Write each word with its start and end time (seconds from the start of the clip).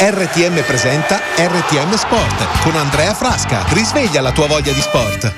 RTM 0.00 0.62
presenta 0.62 1.20
RTM 1.36 1.92
Sport 1.96 2.60
con 2.62 2.76
Andrea 2.76 3.12
Frasca. 3.14 3.64
Risveglia 3.70 4.20
la 4.20 4.30
tua 4.30 4.46
voglia 4.46 4.70
di 4.70 4.80
sport. 4.80 5.32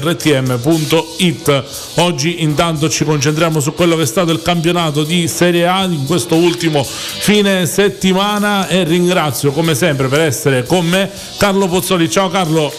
rtm.it 0.00 1.64
oggi 1.96 2.42
intanto 2.42 2.88
ci 2.88 3.04
concentriamo 3.04 3.60
su 3.60 3.74
quello 3.74 3.96
che 3.96 4.02
è 4.02 4.06
stato 4.06 4.32
il 4.32 4.42
campionato 4.42 5.04
di 5.04 5.28
Serie 5.28 5.66
A 5.66 5.84
in 5.84 6.06
questo 6.06 6.34
ultimo 6.36 6.82
fine 6.84 7.66
settimana 7.66 8.68
e 8.68 8.84
ringrazio 8.84 9.52
come 9.52 9.74
sempre 9.74 10.08
per 10.08 10.20
essere 10.20 10.64
con 10.64 10.86
me 10.86 11.10
Carlo 11.38 11.68
Pozzoli. 11.68 12.10
Ciao 12.10 12.28
Carlo 12.28 12.72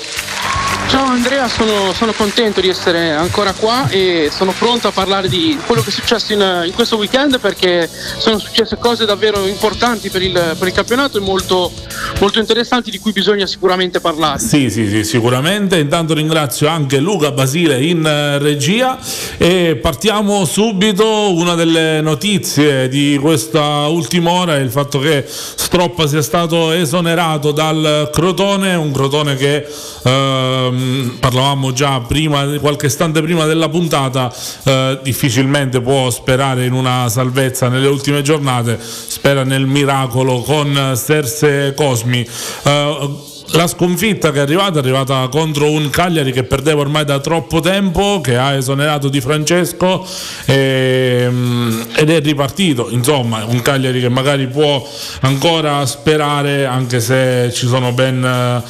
Ciao 0.93 1.05
Andrea, 1.05 1.47
sono, 1.47 1.91
sono, 1.91 2.13
contento 2.13 2.61
di 2.61 2.69
essere 2.69 3.13
ancora 3.13 3.51
qua 3.53 3.89
e 3.89 4.29
sono 4.31 4.53
pronto 4.55 4.89
a 4.89 4.91
parlare 4.91 5.27
di 5.27 5.57
quello 5.65 5.81
che 5.81 5.89
è 5.89 5.91
successo 5.91 6.33
in, 6.33 6.65
in 6.67 6.73
questo 6.75 6.97
weekend 6.97 7.39
perché 7.39 7.89
sono 8.19 8.37
successe 8.37 8.77
cose 8.77 9.03
davvero 9.03 9.47
importanti 9.47 10.11
per 10.11 10.21
il, 10.21 10.33
per 10.33 10.67
il 10.67 10.71
campionato 10.71 11.17
e 11.17 11.21
molto, 11.21 11.71
molto, 12.19 12.37
interessanti 12.37 12.91
di 12.91 12.99
cui 12.99 13.11
bisogna 13.11 13.47
sicuramente 13.47 14.01
parlare. 14.01 14.37
Sì, 14.37 14.69
sì, 14.69 14.87
sì, 14.87 15.03
sicuramente. 15.03 15.79
Intanto 15.79 16.13
ringrazio 16.13 16.67
anche 16.67 16.99
Luca 16.99 17.31
Basile 17.31 17.83
in 17.83 18.05
eh, 18.05 18.37
regia 18.37 18.99
e 19.39 19.79
partiamo 19.81 20.45
subito. 20.45 21.33
Una 21.33 21.55
delle 21.55 22.01
notizie 22.01 22.87
di 22.87 23.17
questa 23.19 23.87
ultima 23.87 24.29
ora 24.29 24.57
è 24.57 24.59
il 24.59 24.69
fatto 24.69 24.99
che 24.99 25.25
Stroppa 25.27 26.05
sia 26.05 26.21
stato 26.21 26.69
esonerato 26.69 27.51
dal 27.51 28.11
Crotone, 28.13 28.75
un 28.75 28.91
Crotone 28.91 29.35
che... 29.35 29.67
Ehm, 30.03 30.81
parlavamo 31.19 31.71
già 31.73 31.99
prima, 32.01 32.45
qualche 32.59 32.87
istante 32.87 33.21
prima 33.21 33.45
della 33.45 33.69
puntata, 33.69 34.33
eh, 34.63 34.99
difficilmente 35.03 35.81
può 35.81 36.09
sperare 36.09 36.65
in 36.65 36.73
una 36.73 37.09
salvezza 37.09 37.67
nelle 37.69 37.87
ultime 37.87 38.21
giornate, 38.21 38.79
spera 38.79 39.43
nel 39.43 39.65
miracolo 39.65 40.41
con 40.41 40.93
Serse 40.95 41.73
Cosmi. 41.75 42.27
Eh, 42.63 43.31
la 43.51 43.67
sconfitta 43.67 44.31
che 44.31 44.39
è 44.39 44.41
arrivata 44.41 44.77
è 44.77 44.81
arrivata 44.81 45.27
contro 45.27 45.69
un 45.69 45.89
Cagliari 45.89 46.31
che 46.31 46.43
perdeva 46.43 46.81
ormai 46.81 47.05
da 47.05 47.19
troppo 47.19 47.59
tempo, 47.59 48.19
che 48.21 48.35
ha 48.37 48.53
esonerato 48.53 49.09
Di 49.09 49.21
Francesco 49.21 50.05
e, 50.45 51.23
ehm, 51.25 51.87
ed 51.95 52.09
è 52.09 52.21
ripartito. 52.21 52.87
Insomma, 52.89 53.45
un 53.45 53.61
Cagliari 53.61 53.99
che 53.99 54.09
magari 54.09 54.47
può 54.47 54.87
ancora 55.21 55.85
sperare, 55.85 56.65
anche 56.65 56.99
se 56.99 57.51
ci 57.53 57.67
sono 57.67 57.91
ben 57.91 58.63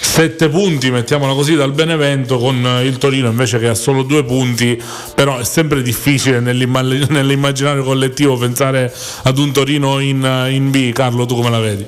sette 0.00 0.48
punti, 0.48 0.90
mettiamola 0.90 1.32
così, 1.32 1.54
dal 1.54 1.72
Benevento 1.72 2.38
con 2.38 2.80
il 2.82 2.98
Torino 2.98 3.28
invece 3.28 3.58
che 3.58 3.68
ha 3.68 3.74
solo 3.74 4.02
due 4.02 4.24
punti, 4.24 4.80
però 5.14 5.38
è 5.38 5.44
sempre 5.44 5.82
difficile 5.82 6.40
nell'immaginario 6.40 7.82
collettivo 7.82 8.36
pensare 8.36 8.92
ad 9.22 9.38
un 9.38 9.52
Torino 9.52 9.98
in, 9.98 10.48
in 10.50 10.70
B. 10.70 10.92
Carlo, 10.92 11.26
tu 11.26 11.34
come 11.34 11.50
la 11.50 11.58
vedi? 11.58 11.86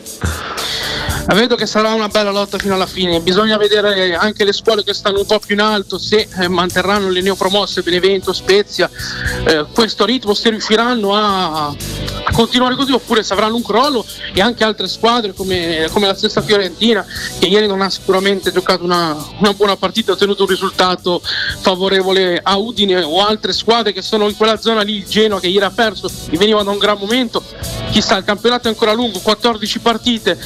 Vedo 1.32 1.54
che 1.54 1.64
sarà 1.64 1.94
una 1.94 2.08
bella 2.08 2.32
lotta 2.32 2.58
fino 2.58 2.74
alla 2.74 2.86
fine, 2.86 3.20
bisogna 3.20 3.56
vedere 3.56 4.14
anche 4.16 4.44
le 4.44 4.52
scuole 4.52 4.82
che 4.82 4.92
stanno 4.92 5.20
un 5.20 5.26
po' 5.26 5.38
più 5.38 5.54
in 5.54 5.60
alto 5.60 5.96
se 5.96 6.28
eh, 6.38 6.48
manterranno 6.48 7.08
le 7.08 7.20
neopromosse 7.22 7.82
Benevento, 7.82 8.32
Spezia, 8.32 8.90
eh, 9.46 9.64
questo 9.72 10.04
ritmo, 10.04 10.34
se 10.34 10.50
riusciranno 10.50 11.14
a, 11.14 11.68
a, 11.68 11.74
continuare 12.32 12.74
così 12.74 12.92
oppure 12.92 13.22
se 13.22 13.32
avranno 13.32 13.54
un 13.54 13.62
crollo 13.62 14.04
e 14.34 14.40
anche 14.40 14.64
altre 14.64 14.88
squadre 14.88 15.32
come, 15.32 15.88
come 15.92 16.08
la 16.08 16.14
stessa 16.14 16.42
Fiorentina 16.42 17.06
che 17.38 17.46
ieri 17.46 17.68
non 17.68 17.80
ha 17.80 17.90
sicuramente 17.90 18.50
giocato 18.50 18.82
una, 18.82 19.16
una 19.38 19.54
buona 19.54 19.76
partita, 19.76 20.10
ha 20.10 20.14
ottenuto 20.14 20.42
un 20.42 20.48
risultato 20.48 21.22
favorevole 21.60 22.40
a 22.42 22.56
Udine 22.56 23.02
o 23.02 23.24
altre 23.24 23.52
squadre 23.52 23.92
che 23.92 24.02
sono 24.02 24.28
in 24.28 24.36
quella 24.36 24.58
zona 24.58 24.82
lì, 24.82 25.06
Genoa 25.06 25.38
che 25.38 25.46
ieri 25.46 25.64
ha 25.64 25.70
perso, 25.70 26.10
veniva 26.32 26.62
da 26.64 26.70
un 26.70 26.78
gran 26.78 26.98
momento, 26.98 27.42
chissà 27.92 28.16
il 28.16 28.24
campionato 28.24 28.66
è 28.66 28.70
ancora 28.70 28.92
lungo, 28.92 29.20
14 29.20 29.78
partite 29.78 30.38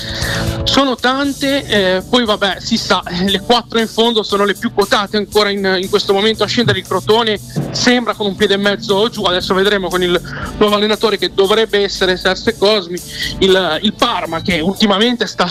sono 0.74 0.96
tante, 0.96 1.64
eh, 1.66 2.02
poi 2.10 2.24
vabbè 2.24 2.56
si 2.58 2.76
sa, 2.76 3.00
le 3.28 3.38
quattro 3.38 3.78
in 3.78 3.86
fondo 3.86 4.24
sono 4.24 4.44
le 4.44 4.54
più 4.54 4.74
quotate 4.74 5.16
ancora 5.16 5.48
in, 5.48 5.78
in, 5.80 5.88
questo 5.88 6.12
momento. 6.12 6.42
A 6.42 6.48
scendere 6.48 6.80
il 6.80 6.84
Crotone, 6.84 7.38
sembra 7.70 8.14
con 8.14 8.26
un 8.26 8.34
piede 8.34 8.54
e 8.54 8.56
mezzo 8.56 9.08
giù, 9.08 9.22
adesso 9.22 9.54
vedremo 9.54 9.88
con 9.88 10.02
il 10.02 10.20
nuovo 10.58 10.74
allenatore 10.74 11.16
che 11.16 11.30
dovrebbe 11.32 11.84
essere 11.84 12.16
Serse 12.16 12.58
Cosmi, 12.58 13.00
il, 13.38 13.78
il 13.82 13.94
Parma 13.94 14.42
che 14.42 14.58
ultimamente 14.58 15.28
sta 15.28 15.48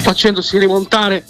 facendosi 0.00 0.58
rimontare 0.58 1.24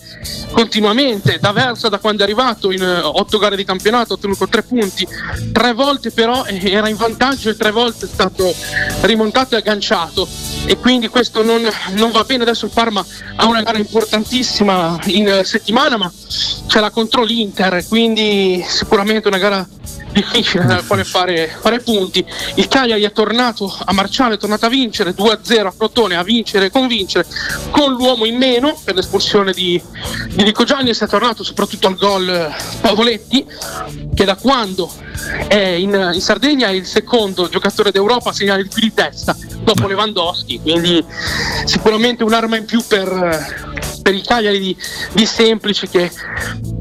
continuamente 0.53 1.39
da 1.41 1.53
Versa 1.53 1.89
da 1.89 1.99
quando 1.99 2.23
è 2.23 2.25
arrivato 2.25 2.71
in 2.71 2.83
uh, 2.83 3.07
otto 3.07 3.39
gare 3.39 3.57
di 3.57 3.65
campionato 3.65 4.13
ha 4.13 4.17
ottenuto 4.17 4.49
tre 4.49 4.63
punti 4.63 5.07
tre 5.53 5.73
volte 5.73 6.11
però 6.11 6.45
eh, 6.45 6.71
era 6.71 6.89
in 6.89 6.97
vantaggio 6.97 7.51
e 7.51 7.57
tre 7.57 7.71
volte 7.71 8.07
è 8.07 8.09
stato 8.09 8.55
rimontato 9.03 9.55
e 9.55 9.59
agganciato. 9.59 10.29
E 10.67 10.77
quindi 10.77 11.09
questo 11.09 11.43
non, 11.43 11.63
non 11.93 12.11
va 12.11 12.23
bene. 12.25 12.43
Adesso 12.43 12.67
il 12.67 12.73
Parma 12.73 13.05
ha 13.37 13.47
una 13.47 13.63
gara 13.63 13.79
importantissima 13.79 14.99
in 15.07 15.27
uh, 15.27 15.43
settimana 15.43 15.97
ma 15.97 16.13
c'è 16.67 16.81
la 16.81 16.91
contro 16.91 17.25
l'Inter 17.25 17.85
quindi 17.89 18.65
sicuramente 18.67 19.27
una 19.27 19.39
gara 19.39 19.67
difficile 20.13 20.65
dal 20.65 20.87
quale 20.87 21.05
fare, 21.05 21.49
fare, 21.61 21.81
punti. 21.81 22.25
Il 22.55 22.69
Cagliari 22.69 23.03
è 23.03 23.13
tornato 23.13 23.75
a 23.85 23.93
marciare, 23.93 24.35
è 24.35 24.39
tornato 24.39 24.67
a 24.67 24.69
vincere 24.69 25.15
2-0 25.15 25.67
a 25.67 25.75
Crotone, 25.77 26.17
a 26.17 26.23
vincere 26.23 26.67
e 26.67 26.71
convincere 26.71 27.27
con 27.71 27.93
l'uomo 27.93 28.25
in 28.25 28.37
meno 28.37 28.79
per 28.85 28.95
l'espulsione 28.95 29.53
di, 29.53 29.81
di 30.29 30.43
Nico 30.43 30.65
Gianni. 30.65 30.95
Si 30.95 31.05
è 31.05 31.09
tornato 31.09 31.43
soprattutto 31.43 31.87
al 31.87 31.97
gol 31.97 32.55
Pavoletti 32.81 33.47
che 34.15 34.25
da 34.25 34.37
quando 34.37 34.91
è 35.47 35.57
in, 35.57 36.11
in 36.15 36.21
Sardegna 36.21 36.69
è 36.69 36.73
il 36.73 36.87
secondo 36.87 37.49
giocatore 37.49 37.91
d'Europa 37.91 38.31
a 38.31 38.33
segnare 38.33 38.63
di 38.63 38.69
più 38.69 38.83
di 38.83 38.93
testa 38.93 39.37
dopo 39.63 39.87
Lewandowski, 39.87 40.61
quindi 40.61 41.05
sicuramente 41.65 42.25
un'arma 42.25 42.57
in 42.57 42.65
più 42.65 42.83
per, 42.87 43.70
per 44.11 44.15
il 44.15 44.27
Cagliari 44.27 44.59
di, 44.59 44.77
di 45.13 45.25
Semplice 45.25 45.89
che 45.89 46.11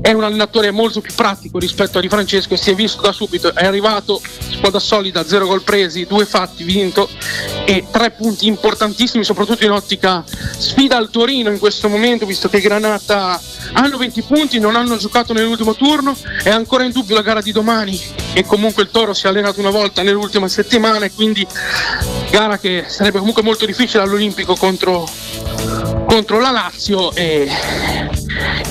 è 0.01 0.11
un 0.11 0.23
allenatore 0.23 0.71
molto 0.71 0.99
più 0.99 1.13
pratico 1.13 1.59
rispetto 1.59 1.99
a 1.99 2.01
Di 2.01 2.09
Francesco 2.09 2.55
e 2.55 2.57
si 2.57 2.71
è 2.71 2.75
visto 2.75 3.01
da 3.01 3.11
subito, 3.11 3.53
è 3.53 3.65
arrivato 3.65 4.19
squadra 4.51 4.79
solida, 4.79 5.23
zero 5.23 5.45
gol 5.45 5.61
presi, 5.61 6.05
due 6.05 6.25
fatti 6.25 6.63
vinto 6.63 7.07
e 7.65 7.85
tre 7.91 8.11
punti 8.11 8.47
importantissimi 8.47 9.23
soprattutto 9.23 9.63
in 9.63 9.71
ottica 9.71 10.23
sfida 10.57 10.97
al 10.97 11.09
Torino 11.11 11.51
in 11.51 11.59
questo 11.59 11.87
momento 11.87 12.25
visto 12.25 12.49
che 12.49 12.59
Granata 12.59 13.39
hanno 13.73 13.97
20 13.97 14.21
punti, 14.23 14.59
non 14.59 14.75
hanno 14.75 14.97
giocato 14.97 15.33
nell'ultimo 15.33 15.75
turno, 15.75 16.17
è 16.43 16.49
ancora 16.49 16.83
in 16.83 16.91
dubbio 16.91 17.15
la 17.15 17.21
gara 17.21 17.41
di 17.41 17.51
domani 17.51 17.99
e 18.33 18.43
comunque 18.43 18.83
il 18.83 18.89
Toro 18.89 19.13
si 19.13 19.25
è 19.25 19.29
allenato 19.29 19.59
una 19.59 19.69
volta 19.69 20.01
nell'ultima 20.01 20.47
settimana 20.47 21.05
e 21.05 21.11
quindi 21.11 21.45
gara 22.31 22.57
che 22.57 22.85
sarebbe 22.87 23.19
comunque 23.19 23.43
molto 23.43 23.65
difficile 23.65 24.01
all'Olimpico 24.01 24.55
contro, 24.55 25.07
contro 26.09 26.39
la 26.39 26.49
Lazio 26.49 27.13
e, 27.13 27.47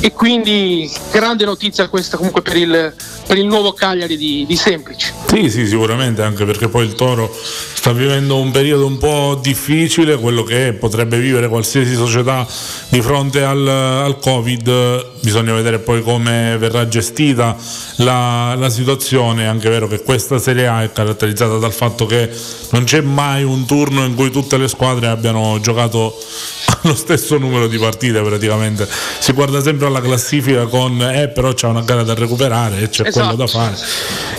e, 0.01 0.13
quindi 0.13 0.91
grande 1.13 1.45
notizia 1.45 1.89
questa 1.89 2.17
comunque 2.17 2.43
per 2.43 2.57
il, 2.57 2.93
per 3.27 3.39
il 3.39 3.47
nuovo 3.47 3.73
Cagliari 3.73 4.17
di, 4.17 4.45
di 4.45 4.57
Semplici. 4.57 5.13
Sì, 5.29 5.49
sì, 5.49 5.65
sicuramente, 5.69 6.21
anche 6.23 6.45
perché 6.45 6.69
poi 6.69 6.85
il 6.85 6.95
Toro 6.95 7.33
sta 7.33 7.93
vivendo 7.93 8.39
un 8.39 8.51
periodo 8.51 8.87
un 8.87 8.99
po' 8.99 9.39
difficile, 9.41 10.19
quello 10.19 10.43
che 10.43 10.73
potrebbe 10.73 11.21
vivere 11.21 11.49
qualsiasi 11.49 11.95
società 11.95 12.45
di 12.89 13.01
fronte 13.01 13.45
al, 13.45 13.67
al 13.69 14.19
Covid, 14.19 15.18
bisogna 15.21 15.53
vedere 15.53 15.79
poi 15.79 16.03
come 16.03 16.57
verrà 16.59 16.87
gestita 16.89 17.57
la, 17.97 18.55
la 18.57 18.69
situazione, 18.69 19.45
è 19.45 19.47
anche 19.47 19.69
vero 19.69 19.89
che 19.89 20.03
questa 20.03 20.39
Serie 20.39 20.67
A 20.67 20.83
è 20.83 20.93
caratterizzata 20.93 21.59
dal 21.59 21.73
fatto 21.73 22.07
che 22.07 22.31
non 22.71 22.85
c'è 22.85 23.01
mai 23.01 23.43
un 23.43 23.67
turno 23.67 24.05
in 24.05 24.15
cui 24.15 24.31
tutte 24.31 24.57
le 24.57 24.69
squadre 24.69 25.09
abbiano 25.09 25.59
giocato 25.61 26.17
lo 26.83 26.95
stesso 26.95 27.39
numero 27.39 27.67
di 27.67 27.79
partite 27.79 28.21
praticamente, 28.21 28.89
si 29.19 29.33
guarda 29.33 29.61
sempre 29.63 29.87
alla 29.87 30.01
classifica 30.01 30.67
con 30.67 31.01
eh 31.03 31.29
però 31.29 31.53
c'è 31.53 31.67
una 31.67 31.83
gara 31.83 32.03
da 32.03 32.15
recuperare 32.15 32.81
e 32.81 32.89
c'è 32.89 33.07
esatto. 33.07 33.27
quello 33.27 33.37
da 33.37 33.47
fare, 33.47 33.77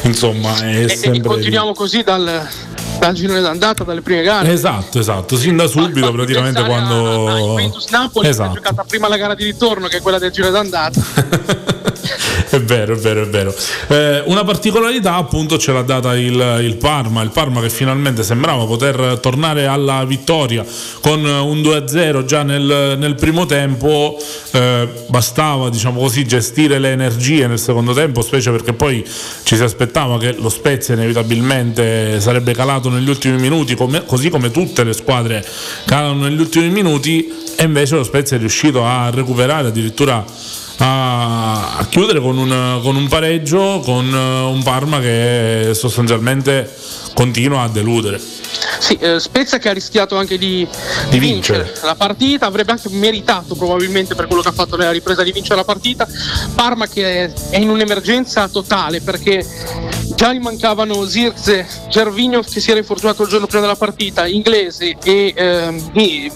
insomma 0.04 0.58
è 0.60 0.84
e, 0.84 0.90
sempre... 0.90 1.20
E 1.20 1.24
continuiamo 1.24 1.74
così 1.74 2.04
dal, 2.04 2.48
dal 3.00 3.14
girone 3.14 3.42
d'andata, 3.42 3.84
dalle 3.84 4.02
prime 4.02 4.22
gare. 4.22 4.52
Esatto, 4.52 5.00
esatto, 5.00 5.38
sin 5.38 5.56
da 5.56 5.68
subito 5.68 6.12
praticamente 6.12 6.64
quando... 6.64 7.28
A, 7.28 7.62
a 7.62 7.72
Napoli 7.90 8.28
esatto. 8.28 8.52
ha 8.52 8.54
giocato 8.54 8.86
prima 8.88 9.08
la 9.08 9.18
gara 9.18 9.34
di 9.34 9.46
ritorno 9.46 9.88
che 9.88 9.98
è 9.98 10.02
quella 10.02 10.20
del 10.20 10.32
girone 10.32 10.52
d'andata. 10.52 11.78
è 12.60 12.64
vero, 12.64 12.94
è 12.94 12.98
vero, 12.98 13.22
è 13.24 13.28
vero. 13.28 13.56
Eh, 13.88 14.24
una 14.26 14.44
particolarità 14.44 15.16
appunto 15.16 15.58
ce 15.58 15.72
l'ha 15.72 15.82
data 15.82 16.16
il, 16.16 16.60
il, 16.62 16.76
Parma, 16.76 17.22
il 17.22 17.30
Parma 17.30 17.62
che 17.62 17.70
finalmente 17.70 18.24
sembrava 18.24 18.66
poter 18.66 19.20
tornare 19.22 19.66
alla 19.66 20.04
vittoria 20.06 20.66
con 21.02 21.24
un 21.24 21.62
2-0 21.62 22.26
già 22.26 22.44
nel, 22.44 22.96
nel 22.98 23.16
primo 23.16 23.46
tempo, 23.46 24.18
eh, 24.52 24.88
bastava 25.08 25.70
diciamo 25.70 26.00
così 26.00 26.26
gestire 26.26 26.80
le 26.80 26.92
energie 26.92 27.48
nel 27.48 27.60
secondo 27.60 27.94
tempo, 27.94 28.22
specie 28.22 28.52
perché 28.52 28.74
poi 28.74 29.06
ci 29.44 29.56
si 29.56 29.64
aspettava 29.64 30.18
che 30.18 30.36
lo 30.38 30.50
Spezia 30.50 30.94
inevitabilmente 30.94 32.20
sarebbe 32.20 32.54
calato 32.54 32.90
negli 32.90 33.10
ultimi 33.10 33.40
minuti, 33.40 33.76
come, 33.76 34.06
così 34.06 34.30
come 34.30 34.52
tutte 34.52 34.84
le 34.84 34.94
squadre 34.94 35.46
calano 35.86 36.24
negli 36.24 36.40
ultimi 36.40 36.70
minuti 36.70 37.32
e 37.56 37.64
invece 37.64 37.96
lo 37.96 38.04
Spezia 38.04 38.38
è 38.38 38.40
riuscito 38.40 38.86
a 38.86 39.10
recuperare 39.10 39.68
addirittura 39.68 40.24
a, 40.80 41.78
a 41.78 41.86
chiudere 41.88 42.20
con 42.20 42.38
un, 42.38 42.80
con 42.82 42.96
un, 42.96 43.08
pareggio 43.08 43.80
con 43.84 44.12
un 44.12 44.62
Parma 44.64 45.00
che 45.00 45.72
sostanzialmente 45.74 46.72
continua 47.14 47.64
a 47.64 47.70
deludere. 47.70 48.20
Sì, 48.80 48.96
eh, 48.96 49.20
Spezia 49.20 49.58
che 49.58 49.70
ha 49.70 49.74
rischiato 49.74 50.18
anche 50.18 50.38
di, 50.38 50.68
di 51.10 51.20
vincere. 51.20 51.64
vincere. 51.64 51.86
la 51.86 51.96
partita, 51.96 52.46
avrebbe 52.46 52.72
anche 52.72 52.90
meritato 52.90 53.56
probabilmente 53.56 54.16
per 54.16 54.28
quello 54.28 54.42
che 54.42 54.50
ha 54.50 54.54
fatto 54.54 54.76
nella 54.76 54.92
ripresa 54.92 55.24
di 55.24 55.32
vincere 55.32 55.56
la 55.56 55.66
partita. 55.66 56.08
Parma 56.56 56.88
che 56.88 57.32
è 57.50 57.58
in 57.58 57.70
un'emergenza 57.70 58.48
totale 58.48 59.02
perché 59.02 59.46
già 60.20 60.34
gli 60.34 60.40
mancavano 60.40 61.08
Zirze, 61.08 61.66
Gervigno 61.88 62.42
che 62.42 62.60
si 62.60 62.72
era 62.72 62.80
infortunato 62.80 63.24
il 63.24 63.30
giorno 63.30 63.46
prima 63.46 63.62
della 63.62 63.78
partita, 63.78 64.28
Inglese 64.28 64.98
e, 65.02 65.34
ehm, 65.34 65.92
e, 65.94 66.30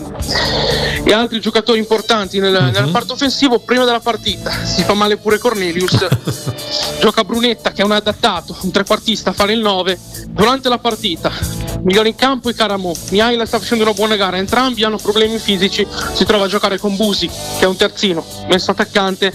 e 1.03 1.11
altri 1.11 1.41
giocatori 1.41 1.79
importanti 1.79 2.39
nel, 2.39 2.55
uh-huh. 2.55 2.71
nel 2.71 2.91
parto 2.91 3.11
offensivo. 3.11 3.59
Prima 3.59 3.83
della 3.83 3.99
partita 3.99 4.51
si 4.63 4.83
fa 4.83 4.93
male 4.93 5.17
pure 5.17 5.37
Cornelius, 5.37 5.97
gioca 7.01 7.25
Brunetta 7.25 7.73
che 7.73 7.81
è 7.81 7.85
un 7.85 7.91
adattato, 7.91 8.55
un 8.61 8.71
trequartista, 8.71 9.31
a 9.31 9.33
fare 9.33 9.51
il 9.51 9.59
9. 9.59 9.99
Durante 10.29 10.69
la 10.69 10.77
partita 10.77 11.63
migliore 11.83 12.09
in 12.09 12.15
campo 12.15 12.49
e 12.49 12.53
Caramo. 12.53 12.93
Mihaila 13.09 13.45
sta 13.45 13.59
facendo 13.59 13.83
una 13.83 13.93
buona 13.93 14.15
gara, 14.15 14.37
entrambi 14.37 14.83
hanno 14.83 14.97
problemi 14.97 15.37
fisici, 15.37 15.85
si 16.13 16.25
trova 16.25 16.45
a 16.45 16.47
giocare 16.47 16.77
con 16.77 16.95
Busi, 16.95 17.27
che 17.27 17.59
è 17.59 17.65
un 17.65 17.75
terzino, 17.75 18.25
messo 18.47 18.71
attaccante. 18.71 19.33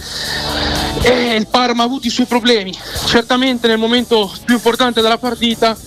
E 1.01 1.35
il 1.35 1.47
Parma 1.47 1.83
ha 1.83 1.85
avuto 1.85 2.07
i 2.07 2.09
suoi 2.09 2.25
problemi. 2.25 2.75
Certamente 3.05 3.67
nel 3.67 3.77
momento 3.77 4.31
più 4.45 4.55
importante 4.55 5.01
della 5.01 5.17
partita 5.17 5.77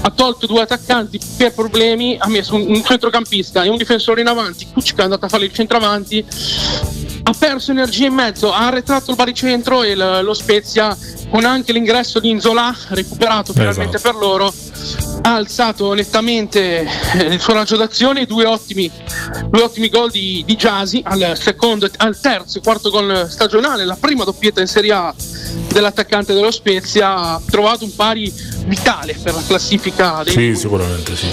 ha 0.00 0.10
tolto 0.10 0.46
due 0.46 0.62
attaccanti 0.62 1.20
per 1.36 1.52
problemi, 1.52 2.16
ha 2.18 2.28
messo 2.28 2.54
un, 2.54 2.66
un 2.68 2.84
centrocampista 2.84 3.62
e 3.62 3.68
un 3.68 3.76
difensore 3.76 4.20
in 4.20 4.28
avanti, 4.28 4.66
Kuczka 4.72 5.00
è 5.00 5.04
andato 5.04 5.26
a 5.26 5.28
fare 5.28 5.44
il 5.44 5.52
centravanti 5.52 6.24
ha 7.28 7.34
perso 7.36 7.72
energia 7.72 8.06
in 8.06 8.14
mezzo, 8.14 8.52
ha 8.52 8.66
arretrato 8.68 9.10
il 9.10 9.16
baricentro 9.16 9.82
e 9.82 9.96
lo 9.96 10.32
Spezia 10.32 10.96
con 11.28 11.44
anche 11.44 11.72
l'ingresso 11.72 12.20
di 12.20 12.30
Inzola 12.30 12.74
recuperato 12.90 13.52
finalmente 13.52 13.96
esatto. 13.96 14.12
per 14.12 14.20
loro 14.20 14.54
ha 15.22 15.34
alzato 15.34 15.92
nettamente 15.94 16.82
eh, 17.14 17.24
il 17.24 17.40
suo 17.40 17.54
raggio 17.54 17.76
d'azione 17.76 18.26
due 18.26 18.44
ottimi, 18.44 18.88
due 19.48 19.62
ottimi 19.62 19.88
gol 19.88 20.12
di, 20.12 20.44
di 20.46 20.54
Giasi 20.54 21.02
al, 21.04 21.36
secondo, 21.36 21.90
al 21.96 22.16
terzo 22.18 22.58
e 22.58 22.60
quarto 22.60 22.90
gol 22.90 23.26
stagionale 23.28 23.84
la 23.84 23.96
prima 23.98 24.22
doppietta 24.22 24.60
in 24.60 24.68
Serie 24.68 24.92
A 24.92 25.12
dell'attaccante 25.68 26.32
dello 26.34 26.50
Spezia 26.50 27.14
ha 27.14 27.40
trovato 27.48 27.84
un 27.84 27.94
pari 27.94 28.32
vitale 28.66 29.16
per 29.22 29.34
la 29.34 29.42
classifica 29.46 30.22
dei 30.24 30.32
sì 30.32 30.54
sicuramente 30.56 31.14
sì 31.16 31.26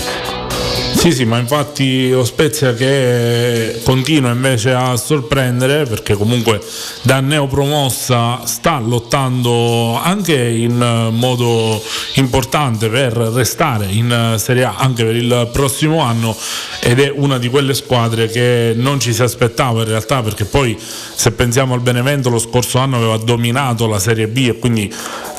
sì, 1.03 1.11
sì, 1.11 1.25
ma 1.25 1.37
infatti 1.37 2.11
lo 2.11 2.23
Spezia 2.23 2.73
che 2.73 3.81
continua 3.83 4.31
invece 4.31 4.71
a 4.71 4.95
sorprendere 4.95 5.83
perché 5.83 6.13
comunque 6.13 6.61
da 7.01 7.19
neopromossa 7.19 8.45
sta 8.45 8.79
lottando 8.79 9.99
anche 10.01 10.33
in 10.33 11.09
modo 11.11 11.83
importante 12.13 12.87
per 12.87 13.11
restare 13.17 13.87
in 13.87 14.35
Serie 14.37 14.63
A 14.63 14.75
anche 14.77 15.03
per 15.03 15.17
il 15.17 15.49
prossimo 15.51 15.99
anno 15.99 16.33
ed 16.79 17.01
è 17.01 17.11
una 17.13 17.37
di 17.37 17.49
quelle 17.49 17.73
squadre 17.73 18.27
che 18.29 18.71
non 18.73 19.01
ci 19.01 19.11
si 19.11 19.23
aspettava 19.23 19.81
in 19.81 19.89
realtà 19.89 20.21
perché 20.21 20.45
poi 20.45 20.79
se 20.79 21.31
pensiamo 21.33 21.73
al 21.73 21.81
Benevento 21.81 22.29
lo 22.29 22.39
scorso 22.39 22.77
anno 22.77 22.95
aveva 22.95 23.17
dominato 23.17 23.87
la 23.87 23.99
Serie 23.99 24.29
B 24.29 24.37
e 24.47 24.57
quindi 24.57 24.89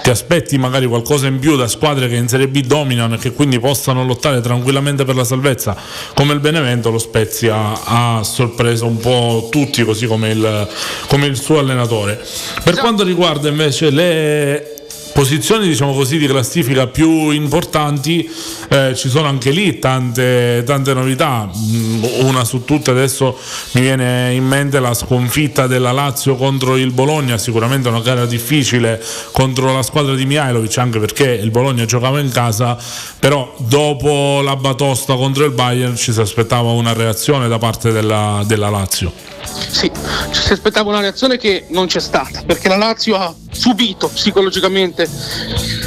ti 0.04 0.10
aspetti 0.10 0.58
magari 0.58 0.84
qualcosa 0.84 1.28
in 1.28 1.38
più 1.38 1.56
da 1.56 1.66
squadre 1.66 2.08
che 2.08 2.16
in 2.16 2.28
Serie 2.28 2.46
B 2.46 2.60
dominano 2.60 3.14
e 3.14 3.16
che 3.16 3.32
quindi 3.32 3.58
possano 3.58 4.04
lottare 4.04 4.42
tranquillamente 4.42 5.06
per 5.06 5.14
la 5.14 5.24
salvezza? 5.24 5.74
Come 6.12 6.34
il 6.34 6.40
Benevento 6.40 6.90
lo 6.90 6.98
Spezia 6.98 7.72
ha 7.82 8.22
sorpreso 8.22 8.84
un 8.84 8.98
po' 8.98 9.48
tutti 9.50 9.82
così 9.82 10.06
come 10.06 10.28
il, 10.28 10.68
come 11.06 11.24
il 11.24 11.38
suo 11.38 11.58
allenatore. 11.58 12.22
Per 12.62 12.76
quanto 12.76 13.02
riguarda 13.02 13.48
invece 13.48 13.88
le 13.88 14.83
posizioni 15.14 15.68
diciamo 15.68 15.94
così 15.94 16.18
di 16.18 16.26
classifica 16.26 16.88
più 16.88 17.30
importanti 17.30 18.28
eh, 18.68 18.94
ci 18.96 19.08
sono 19.08 19.28
anche 19.28 19.50
lì 19.50 19.78
tante, 19.78 20.64
tante 20.66 20.92
novità. 20.92 21.48
Mm, 21.56 22.02
una 22.24 22.44
su 22.44 22.64
tutte 22.64 22.90
adesso 22.90 23.38
mi 23.72 23.80
viene 23.80 24.34
in 24.34 24.44
mente 24.44 24.80
la 24.80 24.92
sconfitta 24.92 25.68
della 25.68 25.92
Lazio 25.92 26.34
contro 26.34 26.76
il 26.76 26.90
Bologna 26.90 27.38
sicuramente 27.38 27.88
una 27.88 28.00
gara 28.00 28.26
difficile 28.26 29.00
contro 29.30 29.72
la 29.72 29.82
squadra 29.82 30.16
di 30.16 30.26
Mihailovic 30.26 30.76
anche 30.78 30.98
perché 30.98 31.30
il 31.30 31.52
Bologna 31.52 31.84
giocava 31.84 32.18
in 32.18 32.30
casa 32.30 32.76
però 33.18 33.54
dopo 33.58 34.40
la 34.42 34.56
batosta 34.56 35.14
contro 35.14 35.44
il 35.44 35.52
Bayern 35.52 35.96
ci 35.96 36.12
si 36.12 36.20
aspettava 36.20 36.70
una 36.70 36.92
reazione 36.92 37.46
da 37.46 37.58
parte 37.58 37.92
della, 37.92 38.42
della 38.44 38.68
Lazio 38.68 39.33
sì, 39.68 39.90
ci 40.30 40.40
si 40.40 40.52
aspettava 40.52 40.90
una 40.90 41.00
reazione 41.00 41.36
che 41.36 41.66
non 41.68 41.86
c'è 41.86 42.00
stata, 42.00 42.42
perché 42.44 42.68
la 42.68 42.76
Lazio 42.76 43.16
ha 43.16 43.34
subito 43.50 44.08
psicologicamente 44.08 45.08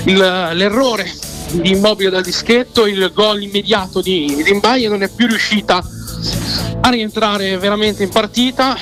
il, 0.05 0.17
l'errore 0.53 1.11
di 1.51 1.71
immobile 1.71 2.09
dal 2.09 2.23
dischetto, 2.23 2.85
il 2.85 3.11
gol 3.13 3.41
immediato 3.41 4.01
di 4.01 4.41
Rimbai 4.43 4.85
e 4.85 4.87
non 4.89 5.03
è 5.03 5.09
più 5.09 5.27
riuscita 5.27 5.83
a 6.81 6.89
rientrare 6.89 7.57
veramente 7.57 8.03
in 8.03 8.09
partita. 8.09 8.77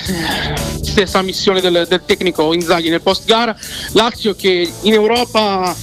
Stessa 0.82 1.22
missione 1.22 1.62
del, 1.62 1.86
del 1.88 2.02
tecnico 2.06 2.54
Inzaghi 2.54 2.90
nel 2.90 3.02
post 3.02 3.26
gara. 3.26 3.56
Lazio 3.92 4.36
che 4.36 4.72
in 4.82 4.94
Europa 4.94 5.76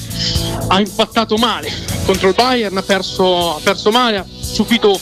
ha 0.68 0.80
impattato 0.80 1.36
male 1.36 1.70
contro 2.04 2.28
il 2.28 2.34
Bayern, 2.34 2.76
ha 2.76 2.82
perso, 2.82 3.56
ha 3.56 3.60
perso 3.62 3.90
male, 3.90 4.24
subito 4.52 4.98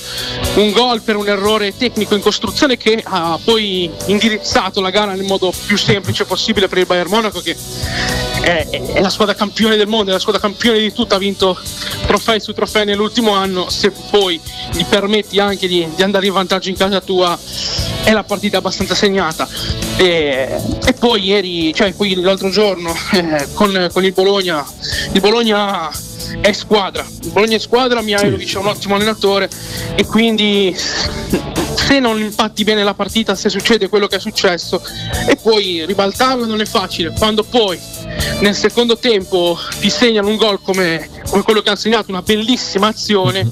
un 0.55 0.71
gol 0.71 1.03
per 1.03 1.17
un 1.17 1.29
errore 1.29 1.77
tecnico 1.77 2.15
in 2.15 2.21
costruzione 2.21 2.77
che 2.77 3.03
ha 3.05 3.39
poi 3.43 3.91
indirizzato 4.07 4.81
la 4.81 4.91
gara 4.91 5.15
nel 5.15 5.25
modo 5.25 5.53
più 5.67 5.77
semplice 5.77 6.25
possibile 6.25 6.69
per 6.69 6.79
il 6.79 6.87
Bayern 6.87 7.11
Monaco 7.11 7.41
che 7.41 7.57
è, 8.41 8.69
è 8.69 9.01
la 9.01 9.11
squadra 9.11 9.35
campione 9.35 9.77
del 9.77 9.87
mondo, 9.87 10.11
è 10.11 10.15
la 10.15 10.21
squadra 10.21 10.41
campione 10.41 10.79
di 10.79 10.93
tutto, 10.93 11.15
ha 11.15 11.19
vinto 11.19 11.59
trofei 12.07 12.41
su 12.41 12.53
trofei 12.53 12.85
nell'ultimo 12.85 13.33
anno, 13.33 13.69
se 13.69 13.93
poi 14.11 14.41
gli 14.73 14.85
permetti 14.85 15.39
anche 15.39 15.67
di, 15.67 15.87
di 15.95 16.03
andare 16.03 16.27
in 16.27 16.33
vantaggio 16.33 16.69
in 16.69 16.77
casa 16.77 17.01
tua 17.01 17.39
è 18.05 18.13
la 18.13 18.25
partita 18.25 18.59
abbastanza 18.59 18.95
segnata. 18.95 19.49
E, 19.97 20.61
e 20.85 20.93
poi 20.95 21.25
ieri, 21.25 21.75
cioè 21.75 21.93
poi 21.93 22.15
l'altro 22.15 22.51
giorno 22.51 22.95
eh, 23.13 23.49
con, 23.53 23.89
con 23.93 24.05
il 24.05 24.13
Bologna, 24.13 24.65
il 25.13 25.21
Bologna 25.21 25.91
è 26.41 26.53
squadra. 26.53 27.07
Bologna 27.31 27.57
è 27.57 27.61
squadra, 27.61 28.01
Mihailovic 28.03 28.49
sì. 28.49 28.57
è 28.57 28.59
un 28.59 28.67
ottimo 28.67 28.95
allenatore 28.95 29.49
e 29.95 30.05
quindi 30.05 30.75
se 30.77 31.99
non 31.99 32.21
impatti 32.21 32.63
bene 32.63 32.85
la 32.85 32.95
partita, 32.95 33.35
se 33.35 33.49
succede 33.49 33.89
quello 33.89 34.07
che 34.07 34.17
è 34.17 34.21
successo 34.21 34.83
e 35.27 35.37
poi 35.37 35.85
ribaltarlo 35.87 36.47
non 36.47 36.61
è 36.61 36.65
facile. 36.65 37.13
Quando 37.17 37.43
poi 37.43 37.79
nel 38.41 38.55
secondo 38.55 38.99
tempo 38.99 39.59
ti 39.81 39.91
segnano 39.91 40.29
un 40.29 40.37
gol 40.37 40.61
come, 40.63 41.09
come 41.29 41.43
quello 41.43 41.63
che 41.63 41.71
ha 41.71 41.77
segnato, 41.77 42.11
una 42.11 42.23
bellissima 42.23 42.89
azione 42.89 43.49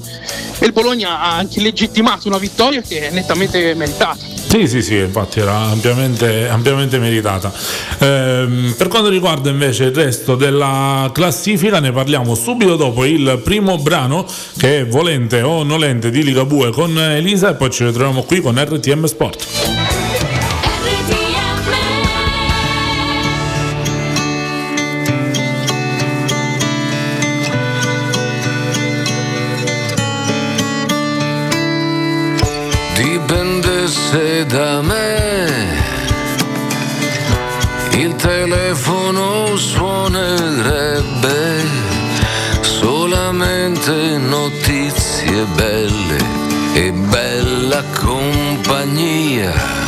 e 0.57 0.65
il 0.65 0.71
Bologna 0.71 1.19
ha 1.19 1.35
anche 1.35 1.59
legittimato 1.61 2.27
una 2.27 2.37
vittoria 2.37 2.81
che 2.81 3.09
è 3.09 3.11
nettamente 3.11 3.73
meritata. 3.73 4.38
Sì, 4.49 4.67
sì, 4.67 4.81
sì, 4.81 4.97
infatti 4.97 5.41
era 5.41 5.55
ampiamente, 5.55 6.49
ampiamente 6.49 6.97
meritata. 6.97 7.53
Ehm, 7.99 8.73
per 8.75 8.87
quanto 8.87 9.07
riguarda 9.07 9.51
invece 9.51 9.83
il 9.85 9.95
resto 9.95 10.35
della 10.35 11.11
classifica, 11.13 11.79
ne 11.79 11.91
parliamo 11.91 12.33
subito 12.33 12.75
dopo 12.75 13.05
il 13.05 13.39
primo 13.43 13.77
brano 13.77 14.25
che 14.57 14.79
è 14.79 14.87
Volente 14.87 15.43
o 15.43 15.61
Nolente 15.61 16.09
di 16.09 16.23
Ligabue 16.23 16.71
con 16.71 16.97
Elisa 16.97 17.51
e 17.51 17.53
poi 17.53 17.69
ci 17.69 17.85
ritroviamo 17.85 18.23
qui 18.23 18.41
con 18.41 18.59
RTM 18.59 19.05
Sport. 19.05 19.98
Dipendesse 34.39 34.45
da 34.45 34.81
me, 34.81 35.47
il 37.97 38.15
telefono 38.15 39.55
suonerebbe 39.57 41.37
solamente 42.61 44.17
notizie 44.17 45.45
belle 45.55 46.17
e 46.73 46.91
bella 46.91 47.83
compagnia. 47.95 49.78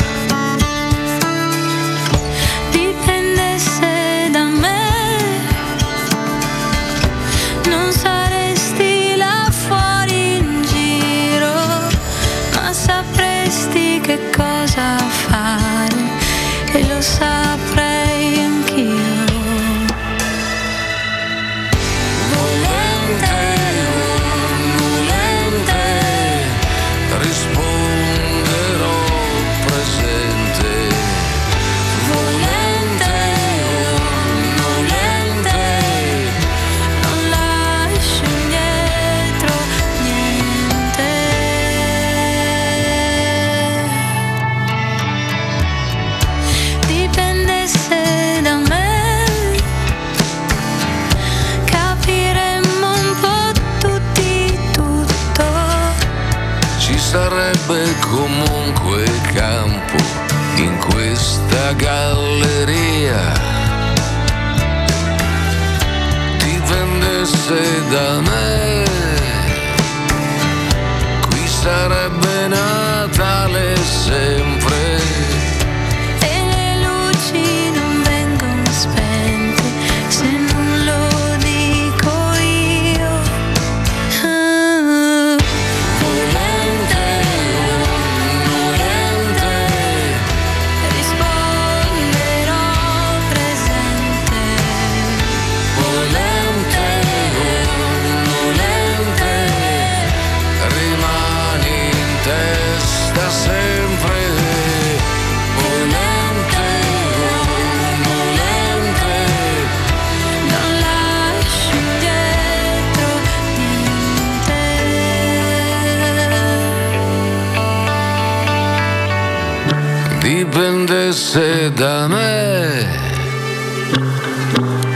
Da 121.82 122.08
me, 122.08 122.86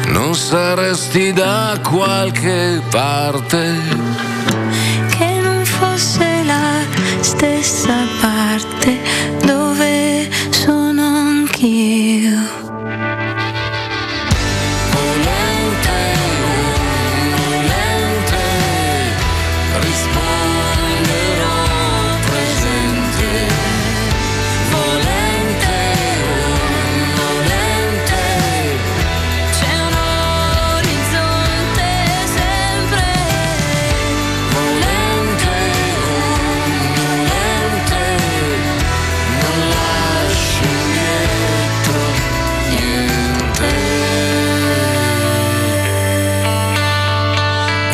non 0.10 0.36
saresti 0.36 1.34
da 1.34 1.80
qualche 1.82 2.80
parte. 2.92 4.15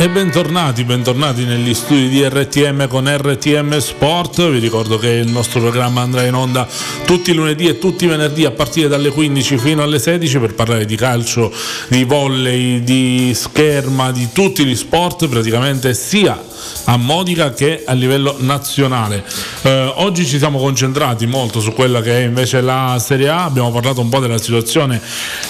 E 0.02 0.08
bentornati, 0.08 0.82
bentornati 0.82 1.44
negli 1.44 1.72
studi 1.74 2.08
di 2.08 2.28
RTM 2.28 2.88
con 2.88 3.06
RTM 3.06 3.78
Sport. 3.78 4.50
Vi 4.50 4.58
ricordo 4.58 4.98
che 4.98 5.10
il 5.10 5.30
nostro 5.30 5.60
programma 5.60 6.00
andrà 6.00 6.24
in 6.24 6.34
onda 6.34 6.66
tutti 7.06 7.30
i 7.30 7.34
lunedì 7.34 7.68
e 7.68 7.78
tutti 7.78 8.06
i 8.06 8.08
venerdì 8.08 8.44
a 8.44 8.50
partire 8.50 8.88
dalle 8.88 9.10
15 9.10 9.58
fino 9.58 9.80
alle 9.80 10.00
16 10.00 10.38
per 10.40 10.54
parlare 10.54 10.86
di 10.86 10.96
calcio, 10.96 11.52
di 11.86 12.02
volley, 12.02 12.82
di 12.82 13.30
scherma, 13.32 14.10
di 14.10 14.30
tutti 14.32 14.64
gli 14.64 14.74
sport, 14.74 15.28
praticamente 15.28 15.94
sia 15.94 16.50
a 16.84 16.96
Modica 16.96 17.52
che 17.52 17.82
a 17.86 17.92
livello 17.92 18.36
nazionale. 18.38 19.24
Eh, 19.62 19.92
oggi 19.96 20.26
ci 20.26 20.38
siamo 20.38 20.58
concentrati 20.58 21.26
molto 21.26 21.60
su 21.60 21.72
quella 21.72 22.00
che 22.00 22.18
è 22.18 22.24
invece 22.24 22.60
la 22.60 22.96
Serie 23.00 23.28
A, 23.28 23.44
abbiamo 23.44 23.70
parlato 23.70 24.00
un 24.00 24.08
po' 24.08 24.18
della 24.20 24.38
situazione 24.38 25.00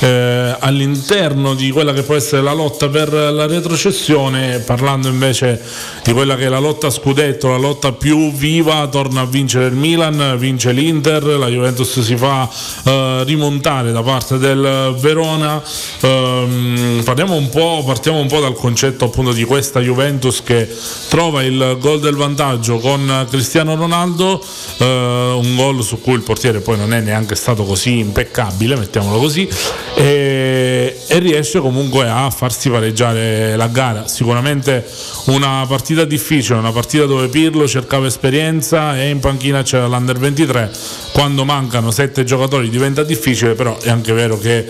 eh, 0.01 0.57
all'interno 0.59 1.55
di 1.55 1.71
quella 1.71 1.93
che 1.93 2.03
può 2.03 2.15
essere 2.15 2.43
la 2.43 2.53
lotta 2.53 2.89
per 2.89 3.13
la 3.13 3.47
retrocessione, 3.47 4.59
parlando 4.61 5.09
invece 5.09 5.61
di 6.05 6.13
quella 6.13 6.37
che 6.37 6.47
è 6.47 6.49
la 6.49 6.59
lotta 6.59 6.89
a 6.89 6.91
scudetto, 6.91 7.49
la 7.49 7.57
lotta 7.57 7.93
più 7.93 8.33
viva, 8.33 8.87
torna 8.89 9.23
a 9.23 9.27
vincere 9.27 9.67
il 9.67 9.75
Milan, 9.75 10.37
vince 10.39 10.73
l'Inter, 10.73 11.23
la 11.25 11.49
Juventus 11.49 12.01
si 12.01 12.17
fa 12.17 12.49
eh, 12.85 13.23
rimontare 13.25 13.93
da 13.93 14.03
parte 14.03 14.39
del 14.39 14.95
Verona. 14.99 15.63
Ehm, 16.01 17.03
parliamo 17.05 17.35
un 17.35 17.49
partiamo 17.85 18.19
un 18.19 18.29
po' 18.29 18.41
dal 18.41 18.55
concetto 18.55 19.05
appunto 19.05 19.33
di 19.33 19.45
questa 19.45 19.81
Juventus 19.81 20.43
che 20.43 20.69
trova 21.09 21.43
il 21.43 21.77
gol 21.79 22.01
del 22.01 22.17
vantaggio 22.17 22.79
con 22.79 23.27
Cristiano 23.29 23.75
Ronaldo, 23.75 24.43
eh, 24.79 24.85
un 24.85 25.57
gol 25.57 25.83
su 25.83 26.01
cui 26.01 26.15
il 26.15 26.23
portiere 26.23 26.61
poi 26.61 26.77
non 26.77 26.93
è 26.93 27.01
neanche 27.01 27.35
stato 27.35 27.65
così 27.65 27.99
impeccabile, 27.99 28.77
mettiamolo 28.77 29.19
così, 29.19 29.49
e, 29.95 30.99
e 31.07 31.19
riesce 31.19 31.61
comunque 31.61 32.09
a 32.09 32.31
farsi 32.31 32.71
pareggiare 32.71 33.57
la 33.57 33.69
gara. 33.69 34.07
Sicuramente 34.07 34.87
una 35.27 35.65
partita 35.69 36.05
difficile, 36.05 36.59
una 36.59 36.73
partita 36.73 37.05
dove 37.05 37.29
Pirlo 37.29 37.67
cercava 37.69 38.07
esperienza 38.07 38.99
e 38.99 39.09
in 39.09 39.21
panchina 39.21 39.63
c'era 39.63 39.87
l'Under 39.87 40.19
23. 40.19 40.71
Quando 41.13 41.45
mancano 41.45 41.91
sette 41.91 42.25
giocatori 42.25 42.71
diventa 42.71 43.03
difficile, 43.03 43.55
però 43.55 43.79
è 43.79 43.91
anche 43.91 44.13
vero 44.13 44.39
che 44.39 44.67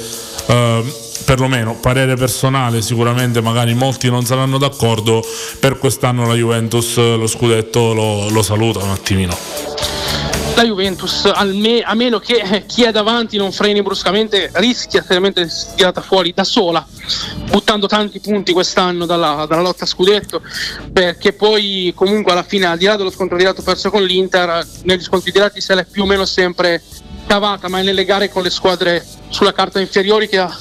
eh, 0.46 1.01
perlomeno 1.25 1.76
parere 1.76 2.16
personale, 2.16 2.83
sicuramente 2.83 3.40
magari 3.40 3.75
molti 3.75 4.11
non 4.11 4.25
saranno 4.25 4.59
d'accordo, 4.59 5.23
per 5.61 5.78
quest'anno 5.78 6.26
la 6.26 6.35
Juventus 6.35 6.97
lo 6.97 7.26
scudetto 7.26 7.92
lo, 7.92 8.28
lo 8.28 8.42
saluta 8.42 8.81
un 8.81 8.90
attimino. 8.90 10.01
La 10.54 10.64
Juventus, 10.64 11.25
alme- 11.25 11.80
a 11.80 11.94
meno 11.94 12.18
che 12.18 12.64
chi 12.66 12.85
è 12.85 12.92
davanti 12.92 13.37
non 13.37 13.52
freni 13.52 13.82
bruscamente, 13.82 14.50
rischia 14.54 15.02
seriamente 15.02 15.42
di 15.42 15.49
essere 15.49 15.75
tirata 15.76 16.00
fuori 16.00 16.32
da 16.35 16.44
sola, 16.44 16.87
buttando 17.50 17.87
tanti 17.87 18.21
punti 18.21 18.52
quest'anno 18.52 19.06
dalla, 19.06 19.47
dalla 19.49 19.62
lotta 19.62 19.85
a 19.85 19.87
scudetto, 19.87 20.42
perché 20.92 21.32
poi 21.32 21.92
comunque 21.97 22.32
alla 22.32 22.42
fine, 22.42 22.66
al 22.66 22.78
di 22.78 22.85
là 22.85 22.97
dello 22.97 23.11
scontro 23.11 23.37
diretto 23.37 23.62
perso 23.62 23.90
con 23.90 24.04
l'Inter, 24.04 24.66
negli 24.82 25.02
scontri 25.02 25.32
diretti 25.32 25.61
se 25.61 25.75
l'è 25.75 25.85
più 25.85 26.02
o 26.02 26.06
meno 26.06 26.25
sempre 26.26 26.82
cavata, 27.26 27.68
ma 27.68 27.80
è 27.80 27.82
nelle 27.82 28.04
gare 28.04 28.28
con 28.28 28.42
le 28.42 28.50
squadre 28.50 29.04
sulla 29.30 29.52
carta 29.52 29.80
inferiori 29.80 30.28
che 30.28 30.38
ha 30.38 30.59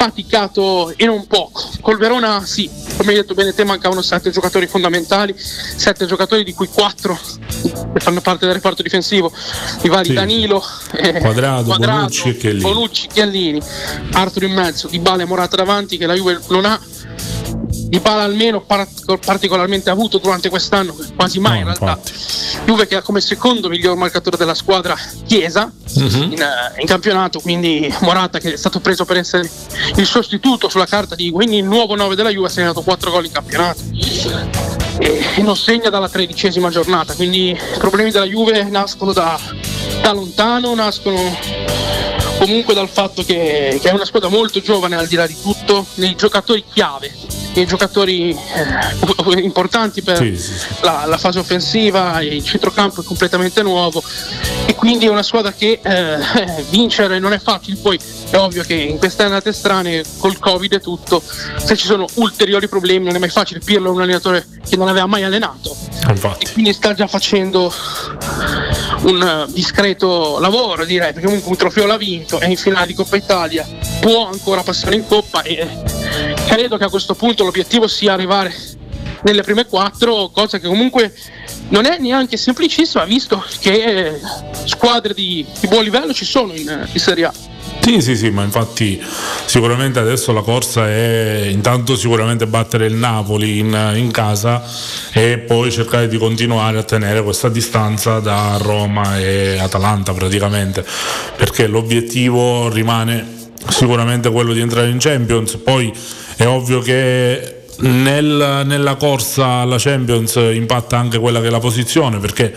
faticato 0.00 0.94
e 0.96 1.04
non 1.04 1.26
poco. 1.26 1.62
Col 1.82 1.98
Verona 1.98 2.42
sì, 2.46 2.70
come 2.96 3.10
hai 3.10 3.16
detto 3.16 3.34
bene 3.34 3.52
te 3.52 3.64
mancavano 3.64 4.00
sette 4.00 4.30
giocatori 4.30 4.66
fondamentali, 4.66 5.34
sette 5.36 6.06
giocatori 6.06 6.42
di 6.42 6.54
cui 6.54 6.68
quattro 6.68 7.18
che 7.92 8.00
fanno 8.00 8.22
parte 8.22 8.46
del 8.46 8.54
reparto 8.54 8.82
difensivo, 8.82 9.30
i 9.82 9.88
vari 9.88 10.08
Sì. 10.08 10.14
Danilo, 10.14 10.64
eh, 10.92 11.20
Quadrado, 11.20 11.76
Bonucci 11.76 12.28
e 12.30 12.36
Chiellini. 12.38 12.62
Bonucci, 12.62 13.08
Chiellini, 13.12 13.60
Arthur 14.12 14.44
in 14.44 14.52
mezzo, 14.54 14.88
Di 14.88 14.98
Bale 15.00 15.26
Morata 15.26 15.56
davanti 15.56 15.98
che 15.98 16.06
la 16.06 16.14
Juve 16.14 16.40
non 16.48 16.64
ha. 16.64 16.80
Di 17.72 17.98
Bala 18.00 18.22
almeno 18.22 18.60
par- 18.60 18.86
particolarmente 19.24 19.90
avuto 19.90 20.18
durante 20.18 20.48
quest'anno, 20.48 20.96
quasi 21.16 21.38
mai 21.40 21.52
No, 21.52 21.58
in 21.58 21.64
realtà. 21.76 22.00
Juve 22.64 22.86
che 22.86 22.96
ha 22.96 23.02
come 23.02 23.20
secondo 23.20 23.68
miglior 23.68 23.96
marcatore 23.96 24.36
della 24.36 24.54
squadra 24.54 24.96
Chiesa 25.26 25.70
Mhm. 25.96 26.22
in, 26.32 26.40
eh, 26.42 26.80
in 26.80 26.86
campionato, 26.86 27.40
quindi 27.40 27.92
Morata 28.00 28.38
che 28.38 28.52
è 28.52 28.56
stato 28.56 28.80
preso 28.80 29.04
per 29.04 29.16
essere 29.18 29.48
il 29.96 30.06
sostituto 30.06 30.68
sulla 30.68 30.86
carta 30.86 31.14
di 31.14 31.30
quindi 31.30 31.56
il 31.58 31.64
nuovo 31.64 31.94
9 31.96 32.14
della 32.14 32.30
Juve 32.30 32.46
ha 32.46 32.50
segnato 32.50 32.82
4 32.82 33.10
gol 33.10 33.24
in 33.24 33.32
campionato 33.32 33.80
e, 34.98 35.24
e 35.36 35.42
non 35.42 35.56
segna 35.56 35.90
dalla 35.90 36.08
tredicesima 36.08 36.70
giornata, 36.70 37.14
quindi 37.14 37.50
i 37.50 37.58
problemi 37.78 38.10
della 38.10 38.26
Juve 38.26 38.64
nascono 38.64 39.12
da, 39.12 39.38
da 40.02 40.12
lontano, 40.12 40.74
nascono 40.74 41.18
comunque 42.38 42.74
dal 42.74 42.88
fatto 42.88 43.22
che, 43.24 43.78
che 43.82 43.88
è 43.90 43.92
una 43.92 44.04
squadra 44.04 44.28
molto 44.28 44.60
giovane 44.60 44.96
al 44.96 45.06
di 45.06 45.16
là 45.16 45.26
di 45.26 45.36
tutto, 45.40 45.86
nei 45.94 46.14
giocatori 46.14 46.64
chiave, 46.72 47.12
nei 47.54 47.66
giocatori 47.66 48.30
eh, 48.30 49.40
importanti 49.40 50.02
per 50.02 50.16
Sì, 50.16 50.36
sì. 50.36 50.52
La, 50.82 51.04
la 51.06 51.18
fase 51.18 51.38
offensiva, 51.38 52.20
il 52.22 52.44
centrocampo 52.44 53.00
è 53.00 53.04
completamente 53.04 53.62
nuovo 53.62 54.02
e 54.66 54.74
quindi 54.74 55.06
è 55.06 55.08
una 55.08 55.22
squadra 55.22 55.52
che 55.52 55.80
eh, 55.82 56.18
vincere 56.70 57.18
non 57.18 57.32
è 57.32 57.38
facile, 57.38 57.76
poi 57.80 57.98
è 58.30 58.36
ovvio 58.36 58.62
che 58.62 58.74
in 58.74 58.98
queste 58.98 59.24
annate 59.24 59.52
strane 59.52 60.02
col 60.18 60.38
covid 60.38 60.74
e 60.74 60.80
tutto, 60.80 61.22
se 61.56 61.76
ci 61.76 61.86
sono 61.86 62.06
ulteriori 62.14 62.68
problemi 62.68 63.06
non 63.06 63.16
è 63.16 63.18
mai 63.18 63.30
facile, 63.30 63.60
Pirlo 63.60 63.88
è 63.88 63.90
un 63.90 64.02
allenatore 64.02 64.46
che 64.68 64.76
non 64.76 64.88
aveva 64.88 65.06
mai 65.06 65.24
allenato 65.24 65.76
Infatti. 66.08 66.44
e 66.44 66.52
quindi 66.52 66.72
sta 66.72 66.94
già 66.94 67.06
facendo 67.06 67.72
un 69.02 69.22
eh, 69.22 69.52
discreto 69.52 70.38
lavoro 70.38 70.84
direi 70.84 71.12
perché 71.12 71.26
comunque 71.26 71.50
un 71.50 71.56
trofeo 71.56 71.86
l'ha 71.86 71.96
vinto 71.96 72.38
è 72.38 72.46
in 72.46 72.56
finale 72.56 72.86
di 72.86 72.94
Coppa 72.94 73.16
Italia 73.16 73.66
può 74.00 74.28
ancora 74.28 74.62
passare 74.62 74.96
in 74.96 75.06
Coppa 75.06 75.42
e 75.42 75.66
credo 76.46 76.76
che 76.76 76.84
a 76.84 76.90
questo 76.90 77.14
punto 77.14 77.44
l'obiettivo 77.44 77.86
sia 77.86 78.12
arrivare 78.12 78.54
nelle 79.22 79.42
prime 79.42 79.66
quattro 79.66 80.30
cosa 80.32 80.58
che 80.58 80.66
comunque 80.66 81.14
non 81.68 81.84
è 81.84 81.98
neanche 81.98 82.36
semplicissima 82.36 83.04
visto 83.04 83.44
che 83.60 83.82
eh, 83.82 84.20
squadre 84.64 85.14
di, 85.14 85.44
di 85.60 85.66
buon 85.68 85.84
livello 85.84 86.12
ci 86.12 86.24
sono 86.24 86.54
in, 86.54 86.68
eh, 86.68 86.88
in 86.90 87.00
Serie 87.00 87.24
A. 87.24 87.32
Sì, 87.80 88.02
sì, 88.02 88.14
sì, 88.14 88.30
ma 88.30 88.42
infatti 88.42 89.02
sicuramente 89.46 89.98
adesso 89.98 90.32
la 90.32 90.42
corsa 90.42 90.86
è 90.86 91.48
intanto 91.50 91.96
sicuramente 91.96 92.46
battere 92.46 92.86
il 92.86 92.94
Napoli 92.94 93.58
in, 93.58 93.92
in 93.94 94.10
casa 94.10 94.62
e 95.12 95.38
poi 95.38 95.72
cercare 95.72 96.06
di 96.06 96.18
continuare 96.18 96.78
a 96.78 96.82
tenere 96.82 97.22
questa 97.22 97.48
distanza 97.48 98.20
da 98.20 98.58
Roma 98.60 99.18
e 99.18 99.58
Atalanta 99.58 100.12
praticamente, 100.12 100.84
perché 101.36 101.66
l'obiettivo 101.66 102.68
rimane 102.68 103.38
sicuramente 103.68 104.30
quello 104.30 104.52
di 104.52 104.60
entrare 104.60 104.88
in 104.88 104.98
Champions, 104.98 105.56
poi 105.56 105.92
è 106.36 106.46
ovvio 106.46 106.80
che 106.80 107.56
nel- 107.80 108.62
nella 108.66 108.96
corsa 108.96 109.46
alla 109.46 109.76
Champions 109.78 110.34
impatta 110.36 110.98
anche 110.98 111.18
quella 111.18 111.40
che 111.40 111.46
è 111.46 111.50
la 111.50 111.60
posizione 111.60 112.18
perché 112.18 112.54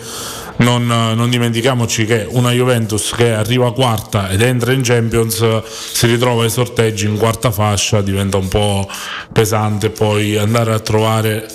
non, 0.56 0.86
non 0.86 1.30
dimentichiamoci 1.30 2.04
che 2.04 2.26
una 2.28 2.52
Juventus 2.52 3.12
che 3.16 3.32
arriva 3.32 3.72
quarta 3.72 4.30
ed 4.30 4.42
entra 4.42 4.72
in 4.72 4.82
Champions 4.82 5.62
si 5.64 6.06
ritrova 6.06 6.44
ai 6.44 6.50
sorteggi 6.50 7.06
in 7.06 7.16
quarta 7.16 7.50
fascia 7.50 8.02
diventa 8.02 8.36
un 8.36 8.48
po' 8.48 8.88
pesante 9.32 9.90
poi 9.90 10.36
andare 10.36 10.72
a 10.72 10.78
trovare 10.78 11.48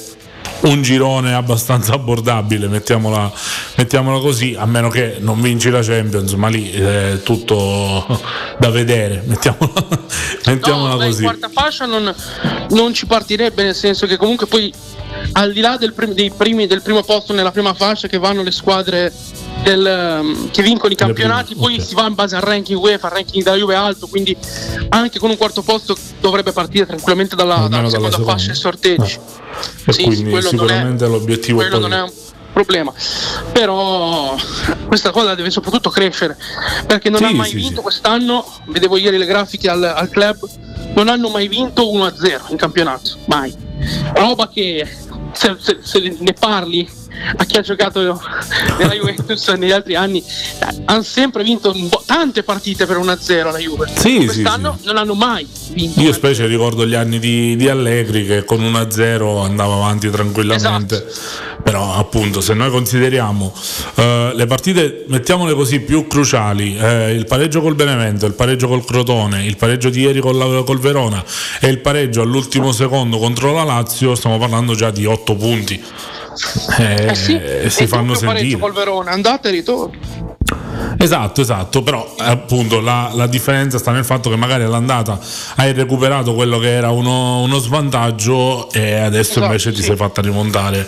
un 0.62 0.82
girone 0.82 1.34
abbastanza 1.34 1.94
abbordabile, 1.94 2.68
mettiamola, 2.68 3.32
mettiamola 3.76 4.20
così, 4.20 4.56
a 4.58 4.66
meno 4.66 4.90
che 4.90 5.18
non 5.20 5.40
vinci 5.42 5.70
la 5.70 5.82
Champions, 5.82 6.34
ma 6.34 6.48
lì 6.48 6.70
è 6.72 7.20
tutto 7.24 8.06
da 8.58 8.70
vedere, 8.70 9.24
mettiamola, 9.26 9.88
mettiamola 10.46 10.94
no, 10.96 11.06
così. 11.06 11.24
quarta 11.24 11.50
fascia 11.50 11.86
non, 11.86 12.14
non 12.72 12.94
ci 12.94 13.06
partirebbe, 13.06 13.64
nel 13.64 13.76
senso 13.76 14.06
che 14.06 14.18
comunque 14.18 14.48
poi 14.48 14.72
al 15.34 15.54
di 15.54 15.62
là 15.62 15.78
del, 15.78 15.94
prim- 15.94 16.14
dei 16.14 16.32
primi- 16.32 16.68
del 16.68 16.82
primo 16.82 17.04
posto 17.04 17.34
nella 17.34 17.52
prima 17.52 17.74
fascia 17.74 18.08
che 18.08 18.18
vanno 18.18 18.44
le 18.44 18.52
squadre 18.52 19.12
del, 19.64 20.20
um, 20.22 20.50
che 20.52 20.62
vincono 20.62 20.92
i 20.94 20.96
campionati, 20.96 21.56
poi 21.56 21.76
ok. 21.76 21.82
si 21.86 21.94
va 21.96 22.08
in 22.08 22.14
base 22.16 22.36
al 22.36 22.42
ranking 22.42 22.80
UEFA, 22.80 23.08
il 23.08 23.14
ranking 23.14 23.44
della 23.44 23.56
Juve 23.58 23.74
è 23.74 23.78
alto, 23.78 24.08
quindi 24.08 24.36
anche 24.90 25.20
con 25.20 25.30
un 25.30 25.38
quarto 25.38 25.62
posto 25.62 25.96
dovrebbe 26.22 26.52
partire 26.52 26.86
tranquillamente 26.86 27.36
dalla, 27.36 27.68
dalla 27.70 27.90
seconda 27.90 28.12
seconda. 28.12 28.32
fascia 28.34 28.52
e 28.52 28.56
sorteggi. 28.56 29.20
E 29.86 29.92
Sì, 29.94 30.04
quindi 30.04 30.16
sì, 30.24 30.30
quello 30.30 30.52
non 30.52 30.66
è- 30.66 30.68
sicuramente 30.68 31.08
l'obiettivo 31.08 31.58
quello 31.58 31.80
non 31.80 31.94
è 31.94 32.02
un 32.02 32.12
problema 32.54 32.94
però 33.52 34.36
questa 34.88 35.12
cosa 35.12 35.36
deve 35.36 35.50
soprattutto 35.50 35.90
crescere 35.90 36.38
perché 36.88 37.10
non 37.10 37.20
Sì, 37.20 37.26
ha 37.26 37.32
mai 37.34 37.54
vinto 37.54 37.82
quest'anno 37.82 38.46
vedevo 38.68 38.98
ieri 38.98 39.18
le 39.18 39.26
grafiche 39.26 39.70
al, 39.70 39.84
al 39.84 40.10
club 40.10 40.48
non 40.96 41.08
hanno 41.10 41.30
mai 41.30 41.48
vinto 41.48 41.84
1-0 41.92 42.42
in 42.50 42.58
campionato 42.58 43.12
mai 43.26 43.54
roba 44.14 44.50
che 44.50 44.88
se, 45.34 45.56
se- 45.60 45.80
se 45.82 46.16
ne 46.20 46.34
parli 46.34 46.90
a 47.36 47.44
chi 47.46 47.58
ha 47.58 47.62
giocato 47.62 48.22
nella 48.78 48.94
Juventus 48.94 49.48
negli 49.50 49.72
altri 49.72 49.96
anni 49.96 50.20
eh, 50.20 50.84
hanno 50.86 51.04
sempre 51.04 51.44
vinto 51.44 51.76
po'- 51.90 52.04
tante 52.06 52.44
partite 52.44 52.86
per 52.86 52.98
1-0 52.98 53.52
la 53.52 53.58
Juve 53.58 53.88
Sì, 53.96 54.20
sì, 54.20 54.26
quest'anno 54.26 54.78
sì. 54.80 54.86
non 54.88 54.98
hanno 54.98 55.14
mai 55.14 55.48
vinto 55.72 56.00
Io 56.02 56.14
specie 56.14 56.46
ricordo 56.46 56.86
gli 56.86 56.96
anni 56.96 57.20
di, 57.20 57.56
di 57.56 57.70
Allegri 57.70 58.26
che 58.26 58.44
con 58.44 58.60
1-0 58.60 59.44
andava 59.44 59.76
avanti 59.76 60.10
tranquillamente. 60.10 61.08
Esatto. 61.08 61.58
Però 61.64 61.94
appunto 61.94 62.42
se 62.42 62.54
noi 62.54 62.70
consideriamo 62.70 63.54
eh, 63.96 64.32
le 64.34 64.46
partite, 64.46 65.06
mettiamole 65.08 65.54
così, 65.54 65.82
più 65.82 66.08
cruciali, 66.08 66.78
eh, 66.78 67.12
il 67.12 67.26
pareggio 67.26 67.62
col 67.62 67.76
Benevento, 67.76 68.26
il 68.26 68.34
pareggio 68.34 68.68
col 68.68 68.86
Crotone, 68.86 69.46
il 69.46 69.58
pareggio 69.58 69.90
di 69.90 70.02
ieri 70.02 70.20
col, 70.20 70.64
col 70.66 70.80
Verona 70.80 71.24
e 71.60 71.68
il 71.68 71.80
pareggio 71.80 72.22
all'ultimo 72.22 72.72
secondo 72.72 73.18
contro 73.18 73.54
la 73.54 73.64
Lazio, 73.64 74.16
stiamo 74.16 74.38
parlando 74.38 74.74
già 74.74 74.90
di 74.90 75.06
8 75.06 75.36
punti. 75.36 75.84
Eh, 76.80 77.10
eh 77.10 77.16
sì, 77.16 77.40
si 77.70 77.88
fanno 77.88 78.14
sentire. 78.14 78.58
andata 79.12 79.50
e 79.50 79.52
ritorno 79.52 80.38
Esatto, 81.02 81.40
esatto, 81.40 81.82
però 81.82 82.14
eh, 82.20 82.24
appunto 82.26 82.82
la, 82.82 83.10
la 83.14 83.26
differenza 83.26 83.78
sta 83.78 83.92
nel 83.92 84.04
fatto 84.04 84.30
che 84.30 84.36
magari 84.36 84.64
all'andata 84.64 85.18
hai 85.56 85.72
recuperato 85.72 86.34
quello 86.34 86.60
che 86.60 86.74
era 86.74 86.90
uno, 86.90 87.40
uno 87.42 87.58
svantaggio 87.58 88.70
e 88.72 88.96
adesso 88.96 89.30
Esatto, 89.32 89.46
invece 89.46 89.70
ti 89.72 89.78
sì. 89.78 89.84
sei 89.84 89.96
fatta 89.96 90.22
rimontare 90.22 90.86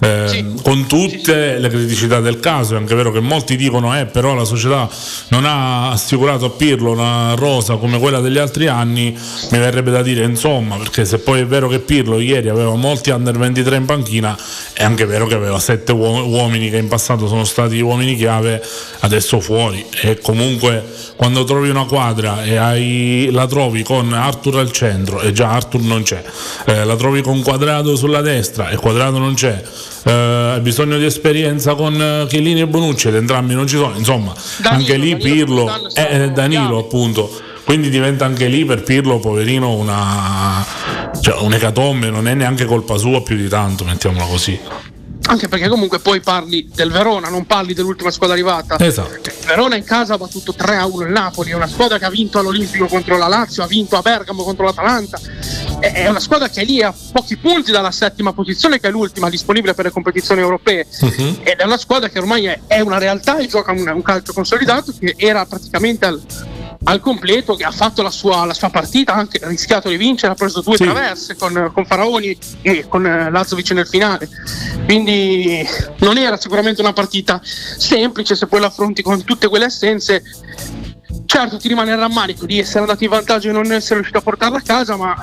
eh, 0.00 0.24
Sì. 0.26 0.54
con 0.60 0.86
tutte 0.88 1.58
le 1.58 1.68
criticità 1.68 2.18
del 2.18 2.40
caso. 2.40 2.74
È 2.74 2.78
anche 2.78 2.96
vero 2.96 3.12
che 3.12 3.20
molti 3.20 3.54
dicono 3.56 3.96
eh 3.96 4.06
però 4.06 4.34
la 4.34 4.44
società 4.44 4.88
non 5.28 5.44
ha 5.44 5.90
assicurato 5.90 6.46
a 6.46 6.50
Pirlo 6.50 6.90
una 6.90 7.34
rosa 7.34 7.76
come 7.76 8.00
quella 8.00 8.18
degli 8.18 8.38
altri 8.38 8.66
anni, 8.66 9.16
mi 9.50 9.58
verrebbe 9.58 9.92
da 9.92 10.02
dire 10.02 10.24
insomma, 10.24 10.76
perché 10.76 11.04
se 11.04 11.18
poi 11.18 11.40
è 11.42 11.46
vero 11.46 11.68
che 11.68 11.78
Pirlo 11.78 12.18
ieri 12.18 12.48
aveva 12.48 12.74
molti 12.74 13.10
under 13.10 13.38
23 13.38 13.76
in 13.76 13.84
panchina, 13.84 14.36
è 14.72 14.82
anche 14.82 15.04
vero 15.06 15.26
che 15.26 15.34
aveva 15.34 15.60
sette 15.60 15.92
uo- 15.92 16.26
uomini 16.26 16.70
che 16.70 16.78
in 16.78 16.88
passato 16.88 17.28
sono 17.28 17.44
stati 17.44 17.80
uomini 17.80 18.16
chiave, 18.16 18.60
adesso 19.00 19.42
fuori. 19.44 19.84
E 20.00 20.18
comunque 20.20 20.82
quando 21.16 21.44
trovi 21.44 21.68
una 21.68 21.84
quadra 21.84 22.42
e 22.42 22.56
hai- 22.56 23.28
la 23.30 23.46
trovi 23.46 23.82
con 23.82 24.12
Arthur 24.12 24.56
al 24.58 24.72
centro, 24.72 25.20
e 25.20 25.32
già 25.32 25.50
Arthur 25.50 25.82
non 25.82 26.02
c'è, 26.02 26.24
eh, 26.66 26.84
la 26.84 26.96
trovi 26.96 27.20
con 27.22 27.42
Quadrado 27.42 27.94
sulla 27.94 28.22
destra 28.22 28.70
e 28.70 28.76
Quadrado 28.76 29.18
non 29.18 29.34
c'è. 29.34 29.62
eh, 30.06 30.10
hai 30.54 30.60
bisogno 30.60 30.98
di 30.98 31.04
esperienza 31.04 31.74
con 31.74 31.94
eh, 32.00 32.26
Chiellini 32.28 32.60
e 32.60 32.66
Bonucci 32.66 33.08
ed 33.08 33.14
entrambi 33.14 33.54
non 33.54 33.66
ci 33.66 33.76
sono 33.76 33.96
insomma 33.96 34.34
Danilo, 34.58 34.80
anche 34.80 34.96
lì 34.98 35.10
Danilo 35.12 35.34
Pirlo 35.34 35.66
è 35.66 35.90
sta 35.90 36.08
è 36.08 36.30
Danilo 36.30 36.78
appunto 36.78 37.30
quindi 37.64 37.88
diventa 37.88 38.26
anche 38.26 38.46
lì 38.48 38.66
per 38.66 38.82
Pirlo 38.82 39.18
poverino 39.18 39.72
una 39.72 40.62
cioè, 41.22 41.40
un'ecatombe 41.40 42.10
non 42.10 42.28
è 42.28 42.34
neanche 42.34 42.66
colpa 42.66 42.98
sua 42.98 43.22
più 43.22 43.36
di 43.36 43.48
tanto 43.48 43.84
mettiamola 43.84 44.26
così 44.26 44.58
Anche 45.26 45.48
perché 45.48 45.68
comunque 45.68 46.00
poi 46.00 46.20
parli 46.20 46.68
del 46.74 46.90
Verona, 46.90 47.28
non 47.28 47.46
parli 47.46 47.72
dell'ultima 47.72 48.10
squadra 48.10 48.34
arrivata. 48.34 48.78
esatto 48.78 49.30
Verona 49.46 49.76
in 49.76 49.84
casa 49.84 50.14
ha 50.14 50.18
battuto 50.18 50.54
3-1 50.56 51.02
il 51.02 51.10
Napoli, 51.10 51.50
è 51.50 51.54
una 51.54 51.66
squadra 51.66 51.98
che 51.98 52.04
ha 52.04 52.10
vinto 52.10 52.38
all'Olimpico 52.38 52.86
contro 52.86 53.16
la 53.16 53.28
Lazio, 53.28 53.62
ha 53.62 53.66
vinto 53.66 53.96
a 53.96 54.02
Bergamo 54.02 54.42
contro 54.42 54.64
l'Atalanta. 54.64 55.20
È 55.80 56.08
una 56.08 56.20
squadra 56.20 56.48
che 56.48 56.62
è 56.62 56.64
lì 56.64 56.82
a 56.82 56.94
pochi 57.12 57.36
punti 57.36 57.70
dalla 57.70 57.90
settima 57.90 58.32
posizione, 58.32 58.80
che 58.80 58.88
è 58.88 58.90
l'ultima 58.90 59.28
disponibile 59.28 59.74
per 59.74 59.86
le 59.86 59.90
competizioni 59.90 60.40
europee. 60.40 60.86
Mhm. 61.00 61.40
Ed 61.42 61.58
è 61.58 61.64
una 61.64 61.76
squadra 61.76 62.08
che 62.08 62.18
ormai 62.18 62.46
è, 62.46 62.60
è 62.66 62.80
una 62.80 62.98
realtà 62.98 63.38
e 63.38 63.46
gioca 63.46 63.72
un, 63.72 63.86
un 63.86 64.02
calcio 64.02 64.32
consolidato 64.32 64.94
che 64.98 65.14
era 65.18 65.44
praticamente 65.44 66.06
al, 66.06 66.22
al 66.84 67.00
completo, 67.00 67.54
che 67.54 67.64
ha 67.64 67.70
fatto 67.70 68.02
la 68.02 68.10
sua, 68.10 68.44
la 68.44 68.54
sua 68.54 68.70
partita, 68.70 69.14
ha 69.14 69.18
anche 69.18 69.40
rischiato 69.42 69.88
di 69.88 69.96
vincere, 69.96 70.32
ha 70.32 70.34
preso 70.34 70.60
due 70.60 70.76
Sì. 70.76 70.84
traverse 70.84 71.36
con, 71.36 71.70
con 71.72 71.84
Faraoni 71.86 72.36
e 72.62 72.86
con 72.88 73.06
eh, 73.06 73.30
Lazovic 73.30 73.70
nel 73.72 73.86
finale. 73.86 74.28
Quindi 74.84 75.66
non 75.98 76.18
era 76.18 76.36
sicuramente 76.36 76.80
una 76.80 76.92
partita 76.92 77.40
semplice 77.42 78.34
se 78.36 78.46
poi 78.46 78.60
la 78.60 78.66
affronti 78.66 79.02
con 79.02 79.24
tutte 79.24 79.48
quelle 79.48 79.66
assenze. 79.66 80.22
Certo, 81.26 81.56
ti 81.56 81.68
rimane 81.68 81.92
il 81.92 81.98
rammarico 81.98 82.46
di 82.46 82.60
essere 82.60 82.80
andato 82.80 83.02
in 83.02 83.10
vantaggio 83.10 83.48
e 83.48 83.52
non 83.52 83.70
essere 83.72 83.94
riuscito 83.96 84.18
a 84.18 84.22
portarla 84.22 84.58
a 84.58 84.62
casa, 84.62 84.96
ma 84.96 85.16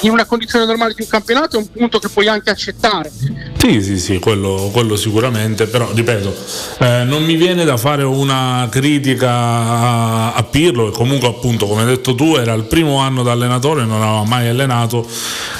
in 0.00 0.10
una 0.10 0.26
condizione 0.26 0.66
normale 0.66 0.92
di 0.94 1.02
un 1.02 1.08
campionato 1.08 1.56
è 1.56 1.58
un 1.58 1.70
punto 1.70 1.98
che 1.98 2.08
puoi 2.08 2.28
anche 2.28 2.50
accettare. 2.50 3.10
Sì, 3.56 3.80
sì, 3.80 3.98
sì, 3.98 4.18
quello, 4.18 4.68
quello 4.72 4.94
sicuramente, 4.94 5.66
però 5.66 5.90
ripeto, 5.90 6.34
eh, 6.80 7.04
non 7.04 7.24
mi 7.24 7.36
viene 7.36 7.64
da 7.64 7.78
fare 7.78 8.02
una 8.02 8.68
critica 8.70 9.30
a, 9.30 10.34
a 10.34 10.42
Pirlo, 10.42 10.90
che 10.90 10.96
comunque 10.96 11.28
appunto, 11.28 11.66
come 11.66 11.80
hai 11.80 11.86
detto 11.86 12.14
tu, 12.14 12.34
era 12.36 12.52
il 12.52 12.64
primo 12.64 12.98
anno 12.98 13.22
da 13.22 13.32
allenatore, 13.32 13.86
non 13.86 14.02
aveva 14.02 14.24
mai 14.24 14.48
allenato 14.48 15.06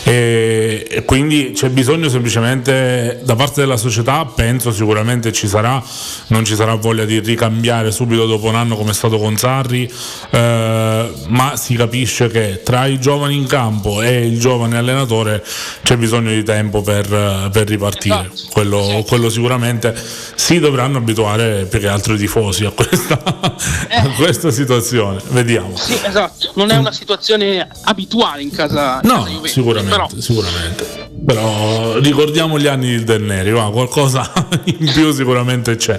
e, 0.02 0.86
e 0.86 1.04
quindi 1.04 1.52
c'è 1.54 1.70
bisogno 1.70 2.10
semplicemente 2.10 3.22
da 3.24 3.36
parte 3.36 3.62
della 3.62 3.78
società, 3.78 4.26
penso 4.26 4.70
sicuramente 4.70 5.32
ci 5.32 5.48
sarà, 5.48 5.82
non 6.26 6.44
ci 6.44 6.54
sarà 6.54 6.74
voglia 6.74 7.06
di 7.06 7.20
ricambiare 7.20 7.90
subito 7.90 8.26
dopo 8.26 8.48
un 8.48 8.54
anno 8.54 8.76
come 8.76 8.90
è 8.90 8.94
stato 8.94 9.18
con 9.18 9.36
Sarri, 9.38 9.73
eh, 9.82 11.12
ma 11.28 11.56
si 11.56 11.74
capisce 11.74 12.28
che 12.28 12.62
tra 12.62 12.86
i 12.86 12.98
giovani 13.00 13.36
in 13.36 13.46
campo 13.46 14.02
e 14.02 14.26
il 14.26 14.38
giovane 14.38 14.76
allenatore 14.76 15.44
c'è 15.82 15.96
bisogno 15.96 16.30
di 16.30 16.42
tempo 16.42 16.82
per, 16.82 17.12
eh, 17.12 17.48
per 17.50 17.68
ripartire. 17.68 18.30
Quello, 18.50 19.04
quello 19.06 19.28
sicuramente 19.28 19.94
si 20.34 20.58
dovranno 20.58 20.98
abituare 20.98 21.64
più 21.64 21.80
che 21.80 21.88
altro 21.88 22.14
i 22.14 22.18
tifosi 22.18 22.64
a 22.64 22.70
questa, 22.70 23.20
a 23.22 24.08
questa 24.16 24.50
situazione. 24.50 25.20
Vediamo. 25.30 25.76
Sì, 25.76 25.98
esatto, 26.04 26.52
non 26.54 26.70
è 26.70 26.76
una 26.76 26.92
situazione 26.92 27.66
abituale 27.82 28.42
in 28.42 28.50
casa, 28.50 29.00
in 29.02 29.08
No, 29.08 29.16
casa 29.16 29.28
Juventus, 29.28 29.52
sicuramente, 29.52 29.96
però 29.96 30.08
sicuramente. 30.18 31.12
Però 31.24 31.98
ricordiamo 31.98 32.58
gli 32.58 32.66
anni 32.66 32.88
del 32.88 33.04
Del 33.04 33.22
Neri, 33.22 33.50
va, 33.50 33.70
qualcosa 33.70 34.30
in 34.64 34.90
più 34.92 35.10
sicuramente 35.12 35.76
c'è. 35.76 35.98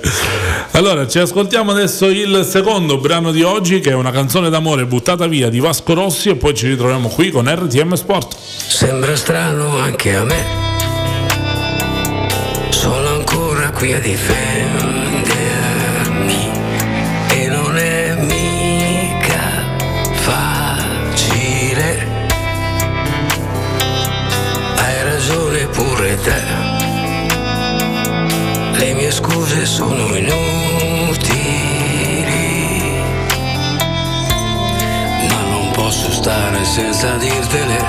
Allora, 0.72 1.08
ci 1.08 1.20
ascoltiamo 1.20 1.72
adesso 1.72 2.08
il 2.08 2.46
secondo 2.48 3.00
brano 3.00 3.32
di 3.32 3.42
oggi, 3.42 3.80
che 3.80 3.92
è 3.92 3.96
una 3.96 4.12
canzone 4.12 4.50
d'amore 4.50 4.86
buttata 4.86 5.26
via 5.28 5.50
di 5.50 5.60
Vasco 5.60 5.94
Rossi, 5.94 6.30
e 6.30 6.36
poi 6.36 6.54
ci 6.54 6.68
ritroviamo 6.68 7.08
qui 7.10 7.32
con 7.32 7.50
RTM 7.50 7.94
Sport. 7.94 8.36
Sembra 8.38 9.16
strano 9.16 9.78
anche 9.78 10.16
a 10.16 10.24
me. 10.24 10.46
Sono 12.70 13.08
ancora 13.08 13.72
qui 13.72 13.94
a 13.94 14.00
difendermi 14.00 15.05
scuse 29.56 29.66
sono 29.66 30.16
inutili. 30.16 30.34
Ma 35.30 35.42
non 35.50 35.72
posso 35.72 36.12
stare 36.12 36.66
senza 36.66 37.16
dirtele. 37.16 37.84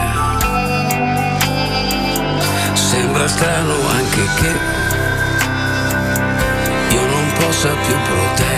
Sembra 2.74 3.26
strano 3.26 3.74
anche 3.88 4.28
che 4.36 4.54
io 6.94 7.06
non 7.06 7.32
possa 7.38 7.68
più 7.68 7.96
proteggerti 8.10 8.54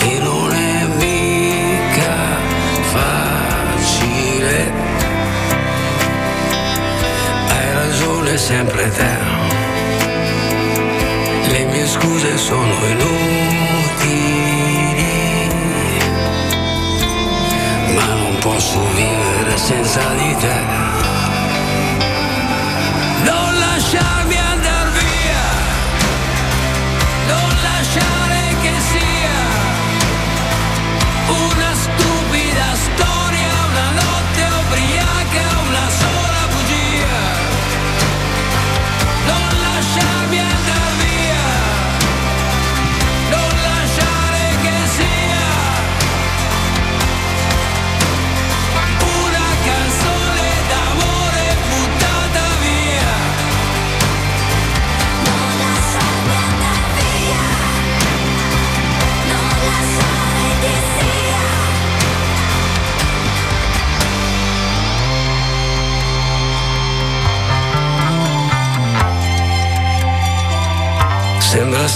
e 0.00 0.18
non 0.18 0.52
è 0.52 0.86
mica 0.96 2.14
facile. 2.92 4.72
Hai 7.48 7.72
ragione 7.74 8.36
sempre 8.36 8.90
te. 8.90 9.35
Le 11.48 11.64
mie 11.64 11.86
scuse 11.86 12.36
sono 12.36 12.74
inutili, 12.86 13.06
ma 17.94 18.06
non 18.14 18.36
posso 18.40 18.80
vivere 18.94 19.56
senza 19.56 20.00
di 20.14 20.36
te. 20.36 20.54
Non 23.22 23.58
lasciarmi 23.58 24.36
andar 24.36 24.90
via, 24.90 25.48
non 27.28 27.48
lasciare 27.62 28.25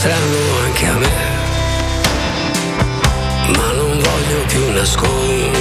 strano 0.00 0.40
anche 0.64 0.86
a 0.86 0.94
me, 0.94 1.18
ma 3.54 3.68
non 3.72 3.98
voglio 3.98 4.44
più 4.46 4.72
nascondermi 4.72 5.58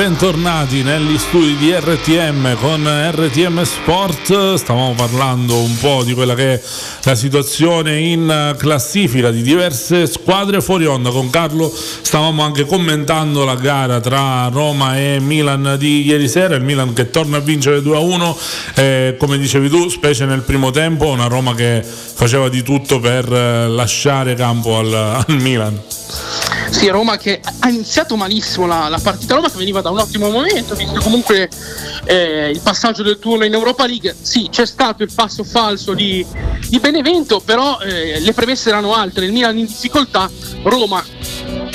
Bentornati 0.00 0.82
negli 0.82 1.18
studi 1.18 1.56
di 1.56 1.74
RTM 1.74 2.56
con 2.56 2.88
RTM 3.10 3.62
Sport. 3.62 4.54
Stavamo 4.54 4.94
parlando 4.94 5.58
un 5.58 5.76
po' 5.76 6.02
di 6.04 6.14
quella 6.14 6.34
che 6.34 6.54
è 6.54 6.60
la 7.02 7.14
situazione 7.14 7.98
in 7.98 8.54
classifica 8.56 9.30
di 9.30 9.42
diverse 9.42 10.06
squadre 10.06 10.62
fuori 10.62 10.86
onda. 10.86 11.10
Con 11.10 11.28
Carlo 11.28 11.70
stavamo 11.70 12.42
anche 12.42 12.64
commentando 12.64 13.44
la 13.44 13.56
gara 13.56 14.00
tra 14.00 14.48
Roma 14.48 14.96
e 14.96 15.18
Milan 15.20 15.76
di 15.78 16.06
ieri 16.06 16.28
sera. 16.28 16.54
Il 16.54 16.64
Milan 16.64 16.94
che 16.94 17.10
torna 17.10 17.36
a 17.36 17.40
vincere 17.40 17.80
2-1, 17.80 18.36
eh, 18.76 19.16
come 19.18 19.36
dicevi 19.36 19.68
tu, 19.68 19.90
specie 19.90 20.24
nel 20.24 20.40
primo 20.40 20.70
tempo, 20.70 21.08
una 21.08 21.26
Roma 21.26 21.54
che 21.54 21.84
faceva 21.84 22.48
di 22.48 22.62
tutto 22.62 23.00
per 23.00 23.28
lasciare 23.28 24.34
campo 24.34 24.78
al, 24.78 24.94
al 24.94 25.36
Milan. 25.40 25.78
Sì, 26.70 26.88
Roma 26.88 27.18
che 27.18 27.40
ha 27.58 27.68
iniziato 27.68 28.16
malissimo 28.16 28.66
la, 28.66 28.88
la 28.88 28.98
partita, 28.98 29.34
Roma 29.34 29.50
che 29.50 29.58
veniva 29.58 29.80
da 29.80 29.90
un 29.90 29.98
ottimo 29.98 30.30
momento, 30.30 30.74
visto 30.74 31.00
comunque 31.00 31.48
eh, 32.04 32.50
il 32.50 32.60
passaggio 32.60 33.02
del 33.02 33.18
turno 33.18 33.44
in 33.44 33.52
Europa 33.52 33.86
League. 33.86 34.16
Sì, 34.20 34.48
c'è 34.50 34.64
stato 34.64 35.02
il 35.02 35.10
passo 35.14 35.44
falso 35.44 35.92
di, 35.92 36.24
di 36.68 36.78
Benevento, 36.78 37.40
però 37.40 37.78
eh, 37.80 38.20
le 38.20 38.32
premesse 38.32 38.70
erano 38.70 38.94
altre, 38.94 39.26
il 39.26 39.32
Milan 39.32 39.58
in 39.58 39.66
difficoltà, 39.66 40.30
Roma 40.62 41.04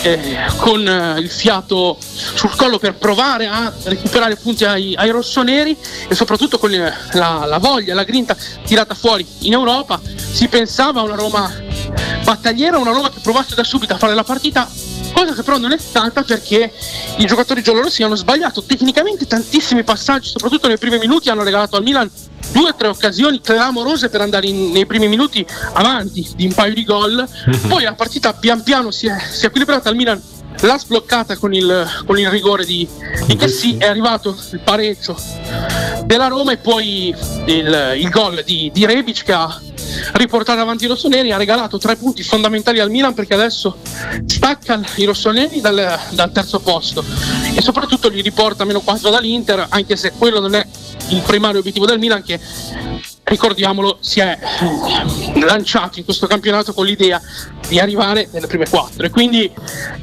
eh, 0.01 0.37
con 0.57 0.87
eh, 0.87 1.19
il 1.19 1.29
fiato 1.29 1.97
sul 1.99 2.55
collo 2.55 2.79
per 2.79 2.95
provare 2.95 3.47
a 3.47 3.71
recuperare 3.83 4.35
punti 4.35 4.65
ai, 4.65 4.95
ai 4.95 5.09
rossoneri 5.09 5.75
e 6.07 6.15
soprattutto 6.15 6.57
con 6.57 6.73
eh, 6.73 6.93
la, 7.13 7.45
la 7.45 7.57
voglia, 7.57 7.93
la 7.93 8.03
grinta 8.03 8.35
tirata 8.65 8.93
fuori 8.93 9.25
in 9.39 9.53
Europa. 9.53 9.99
Si 10.31 10.47
pensava 10.47 11.01
a 11.01 11.03
una 11.03 11.15
Roma 11.15 11.51
battagliera, 12.25 12.79
una 12.79 12.91
Roma 12.91 13.09
che 13.09 13.19
provasse 13.21 13.55
da 13.55 13.63
subito 13.63 13.93
a 13.93 13.97
fare 13.97 14.15
la 14.15 14.23
partita. 14.23 14.67
Cosa 15.13 15.33
che 15.33 15.43
però 15.43 15.57
non 15.57 15.71
è 15.71 15.77
stata 15.77 16.23
perché 16.23 16.73
i 17.17 17.25
giocatori 17.25 17.61
giallorossi 17.61 18.03
hanno 18.03 18.15
sbagliato 18.15 18.63
tecnicamente 18.63 19.27
tantissimi 19.27 19.83
passaggi, 19.83 20.29
soprattutto 20.29 20.67
nei 20.67 20.77
primi 20.77 20.97
minuti. 20.97 21.29
Hanno 21.29 21.43
regalato 21.43 21.77
al 21.77 21.83
Milan 21.83 22.09
due 22.51 22.69
o 22.69 22.75
tre 22.75 22.87
occasioni 22.87 23.39
clamorose 23.39 24.09
per 24.09 24.21
andare 24.21 24.47
in, 24.47 24.71
nei 24.71 24.85
primi 24.85 25.07
minuti 25.07 25.45
avanti 25.73 26.27
di 26.35 26.45
un 26.45 26.53
paio 26.53 26.73
di 26.73 26.83
gol. 26.83 27.25
Poi 27.69 27.83
la 27.83 27.93
partita 27.93 28.33
pian 28.33 28.63
piano 28.63 28.91
si 28.91 29.07
è, 29.07 29.15
si 29.31 29.43
è 29.43 29.47
equilibrata. 29.47 29.89
Al 29.89 29.95
Milan 29.95 30.21
l'ha 30.61 30.77
sbloccata 30.79 31.37
con 31.37 31.53
il, 31.53 31.87
con 32.05 32.17
il 32.17 32.29
rigore 32.29 32.65
di, 32.65 32.87
di 33.27 33.35
Chessy, 33.35 33.77
è 33.77 33.85
arrivato 33.85 34.35
il 34.51 34.59
pareggio 34.59 35.15
della 36.05 36.27
Roma 36.27 36.53
e 36.53 36.57
poi 36.57 37.15
il, 37.45 37.93
il 37.97 38.09
gol 38.09 38.41
di, 38.43 38.71
di 38.73 38.85
Rebic 38.85 39.23
che 39.23 39.33
ha 39.33 39.61
riportato 40.13 40.59
avanti 40.59 40.85
i 40.85 40.87
rossoneri, 40.87 41.31
ha 41.31 41.37
regalato 41.37 41.77
tre 41.77 41.95
punti 41.95 42.23
fondamentali 42.23 42.79
al 42.79 42.89
Milan 42.89 43.13
perché 43.13 43.33
adesso 43.33 43.77
stacca 44.25 44.81
i 44.95 45.05
rossoneri 45.05 45.61
dal, 45.61 45.99
dal 46.11 46.31
terzo 46.31 46.59
posto. 46.59 47.03
E 47.53 47.61
soprattutto 47.61 48.09
li 48.09 48.21
riporta 48.21 48.65
meno 48.65 48.81
4 48.81 49.09
dall'Inter, 49.09 49.67
anche 49.69 49.95
se 49.95 50.11
quello 50.17 50.39
non 50.39 50.55
è 50.55 50.65
il 51.09 51.21
primario 51.21 51.59
obiettivo 51.59 51.85
del 51.85 51.99
Milan 51.99 52.23
che 52.23 52.39
ricordiamolo 53.25 53.97
si 54.01 54.19
è 54.19 54.37
lanciato 55.35 55.97
in 55.97 56.05
questo 56.05 56.27
campionato 56.27 56.73
con 56.73 56.85
l'idea 56.85 57.19
di 57.67 57.79
arrivare 57.79 58.29
nelle 58.31 58.47
prime 58.47 58.69
quattro. 58.69 59.05
E 59.05 59.09
quindi 59.09 59.51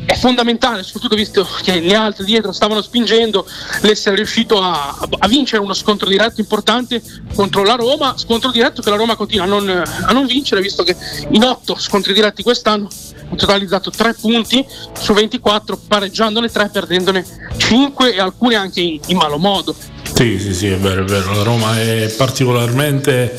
è 0.05 0.15
fondamentale 0.15 0.83
soprattutto 0.83 1.15
visto 1.15 1.47
che 1.63 1.81
gli 1.81 1.95
altri 1.95 2.25
dietro 2.25 2.53
stavano 2.53 2.83
spingendo 2.83 3.47
l'essere 3.83 4.17
riuscito 4.17 4.61
a, 4.61 4.97
a 5.19 5.29
vincere 5.29 5.63
uno 5.63 5.75
scontro 5.75 6.09
diretto 6.09 6.41
importante 6.41 7.01
contro 7.35 7.63
la 7.63 7.75
Roma 7.75 8.15
scontro 8.17 8.51
diretto 8.51 8.83
che 8.83 8.91
la 8.91 8.97
Roma 8.97 9.15
continua 9.15 9.45
a 9.45 9.49
non, 9.49 9.69
a 9.69 10.13
non 10.13 10.27
vincere 10.27 10.61
visto 10.61 10.83
che 10.83 10.97
in 11.31 11.45
otto 11.45 11.77
scontri 11.79 12.13
diretti 12.13 12.43
quest'anno 12.43 12.89
ha 13.31 13.37
totalizzato 13.37 13.91
3 13.91 14.15
punti 14.15 14.67
su 14.99 15.13
24 15.13 15.81
pareggiandone 15.87 16.49
3 16.49 16.69
perdendone 16.69 17.25
5 17.57 18.15
e 18.15 18.21
alcune 18.21 18.57
anche 18.57 18.81
in, 18.81 19.01
in 19.07 19.17
malo 19.17 19.39
modo 19.39 19.75
Sì, 20.15 20.39
sì, 20.39 20.55
sì, 20.55 20.67
è 20.69 20.77
vero, 20.77 21.03
è 21.03 21.05
vero. 21.05 21.35
La 21.35 21.43
Roma 21.43 21.81
è 21.81 22.13
particolarmente, 22.17 23.35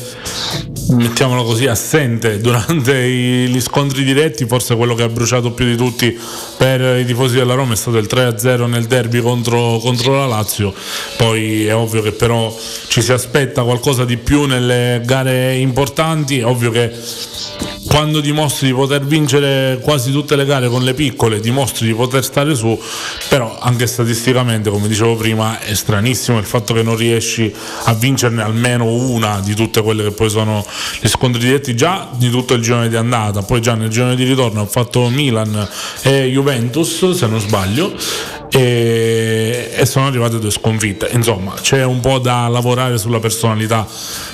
mettiamolo 0.90 1.44
così, 1.44 1.66
assente 1.66 2.38
durante 2.40 2.98
i- 2.98 3.48
gli 3.48 3.60
scontri 3.60 4.04
diretti. 4.04 4.44
Forse 4.46 4.76
quello 4.76 4.94
che 4.94 5.04
ha 5.04 5.08
bruciato 5.08 5.52
più 5.52 5.64
di 5.64 5.76
tutti 5.76 6.18
per 6.58 6.98
i 6.98 7.04
tifosi 7.06 7.36
della 7.36 7.54
Roma 7.54 7.72
è 7.72 7.76
stato 7.76 7.96
il 7.96 8.06
3-0 8.06 8.66
nel 8.66 8.84
derby 8.84 9.20
contro, 9.20 9.78
contro 9.78 10.16
la 10.16 10.26
Lazio. 10.26 10.74
Poi 11.16 11.66
è 11.66 11.74
ovvio 11.74 12.02
che 12.02 12.12
però 12.12 12.54
ci 12.88 13.00
si 13.00 13.12
aspetta 13.12 13.62
qualcosa 13.62 14.04
di 14.04 14.16
più 14.16 14.44
nelle 14.44 15.00
gare 15.04 15.54
importanti. 15.56 16.40
È 16.40 16.44
ovvio 16.44 16.70
che 16.70 16.90
quando 17.94 18.18
dimostri 18.18 18.66
di 18.66 18.72
poter 18.72 19.04
vincere 19.04 19.78
quasi 19.80 20.10
tutte 20.10 20.34
le 20.34 20.44
gare 20.44 20.68
con 20.68 20.82
le 20.82 20.94
piccole, 20.94 21.38
dimostri 21.38 21.86
di 21.86 21.94
poter 21.94 22.24
stare 22.24 22.56
su, 22.56 22.76
però 23.28 23.56
anche 23.60 23.86
statisticamente, 23.86 24.68
come 24.68 24.88
dicevo 24.88 25.14
prima, 25.14 25.60
è 25.60 25.74
stranissimo 25.74 26.38
il 26.38 26.44
fatto 26.44 26.74
che 26.74 26.82
non 26.82 26.96
riesci 26.96 27.54
a 27.84 27.94
vincerne 27.94 28.42
almeno 28.42 28.86
una 28.86 29.38
di 29.38 29.54
tutte 29.54 29.80
quelle 29.80 30.02
che 30.02 30.10
poi 30.10 30.28
sono 30.28 30.66
gli 31.00 31.06
scontri 31.06 31.40
diretti. 31.40 31.76
Già 31.76 32.08
di 32.16 32.30
tutto 32.30 32.54
il 32.54 32.62
girone 32.62 32.88
di 32.88 32.96
andata, 32.96 33.42
poi 33.42 33.60
già 33.60 33.76
nel 33.76 33.90
girone 33.90 34.16
di 34.16 34.24
ritorno 34.24 34.62
ha 34.62 34.66
fatto 34.66 35.08
Milan 35.08 35.68
e 36.02 36.24
Juventus, 36.24 37.12
se 37.12 37.26
non 37.28 37.38
sbaglio, 37.38 37.94
e, 38.54 39.70
e 39.74 39.84
sono 39.84 40.06
arrivate 40.06 40.38
due 40.38 40.50
sconfitte. 40.50 41.08
Insomma, 41.12 41.54
c'è 41.60 41.84
un 41.84 41.98
po' 41.98 42.18
da 42.18 42.46
lavorare 42.46 42.98
sulla 42.98 43.18
personalità 43.18 43.84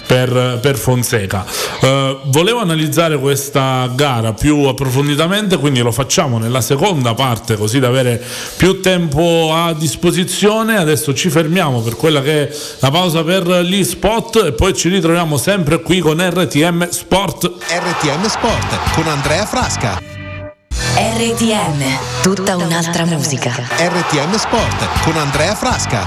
per, 0.06 0.58
per 0.60 0.76
Fonseca. 0.76 1.44
Eh, 1.80 2.18
volevo 2.24 2.60
analizzare 2.60 3.18
questa 3.18 3.90
gara 3.94 4.34
più 4.34 4.64
approfonditamente, 4.64 5.56
quindi 5.56 5.80
lo 5.80 5.90
facciamo 5.90 6.38
nella 6.38 6.60
seconda 6.60 7.14
parte 7.14 7.56
così 7.56 7.78
da 7.78 7.88
avere 7.88 8.22
più 8.56 8.80
tempo 8.80 9.52
a 9.54 9.72
disposizione. 9.72 10.76
Adesso 10.76 11.14
ci 11.14 11.30
fermiamo 11.30 11.80
per 11.80 11.96
quella 11.96 12.20
che 12.20 12.48
è 12.48 12.56
la 12.80 12.90
pausa 12.90 13.24
per 13.24 13.62
gli 13.62 13.82
spot 13.82 14.44
e 14.44 14.52
poi 14.52 14.74
ci 14.74 14.90
ritroviamo 14.90 15.38
sempre 15.38 15.80
qui 15.80 16.00
con 16.00 16.20
RTM 16.20 16.90
Sport. 16.90 17.50
RTM 17.68 18.26
Sport 18.26 18.92
con 18.92 19.06
Andrea 19.06 19.46
Frasca. 19.46 20.19
RTM, 21.02 22.20
tutta 22.20 22.56
un'altra 22.56 23.06
musica. 23.06 23.50
RTM 23.50 24.36
Sport 24.36 25.02
con 25.02 25.16
Andrea 25.16 25.54
Frasca. 25.54 26.06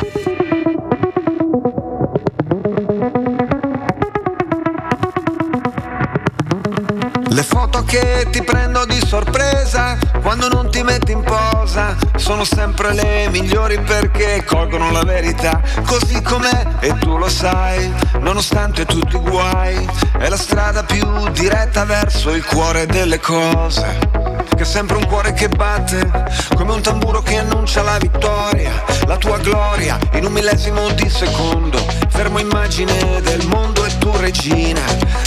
Le 7.28 7.42
foto 7.42 7.84
che 7.86 8.28
ti 8.30 8.44
prendo 8.44 8.86
di 8.86 9.00
sorpresa 9.04 9.98
quando 10.22 10.48
non 10.48 10.70
ti 10.70 10.84
metti 10.84 11.12
in 11.12 11.24
posa 11.24 11.98
sono 12.16 12.44
sempre 12.44 12.94
le 12.94 13.30
migliori 13.32 13.80
perché 13.80 14.44
colgono 14.46 14.92
la 14.92 15.04
verità 15.04 15.60
così 15.88 16.22
com'è 16.22 16.68
e 16.82 16.94
tu 17.00 17.18
lo 17.18 17.30
sai, 17.30 17.92
nonostante 18.20 18.86
tutti 18.86 19.16
i 19.16 19.20
guai, 19.20 19.90
è 20.20 20.30
la 20.30 20.38
strada 20.38 20.84
più 20.84 21.04
diretta 21.32 21.84
verso 21.84 22.30
il 22.30 22.46
cuore 22.46 22.86
delle 22.86 23.20
cose. 23.20 24.23
Che 24.64 24.70
è 24.70 24.72
sempre 24.72 24.96
un 24.96 25.06
cuore 25.08 25.34
che 25.34 25.50
batte, 25.50 26.10
come 26.56 26.72
un 26.72 26.82
tamburo 26.82 27.22
che 27.22 27.38
annuncia 27.38 27.82
la 27.82 27.98
vittoria, 27.98 28.72
la 29.08 29.18
tua 29.18 29.38
gloria 29.40 30.00
in 30.14 30.24
un 30.24 30.32
millesimo 30.32 30.90
di 30.92 31.10
secondo. 31.10 31.86
Fermo 32.08 32.40
immagine 32.40 33.20
del 33.20 33.46
mondo 33.48 33.84
e 33.84 33.98
tu 33.98 34.10
regina, 34.16 34.80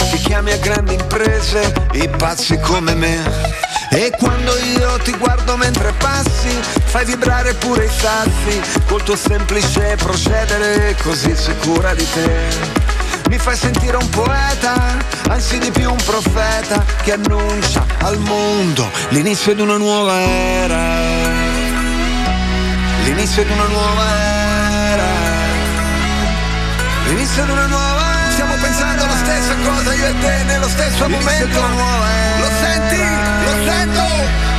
ti 0.09 0.17
chiami 0.17 0.53
a 0.53 0.57
grandi 0.57 0.95
imprese, 0.95 1.71
i 1.91 2.09
pazzi 2.09 2.57
come 2.57 2.95
me. 2.95 3.21
E 3.91 4.11
quando 4.17 4.57
io 4.57 4.97
ti 5.03 5.15
guardo 5.15 5.55
mentre 5.55 5.93
passi, 5.99 6.49
fai 6.85 7.05
vibrare 7.05 7.53
pure 7.53 7.85
i 7.85 7.91
sassi, 7.91 8.59
col 8.87 9.03
tuo 9.03 9.15
semplice 9.15 9.97
procedere 9.97 10.95
così 11.03 11.35
sicura 11.35 11.93
di 11.93 12.07
te. 12.11 12.76
Mi 13.29 13.37
fai 13.37 13.57
sentire 13.57 13.97
un 13.97 14.09
poeta, 14.09 14.97
anzi 15.29 15.57
di 15.59 15.69
più 15.71 15.91
un 15.91 16.01
profeta, 16.05 16.83
che 17.03 17.11
annuncia 17.11 17.85
al 17.99 18.17
mondo 18.19 18.89
l'inizio 19.09 19.53
di 19.53 19.61
una 19.61 19.75
nuova 19.77 20.17
era. 20.19 21.35
L'inizio 23.03 23.43
di 23.43 23.51
una 23.51 23.67
nuova 23.67 24.03
era. 24.91 25.05
L'inizio 27.07 27.43
di 27.43 27.51
una 27.51 27.65
nuova 27.67 28.19
era. 28.21 28.31
Stiamo 28.31 28.55
pensando 28.61 29.03
alla 29.03 29.17
stessa 29.17 29.55
cosa 29.55 29.93
io 29.93 30.07
e 30.07 30.19
te 30.19 30.43
nello 30.43 30.67
stesso 30.69 31.09
momento. 31.09 31.59
Lo 31.59 32.49
senti? 32.61 33.03
Lo 33.43 33.71
sento? 33.71 34.56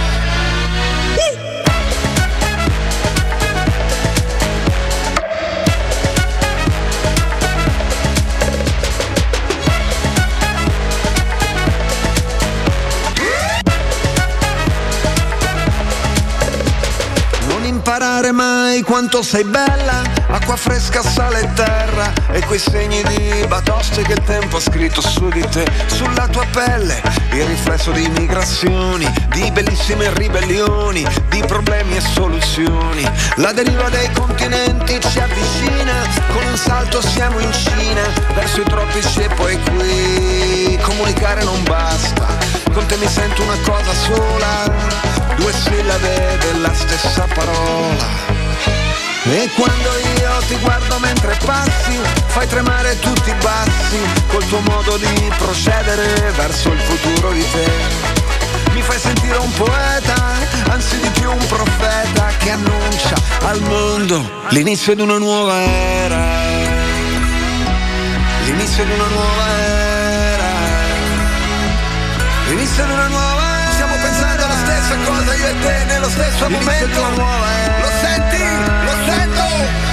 Imparare 17.88 18.32
mai 18.32 18.82
quanto 18.82 19.22
sei 19.22 19.44
bella. 19.44 20.02
Acqua 20.28 20.56
fresca, 20.56 21.02
sale 21.02 21.40
e 21.40 21.52
terra 21.54 22.12
E 22.30 22.44
quei 22.44 22.58
segni 22.58 23.02
di 23.04 23.46
batoste 23.48 24.02
che 24.02 24.12
il 24.12 24.22
tempo 24.24 24.58
ha 24.58 24.60
scritto 24.60 25.00
su 25.00 25.28
di 25.30 25.40
te. 25.48 25.64
Sulla 25.86 26.28
tua 26.28 26.44
pelle 26.52 27.00
Il 27.32 27.46
riflesso 27.46 27.90
di 27.92 28.06
migrazioni 28.10 29.10
Di 29.30 29.50
bellissime 29.50 30.12
ribellioni 30.12 31.06
Di 31.30 31.42
problemi 31.46 31.96
e 31.96 32.00
soluzioni. 32.00 33.10
La 33.36 33.52
deriva 33.52 33.88
dei 33.88 34.12
continenti 34.12 35.00
ci 35.00 35.18
avvicina 35.18 35.94
Con 36.30 36.44
un 36.44 36.56
salto 36.58 37.00
siamo 37.00 37.38
in 37.38 37.52
Cina 37.52 38.02
Verso 38.34 38.60
i 38.60 38.64
tropici 38.64 39.22
e 39.22 39.28
poi 39.28 39.58
qui. 39.62 40.78
Comunicare 40.82 41.42
non 41.42 41.62
basta 41.62 42.47
Con 42.78 42.86
te 42.86 42.96
mi 42.98 43.08
sento 43.08 43.42
una 43.42 43.58
cosa 43.64 43.92
sola 43.92 44.72
due 45.34 45.52
sillabe 45.52 46.38
della 46.38 46.72
stessa 46.72 47.26
parola. 47.34 48.06
E 49.24 49.50
quando 49.56 49.88
io 50.20 50.30
ti 50.46 50.56
guardo 50.58 50.96
mentre 51.00 51.36
passi, 51.44 51.98
fai 52.26 52.46
tremare 52.46 52.96
tutti 53.00 53.30
i 53.30 53.34
bassi, 53.42 53.98
col 54.28 54.46
tuo 54.46 54.60
modo 54.60 54.96
di 54.96 55.28
procedere 55.38 56.30
verso 56.36 56.70
il 56.70 56.78
futuro 56.78 57.32
di 57.32 57.44
te. 57.50 57.68
Mi 58.74 58.82
fai 58.82 58.98
sentire 59.00 59.38
un 59.38 59.52
poeta, 59.54 60.36
anzi 60.68 61.00
di 61.00 61.08
più 61.18 61.32
un 61.32 61.46
profeta 61.48 62.28
che 62.38 62.50
annuncia 62.50 63.16
al 63.40 63.60
mondo 63.62 64.44
l'inizio 64.50 64.94
di 64.94 65.00
una 65.00 65.18
nuova 65.18 65.60
era. 65.60 66.24
L'inizio 68.44 68.84
di 68.84 68.92
una 68.92 69.06
nuova 69.08 69.46
era. 69.48 69.67
L'inizio 72.48 72.82
di 72.86 72.92
una 72.92 73.08
nuova 73.08 73.60
era. 73.60 73.70
Stiamo 73.72 73.94
pensando 73.96 74.44
alla 74.44 74.56
stessa 74.56 74.96
cosa 75.04 75.34
io 75.34 75.46
e 75.48 75.58
te 75.60 75.84
nello 75.84 76.08
stesso 76.08 76.48
momento. 76.48 77.00
Lo 77.00 77.88
senti? 78.00 78.42
Lo 78.84 78.94
sento? 79.04 79.87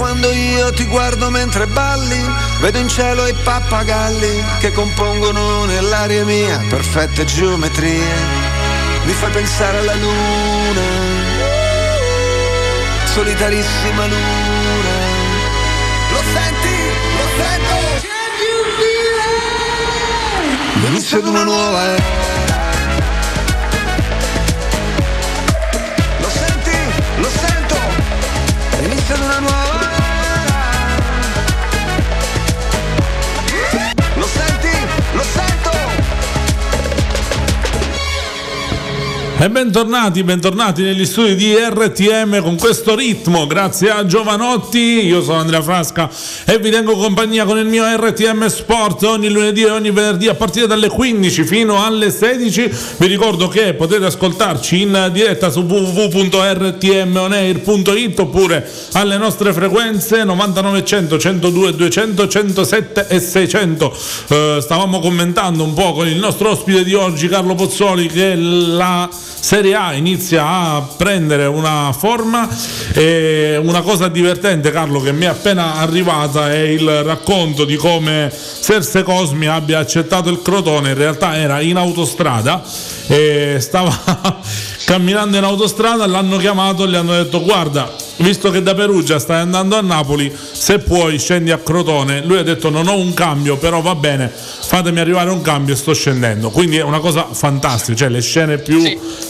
Quando 0.00 0.32
io 0.32 0.72
ti 0.72 0.86
guardo 0.86 1.28
mentre 1.28 1.66
balli, 1.66 2.18
vedo 2.60 2.78
in 2.78 2.88
cielo 2.88 3.26
i 3.26 3.34
pappagalli 3.34 4.42
che 4.58 4.72
compongono 4.72 5.66
nell'aria 5.66 6.24
mia 6.24 6.58
perfette 6.70 7.26
geometrie. 7.26 8.08
Mi 9.04 9.12
fai 9.12 9.30
pensare 9.30 9.76
alla 9.76 9.94
luna 9.96 10.80
solitarissima 13.12 14.06
luna. 14.06 14.94
Lo 16.12 16.22
senti? 16.32 16.76
Lo 17.18 17.26
sento? 17.36 18.08
L'inizio 20.80 21.20
di 21.20 21.28
una 21.28 21.44
nuova 21.44 21.84
era. 21.84 22.04
Lo 26.20 26.30
senti? 26.30 26.76
Lo 27.16 27.28
sento? 27.28 27.76
L'inizio 28.80 29.14
di 29.14 29.20
una 29.20 29.38
nuova 29.40 29.74
era. 29.74 29.79
E 39.42 39.48
bentornati, 39.48 40.22
bentornati 40.22 40.82
negli 40.82 41.06
studi 41.06 41.34
di 41.34 41.54
RTM 41.54 42.42
con 42.42 42.56
questo 42.56 42.94
ritmo, 42.94 43.46
grazie 43.46 43.88
a 43.88 44.04
Giovanotti, 44.04 44.78
io 44.78 45.22
sono 45.22 45.38
Andrea 45.38 45.62
Frasca 45.62 46.10
e 46.44 46.58
vi 46.58 46.68
tengo 46.68 46.94
compagnia 46.94 47.46
con 47.46 47.56
il 47.56 47.64
mio 47.64 47.86
RTM 47.86 48.48
Sport 48.48 49.02
ogni 49.04 49.30
lunedì 49.30 49.62
e 49.62 49.70
ogni 49.70 49.92
venerdì 49.92 50.28
a 50.28 50.34
partire 50.34 50.66
dalle 50.66 50.90
15 50.90 51.44
fino 51.44 51.82
alle 51.82 52.10
16. 52.10 52.70
Vi 52.98 53.06
ricordo 53.06 53.48
che 53.48 53.72
potete 53.72 54.04
ascoltarci 54.04 54.82
in 54.82 55.08
diretta 55.10 55.48
su 55.48 55.60
www.rtmonair.it 55.60 58.18
oppure 58.18 58.70
alle 58.92 59.16
nostre 59.16 59.54
frequenze 59.54 60.22
9900, 60.22 61.18
102, 61.18 61.76
200, 61.76 62.28
107 62.28 63.06
e 63.08 63.18
600. 63.18 63.96
Eh, 64.28 64.58
stavamo 64.60 65.00
commentando 65.00 65.64
un 65.64 65.72
po' 65.72 65.94
con 65.94 66.06
il 66.06 66.18
nostro 66.18 66.50
ospite 66.50 66.84
di 66.84 66.92
oggi 66.92 67.26
Carlo 67.26 67.54
Pozzoli 67.54 68.06
che 68.06 68.34
la 68.34 69.08
Serie 69.38 69.74
A 69.74 69.94
inizia 69.94 70.46
a 70.46 70.88
prendere 70.96 71.46
una 71.46 71.94
forma 71.96 72.48
e 72.92 73.58
una 73.62 73.80
cosa 73.80 74.08
divertente 74.08 74.70
Carlo 74.70 75.00
che 75.00 75.12
mi 75.12 75.24
è 75.24 75.28
appena 75.28 75.76
arrivata 75.76 76.52
è 76.52 76.58
il 76.58 77.02
racconto 77.02 77.64
di 77.64 77.76
come 77.76 78.30
Serse 78.32 79.02
Cosmi 79.02 79.46
abbia 79.46 79.78
accettato 79.78 80.30
il 80.30 80.42
Crotone. 80.42 80.90
In 80.90 80.96
realtà 80.96 81.36
era 81.36 81.60
in 81.60 81.76
autostrada 81.76 82.62
e 83.06 83.56
stava 83.60 84.38
camminando 84.90 85.36
in 85.36 85.44
autostrada 85.44 86.04
l'hanno 86.04 86.36
chiamato 86.36 86.82
e 86.82 86.88
gli 86.88 86.96
hanno 86.96 87.12
detto 87.12 87.40
guarda 87.44 87.94
visto 88.16 88.50
che 88.50 88.60
da 88.60 88.74
Perugia 88.74 89.20
stai 89.20 89.40
andando 89.40 89.76
a 89.76 89.80
Napoli 89.80 90.36
se 90.52 90.80
puoi 90.80 91.16
scendi 91.16 91.52
a 91.52 91.58
Crotone. 91.58 92.24
Lui 92.24 92.38
ha 92.38 92.42
detto 92.42 92.70
non 92.70 92.88
ho 92.88 92.96
un 92.96 93.14
cambio 93.14 93.56
però 93.56 93.80
va 93.80 93.94
bene 93.94 94.28
fatemi 94.28 94.98
arrivare 94.98 95.30
un 95.30 95.42
cambio 95.42 95.74
e 95.74 95.76
sto 95.76 95.94
scendendo. 95.94 96.50
Quindi 96.50 96.78
è 96.78 96.82
una 96.82 96.98
cosa 96.98 97.28
fantastica 97.30 97.96
cioè 97.98 98.08
le 98.08 98.20
scene 98.20 98.58
più, 98.58 98.82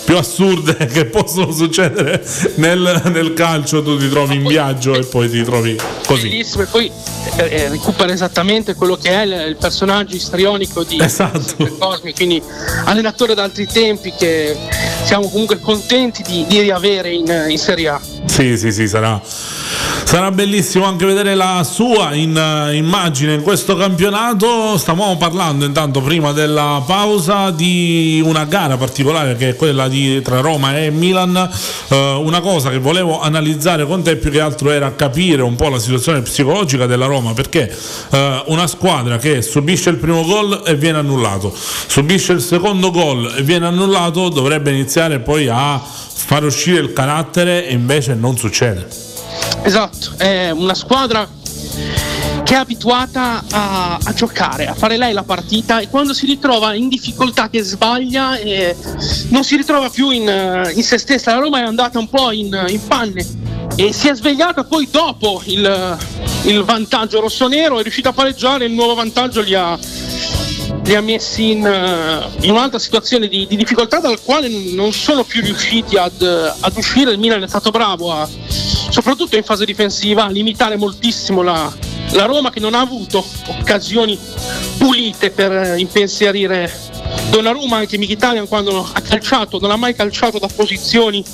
più 0.06 0.16
assurde 0.16 0.76
che 0.88 1.04
possono 1.04 1.52
succedere 1.52 2.24
nel, 2.54 3.02
nel 3.12 3.34
calcio 3.34 3.82
tu 3.82 3.98
ti 3.98 4.08
trovi 4.08 4.36
in 4.36 4.46
viaggio 4.46 4.94
e 4.94 5.04
poi 5.04 5.28
ti 5.28 5.44
trovi 5.44 5.76
così. 6.06 6.28
Bellissimo, 6.28 6.62
e 6.62 6.66
poi 6.66 6.90
eh, 7.36 7.44
eh, 7.44 7.68
recupera 7.68 8.10
esattamente 8.10 8.74
quello 8.74 8.96
che 8.96 9.10
è 9.10 9.24
il, 9.24 9.48
il 9.48 9.56
personaggio 9.56 10.16
istrionico 10.16 10.84
di 10.84 10.98
Esatto. 10.98 11.76
Cosmi, 11.78 12.14
quindi 12.14 12.42
allenatore 12.84 13.34
d'altri 13.34 13.66
tempi 13.66 14.12
che 14.16 14.56
siamo 15.02 15.28
comunque 15.28 15.58
contenti 15.58 16.22
di, 16.22 16.44
di 16.46 16.60
riavere 16.60 17.10
in, 17.10 17.46
in 17.48 17.58
Serie 17.58 17.88
A. 17.88 18.00
Sì, 18.26 18.56
sì, 18.56 18.70
sì, 18.70 18.86
sarà, 18.88 19.20
sarà 20.04 20.30
bellissimo 20.30 20.84
anche 20.84 21.04
vedere 21.06 21.34
la 21.34 21.64
sua 21.64 22.14
in, 22.14 22.36
eh, 22.36 22.74
immagine 22.76 23.34
in 23.34 23.42
questo 23.42 23.76
campionato. 23.76 24.76
Stavamo 24.76 25.16
parlando 25.16 25.64
intanto 25.64 26.00
prima 26.00 26.32
della 26.32 26.82
pausa 26.86 27.50
di 27.50 28.22
una 28.24 28.44
gara 28.44 28.76
particolare 28.76 29.36
che 29.36 29.50
è 29.50 29.56
quella 29.56 29.88
di, 29.88 30.20
tra 30.22 30.40
Roma 30.40 30.78
e 30.78 30.90
Milan. 30.90 31.36
Eh, 31.88 32.20
una 32.22 32.40
cosa 32.40 32.70
che 32.70 32.78
volevo 32.78 33.20
analizzare 33.20 33.86
con 33.86 34.02
te 34.02 34.16
più 34.16 34.30
che 34.30 34.40
altro 34.40 34.70
era 34.70 34.94
capire 34.94 35.42
un 35.42 35.56
po' 35.56 35.68
la 35.68 35.78
situazione 35.78 36.22
psicologica 36.22 36.86
della 36.86 37.06
Roma 37.06 37.32
perché 37.32 37.74
eh, 38.10 38.42
una 38.46 38.66
squadra 38.66 39.18
che 39.18 39.42
subisce 39.42 39.90
il 39.90 39.96
primo 39.96 40.24
gol 40.24 40.62
e 40.64 40.74
viene 40.74 40.98
annullato, 40.98 41.54
subisce 41.54 42.32
il 42.32 42.40
secondo 42.40 42.90
gol 42.90 43.34
e 43.36 43.42
viene 43.42 43.66
annullato, 43.66 44.28
dovrebbe 44.28 44.70
iniziare 44.70 45.20
poi 45.20 45.48
a 45.48 45.80
far 45.80 46.44
uscire 46.44 46.80
il 46.80 46.92
carattere 46.92 47.66
e 47.66 47.72
invece 47.72 48.14
non 48.14 48.36
succede. 48.36 49.09
Esatto, 49.62 50.12
è 50.16 50.50
una 50.50 50.74
squadra 50.74 51.28
che 52.50 52.54
è 52.54 52.58
abituata 52.58 53.44
a, 53.50 53.98
a 54.02 54.12
giocare, 54.12 54.66
a 54.66 54.74
fare 54.74 54.96
lei 54.96 55.12
la 55.12 55.22
partita 55.22 55.78
e 55.78 55.88
quando 55.88 56.12
si 56.12 56.26
ritrova 56.26 56.74
in 56.74 56.88
difficoltà 56.88 57.48
che 57.48 57.62
sbaglia 57.62 58.38
eh, 58.38 58.76
non 59.28 59.44
si 59.44 59.56
ritrova 59.56 59.88
più 59.88 60.10
in, 60.10 60.28
eh, 60.28 60.72
in 60.74 60.82
se 60.82 60.98
stessa. 60.98 61.34
La 61.34 61.40
Roma 61.40 61.60
è 61.60 61.62
andata 61.62 61.98
un 61.98 62.08
po' 62.08 62.32
in, 62.32 62.64
in 62.68 62.86
panne 62.88 63.24
e 63.76 63.92
si 63.92 64.08
è 64.08 64.14
svegliata 64.14 64.64
poi 64.64 64.88
dopo 64.90 65.42
il, 65.44 65.98
il 66.42 66.62
vantaggio 66.64 67.20
rossonero, 67.20 67.78
è 67.78 67.82
riuscita 67.82 68.08
a 68.08 68.12
pareggiare, 68.12 68.64
il 68.64 68.72
nuovo 68.72 68.94
vantaggio 68.94 69.42
li 69.42 69.54
ha, 69.54 69.78
li 70.84 70.94
ha 70.94 71.00
messi 71.00 71.52
in, 71.52 71.64
eh, 71.64 72.46
in 72.46 72.50
un'altra 72.50 72.80
situazione 72.80 73.28
di, 73.28 73.46
di 73.46 73.56
difficoltà 73.56 74.00
dal 74.00 74.20
quale 74.22 74.48
non 74.48 74.92
sono 74.92 75.22
più 75.22 75.40
riusciti 75.40 75.96
ad, 75.96 76.20
ad 76.20 76.76
uscire. 76.76 77.12
Il 77.12 77.18
Milan 77.20 77.44
è 77.44 77.48
stato 77.48 77.70
bravo 77.70 78.12
a, 78.12 78.28
soprattutto 78.90 79.36
in 79.36 79.42
fase 79.42 79.64
difensiva, 79.64 80.28
limitare 80.28 80.76
moltissimo 80.76 81.42
la, 81.42 81.72
la 82.12 82.24
Roma 82.24 82.50
che 82.50 82.60
non 82.60 82.74
ha 82.74 82.80
avuto 82.80 83.24
occasioni 83.46 84.18
pulite 84.76 85.30
per 85.30 85.52
eh, 85.52 85.78
impensierire 85.78 86.88
Donnarumma 87.30 87.76
anche 87.76 87.96
Mkhitaryan 87.96 88.48
quando 88.48 88.88
ha 88.92 89.00
calciato 89.00 89.58
non 89.60 89.70
ha 89.70 89.76
mai 89.76 89.94
calciato 89.94 90.38
da 90.38 90.48
posizioni 90.48 91.24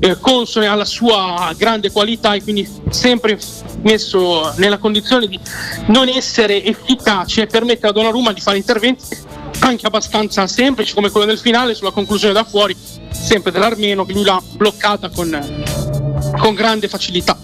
eh, 0.00 0.18
consone 0.18 0.66
alla 0.66 0.84
sua 0.84 1.54
grande 1.56 1.90
qualità 1.90 2.34
e 2.34 2.42
quindi 2.42 2.68
sempre 2.90 3.38
messo 3.82 4.52
nella 4.56 4.78
condizione 4.78 5.28
di 5.28 5.38
non 5.86 6.08
essere 6.08 6.64
efficace 6.64 7.42
e 7.42 7.46
permette 7.46 7.86
a 7.86 7.92
Donnarumma 7.92 8.32
di 8.32 8.40
fare 8.40 8.56
interventi 8.56 9.16
anche 9.60 9.86
abbastanza 9.86 10.46
semplici 10.46 10.94
come 10.94 11.10
quello 11.10 11.26
del 11.26 11.38
finale 11.38 11.74
sulla 11.74 11.90
conclusione 11.90 12.32
da 12.32 12.44
fuori, 12.44 12.76
sempre 13.10 13.50
dell'Armeno 13.50 14.04
che 14.04 14.12
lui 14.12 14.24
l'ha 14.24 14.40
bloccata 14.52 15.08
con, 15.08 15.77
con 16.36 16.54
grande 16.54 16.88
facilità. 16.88 17.36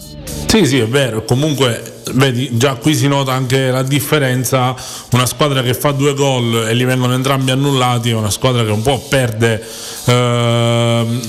Sì, 0.47 0.66
sì, 0.66 0.78
è 0.78 0.87
vero. 0.87 1.24
Comunque, 1.24 2.03
vedi, 2.12 2.57
già 2.57 2.74
qui 2.76 2.95
si 2.95 3.09
nota 3.09 3.32
anche 3.32 3.70
la 3.70 3.82
differenza. 3.82 4.72
Una 5.11 5.26
squadra 5.26 5.62
che 5.62 5.74
fa 5.74 5.91
due 5.91 6.14
gol 6.14 6.68
e 6.68 6.74
li 6.74 6.85
vengono 6.85 7.12
entrambi 7.14 7.51
annullati 7.51 8.11
è 8.11 8.14
una 8.14 8.30
squadra 8.30 8.64
che 8.64 8.70
un 8.70 8.82
po' 8.82 9.05
perde, 9.09 9.61
ehm, 10.05 11.20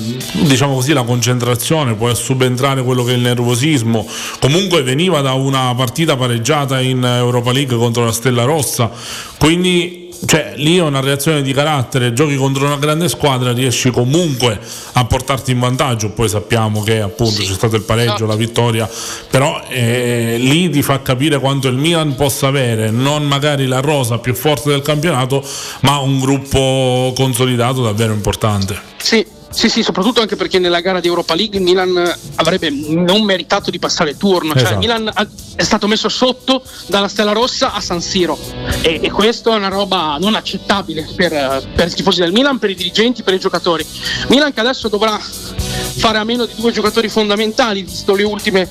diciamo 0.43 0.75
così, 0.75 0.93
la 0.93 1.01
concentrazione, 1.01 1.95
può 1.95 2.13
subentrare 2.13 2.83
quello 2.83 3.03
che 3.03 3.13
è 3.13 3.15
il 3.15 3.21
nervosismo. 3.21 4.07
Comunque 4.39 4.83
veniva 4.83 5.21
da 5.21 5.33
una 5.33 5.73
partita 5.75 6.15
pareggiata 6.15 6.79
in 6.79 7.03
Europa 7.03 7.51
League 7.51 7.75
contro 7.77 8.05
la 8.05 8.11
Stella 8.11 8.43
Rossa, 8.43 8.91
quindi 9.39 10.04
cioè, 10.25 10.53
lì 10.55 10.77
è 10.77 10.81
una 10.81 11.01
reazione 11.01 11.41
di 11.41 11.53
carattere, 11.53 12.13
giochi 12.13 12.35
contro 12.35 12.65
una 12.65 12.77
grande 12.77 13.09
squadra, 13.09 13.51
riesci 13.51 13.91
comunque 13.91 14.59
a 14.93 15.05
portarti 15.05 15.51
in 15.51 15.59
vantaggio, 15.59 16.11
poi 16.11 16.29
sappiamo 16.29 16.81
che 16.83 17.01
appunto 17.01 17.41
c'è 17.41 17.53
stato 17.53 17.75
il 17.75 17.83
pareggio, 17.83 18.25
la 18.25 18.35
vittoria, 18.35 18.89
però 19.29 19.61
eh, 19.69 20.37
lì 20.39 20.69
ti 20.69 20.81
fa 20.81 21.01
capire 21.01 21.39
quanto 21.39 21.67
il 21.67 21.75
Milan 21.75 22.15
possa 22.15 22.47
avere, 22.47 22.91
non 22.91 23.25
magari 23.25 23.67
la 23.67 23.79
rosa 23.79 24.17
più 24.17 24.33
forte 24.33 24.69
del 24.69 24.81
campionato, 24.81 25.43
ma 25.81 25.97
un 25.99 26.19
gruppo 26.19 27.13
consolidato 27.15 27.83
davvero 27.83 28.13
importante. 28.13 28.93
Sì, 28.97 29.25
sì, 29.55 29.69
sì, 29.69 29.83
soprattutto 29.83 30.19
anche 30.21 30.35
perché 30.35 30.59
nella 30.59 30.81
gara 30.81 30.99
di 30.99 31.07
Europa 31.07 31.33
League 31.33 31.57
il 31.57 31.63
Milan 31.63 32.13
avrebbe 32.35 32.69
non 32.69 33.23
meritato 33.23 33.71
di 33.71 33.79
passare 33.79 34.11
il 34.11 34.17
turno, 34.17 34.51
cioè 34.51 34.61
Esatto. 34.61 34.73
il 34.73 34.79
Milan 34.79 35.11
è 35.55 35.63
stato 35.63 35.87
messo 35.87 36.09
sotto 36.09 36.61
dalla 36.87 37.07
Stella 37.07 37.31
Rossa 37.31 37.71
a 37.73 37.79
San 37.79 38.01
Siro 38.01 38.37
e, 38.81 38.99
e 39.01 39.09
questo 39.11 39.53
è 39.53 39.55
una 39.55 39.69
roba 39.69 40.17
non 40.19 40.35
accettabile 40.35 41.07
per, 41.15 41.31
per 41.73 41.87
i 41.87 41.93
tifosi 41.93 42.19
del 42.19 42.33
Milan, 42.33 42.59
per 42.59 42.69
i 42.69 42.75
dirigenti, 42.75 43.23
per 43.23 43.33
i 43.33 43.39
giocatori. 43.39 43.85
Milan 44.27 44.53
che 44.53 44.59
adesso 44.59 44.89
dovrà 44.89 45.17
fare 45.17 46.17
a 46.17 46.23
meno 46.25 46.45
di 46.45 46.53
due 46.57 46.71
giocatori 46.73 47.07
fondamentali, 47.07 47.81
visto 47.83 48.13
le 48.13 48.23
ultime 48.23 48.69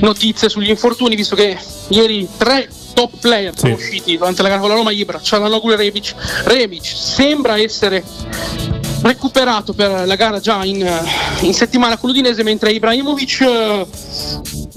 notizie 0.00 0.48
sugli 0.48 0.68
infortuni, 0.70 1.16
visto 1.16 1.34
che 1.34 1.58
ieri 1.88 2.28
tre 2.36 2.68
top 2.94 3.16
player 3.18 3.52
sono 3.58 3.76
Sì. 3.76 3.82
usciti 3.82 4.16
durante 4.16 4.42
la 4.42 4.48
gara 4.48 4.60
con 4.60 4.68
la 4.68 4.76
Roma 4.76 4.92
Ibra, 4.92 5.20
Cialanoglu 5.20 5.72
e 5.72 5.76
Rebic. 5.76 6.14
Rebic 6.44 6.84
sembra 6.86 7.58
essere 7.58 8.04
recuperato 9.02 9.72
per 9.72 10.06
la 10.06 10.14
gara 10.14 10.40
già 10.40 10.64
in, 10.64 10.86
in 11.40 11.54
settimana 11.54 11.96
con 11.96 12.10
l'Udinese 12.10 12.42
mentre 12.42 12.72
Ibrahimovic 12.72 13.40
eh, 13.40 13.86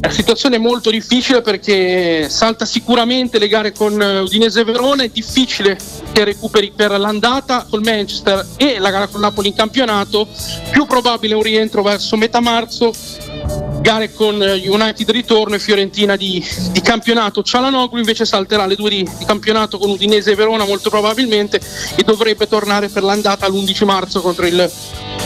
è 0.03 0.07
una 0.07 0.11
situazione 0.11 0.57
molto 0.57 0.89
difficile 0.89 1.41
perché 1.41 2.27
salta 2.29 2.65
sicuramente 2.65 3.39
le 3.39 3.47
gare 3.47 3.71
con 3.71 4.01
eh, 4.01 4.19
Udinese 4.19 4.61
e 4.61 4.63
Verona. 4.63 5.03
È 5.03 5.09
difficile 5.09 5.77
che 6.11 6.23
recuperi 6.23 6.71
per 6.75 6.91
l'andata 6.99 7.65
col 7.69 7.83
Manchester 7.83 8.45
e 8.57 8.79
la 8.79 8.89
gara 8.89 9.07
con 9.07 9.21
Napoli 9.21 9.49
in 9.49 9.55
campionato. 9.55 10.27
Più 10.71 10.85
probabile 10.85 11.35
un 11.35 11.43
rientro 11.43 11.81
verso 11.83 12.17
metà 12.17 12.39
marzo 12.39 12.93
gare 13.81 14.13
con 14.13 14.41
eh, 14.41 14.67
United 14.67 15.09
ritorno 15.11 15.55
e 15.55 15.59
Fiorentina 15.59 16.15
di, 16.15 16.43
di 16.71 16.81
campionato. 16.81 17.43
Cialanoglu 17.43 17.97
invece 17.97 18.25
salterà 18.25 18.65
le 18.65 18.75
due 18.75 18.89
di, 18.89 19.09
di 19.17 19.25
campionato 19.25 19.77
con 19.77 19.89
Udinese 19.89 20.31
e 20.31 20.35
Verona 20.35 20.65
molto 20.65 20.89
probabilmente 20.89 21.59
e 21.95 22.03
dovrebbe 22.03 22.47
tornare 22.47 22.89
per 22.89 23.03
l'andata 23.03 23.47
l'11 23.47 23.85
marzo 23.85 24.21
contro 24.21 24.45
il 24.45 24.71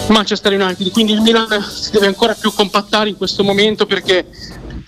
Manchester 0.07 0.53
United. 0.53 0.91
Quindi 0.91 1.13
il 1.13 1.22
Milan 1.22 1.63
si 1.63 1.91
deve 1.91 2.07
ancora 2.07 2.34
più 2.34 2.51
compattare 2.53 3.09
in 3.09 3.18
questo 3.18 3.43
momento 3.43 3.86
perché 3.86 4.26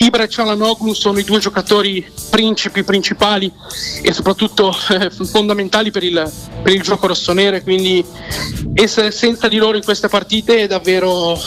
Ibra 0.01 0.23
e 0.23 0.29
Cialanoglu 0.29 0.93
sono 0.93 1.19
i 1.19 1.23
due 1.25 1.39
giocatori 1.39 2.05
principi, 2.29 2.83
principali 2.83 3.51
e 4.01 4.13
soprattutto 4.13 4.73
eh, 4.91 5.09
fondamentali 5.09 5.91
per 5.91 6.03
il, 6.03 6.31
per 6.63 6.73
il 6.73 6.81
gioco 6.81 7.07
rossonero. 7.07 7.61
Quindi 7.61 8.03
essere 8.75 9.11
senza 9.11 9.49
di 9.49 9.57
loro 9.57 9.75
in 9.75 9.83
queste 9.83 10.07
partite 10.07 10.59
è 10.59 10.67
davvero 10.67 11.37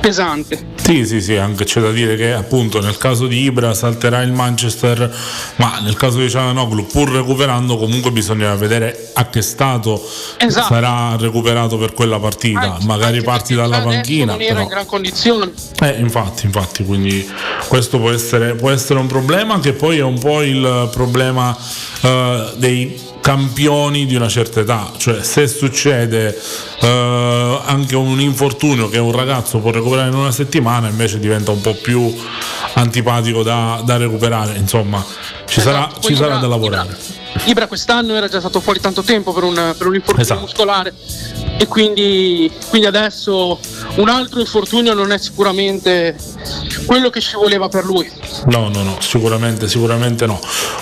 pesante. 0.00 0.76
Sì, 0.88 1.04
sì, 1.06 1.20
sì, 1.20 1.36
anche 1.36 1.64
c'è 1.64 1.80
da 1.80 1.90
dire 1.90 2.16
che 2.16 2.32
appunto 2.32 2.80
nel 2.80 2.96
caso 2.98 3.26
di 3.26 3.42
Ibra 3.42 3.74
salterà 3.74 4.22
il 4.22 4.32
Manchester, 4.32 5.14
ma 5.56 5.80
nel 5.80 5.96
caso 5.96 6.18
di 6.18 6.28
Cialanoglu, 6.30 6.86
pur 6.86 7.10
recuperando, 7.10 7.76
comunque 7.78 8.10
bisogna 8.10 8.54
vedere 8.54 9.10
a 9.14 9.28
che 9.28 9.42
stato 9.42 10.02
Esatto. 10.38 10.66
sarà 10.74 11.16
recuperato 11.16 11.76
per 11.78 11.92
quella 11.94 12.18
partita. 12.18 12.60
Anche- 12.74 12.86
Magari 12.86 13.16
anche 13.16 13.24
parti 13.24 13.54
dalla 13.54 13.80
panchina. 13.80 14.32
Non 14.32 14.40
era 14.40 14.48
però- 14.52 14.62
in 14.62 14.68
gran 14.68 14.86
condizione. 14.86 15.52
Eh, 15.80 16.00
infatti, 16.00 16.46
infatti, 16.46 16.84
quindi 16.84 17.30
questo 17.78 18.00
può 18.00 18.10
essere, 18.10 18.54
può 18.56 18.70
essere 18.70 18.98
un 18.98 19.06
problema 19.06 19.60
che 19.60 19.72
poi 19.72 19.98
è 19.98 20.02
un 20.02 20.18
po' 20.18 20.42
il 20.42 20.88
problema 20.90 21.56
eh, 22.00 22.52
dei 22.56 23.00
campioni 23.20 24.04
di 24.04 24.16
una 24.16 24.28
certa 24.28 24.58
età, 24.58 24.90
cioè 24.96 25.22
se 25.22 25.46
succede 25.46 26.36
eh, 26.80 27.60
anche 27.64 27.94
un 27.94 28.20
infortunio 28.20 28.88
che 28.88 28.98
un 28.98 29.12
ragazzo 29.12 29.58
può 29.58 29.70
recuperare 29.70 30.08
in 30.08 30.16
una 30.16 30.32
settimana 30.32 30.88
invece 30.88 31.20
diventa 31.20 31.52
un 31.52 31.60
po' 31.60 31.74
più 31.74 32.12
antipatico 32.74 33.44
da, 33.44 33.80
da 33.84 33.96
recuperare, 33.96 34.56
insomma 34.56 35.04
ci 35.46 35.60
sarà, 35.60 35.88
ci 36.00 36.16
sarà 36.16 36.38
da 36.38 36.48
lavorare. 36.48 36.96
Ibra, 37.44 37.66
quest'anno 37.66 38.14
era 38.14 38.28
già 38.28 38.40
stato 38.40 38.60
fuori 38.60 38.80
tanto 38.80 39.02
tempo 39.02 39.32
per 39.32 39.42
un, 39.44 39.74
per 39.76 39.86
un 39.86 39.94
infortunio 39.94 40.22
Esatto. 40.22 40.40
muscolare 40.40 40.94
e 41.60 41.66
quindi, 41.66 42.50
quindi 42.68 42.86
adesso 42.86 43.58
un 43.96 44.08
altro 44.08 44.38
infortunio 44.38 44.94
non 44.94 45.10
è 45.10 45.18
sicuramente 45.18 46.16
quello 46.86 47.10
che 47.10 47.20
ci 47.20 47.34
voleva 47.34 47.68
per 47.68 47.84
lui. 47.84 48.08
No, 48.46 48.68
no, 48.68 48.82
no, 48.82 48.96
sicuramente, 49.00 49.66
sicuramente 49.66 50.24
no. 50.26 50.38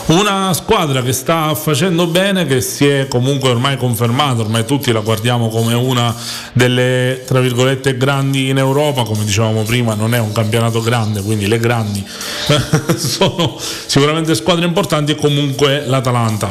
Una 0.06 0.52
squadra 0.52 1.02
che 1.02 1.12
sta 1.12 1.54
facendo 1.54 2.06
bene, 2.06 2.44
che 2.44 2.60
si 2.60 2.86
è 2.86 3.08
comunque 3.08 3.48
ormai 3.48 3.78
confermata, 3.78 4.42
ormai 4.42 4.66
tutti 4.66 4.92
la 4.92 5.00
guardiamo 5.00 5.48
come 5.48 5.72
una 5.72 6.14
delle, 6.52 7.24
tra 7.26 7.40
virgolette, 7.40 7.96
grandi 7.96 8.50
in 8.50 8.58
Europa, 8.58 9.02
come 9.02 9.24
dicevamo 9.24 9.62
prima, 9.62 9.94
non 9.94 10.14
è 10.14 10.18
un 10.18 10.32
campionato 10.32 10.82
grande, 10.82 11.22
quindi 11.22 11.48
le 11.48 11.58
grandi 11.58 12.06
sono 12.96 13.58
sicuramente 13.58 14.34
squadre 14.34 14.66
importanti 14.66 15.12
e 15.12 15.14
comunque 15.16 15.86
l'Atalanta. 15.86 16.45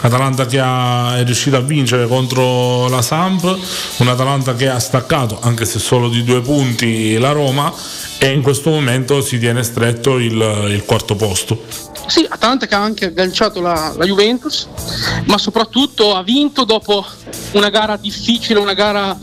Atalanta 0.00 0.46
che 0.46 0.60
ha, 0.60 1.16
è 1.16 1.24
riuscita 1.24 1.58
a 1.58 1.60
vincere 1.60 2.06
contro 2.06 2.88
la 2.88 3.02
Samp, 3.02 3.58
un'Atalanta 3.98 4.54
che 4.54 4.68
ha 4.68 4.78
staccato, 4.78 5.38
anche 5.40 5.64
se 5.64 5.78
solo 5.78 6.08
di 6.08 6.24
due 6.24 6.40
punti, 6.40 7.18
la 7.18 7.32
Roma 7.32 7.72
e 8.18 8.32
in 8.32 8.42
questo 8.42 8.70
momento 8.70 9.20
si 9.20 9.38
tiene 9.38 9.62
stretto 9.62 10.18
il, 10.18 10.32
il 10.70 10.84
quarto 10.84 11.14
posto. 11.14 11.62
Sì, 12.06 12.26
Atalanta 12.28 12.66
che 12.66 12.74
ha 12.74 12.82
anche 12.82 13.06
agganciato 13.06 13.60
la, 13.60 13.92
la 13.96 14.04
Juventus, 14.04 14.66
ma 15.26 15.36
soprattutto 15.36 16.14
ha 16.14 16.22
vinto 16.22 16.64
dopo 16.64 17.04
una 17.52 17.68
gara 17.68 17.96
difficile, 17.96 18.58
una 18.58 18.72
gara 18.72 19.16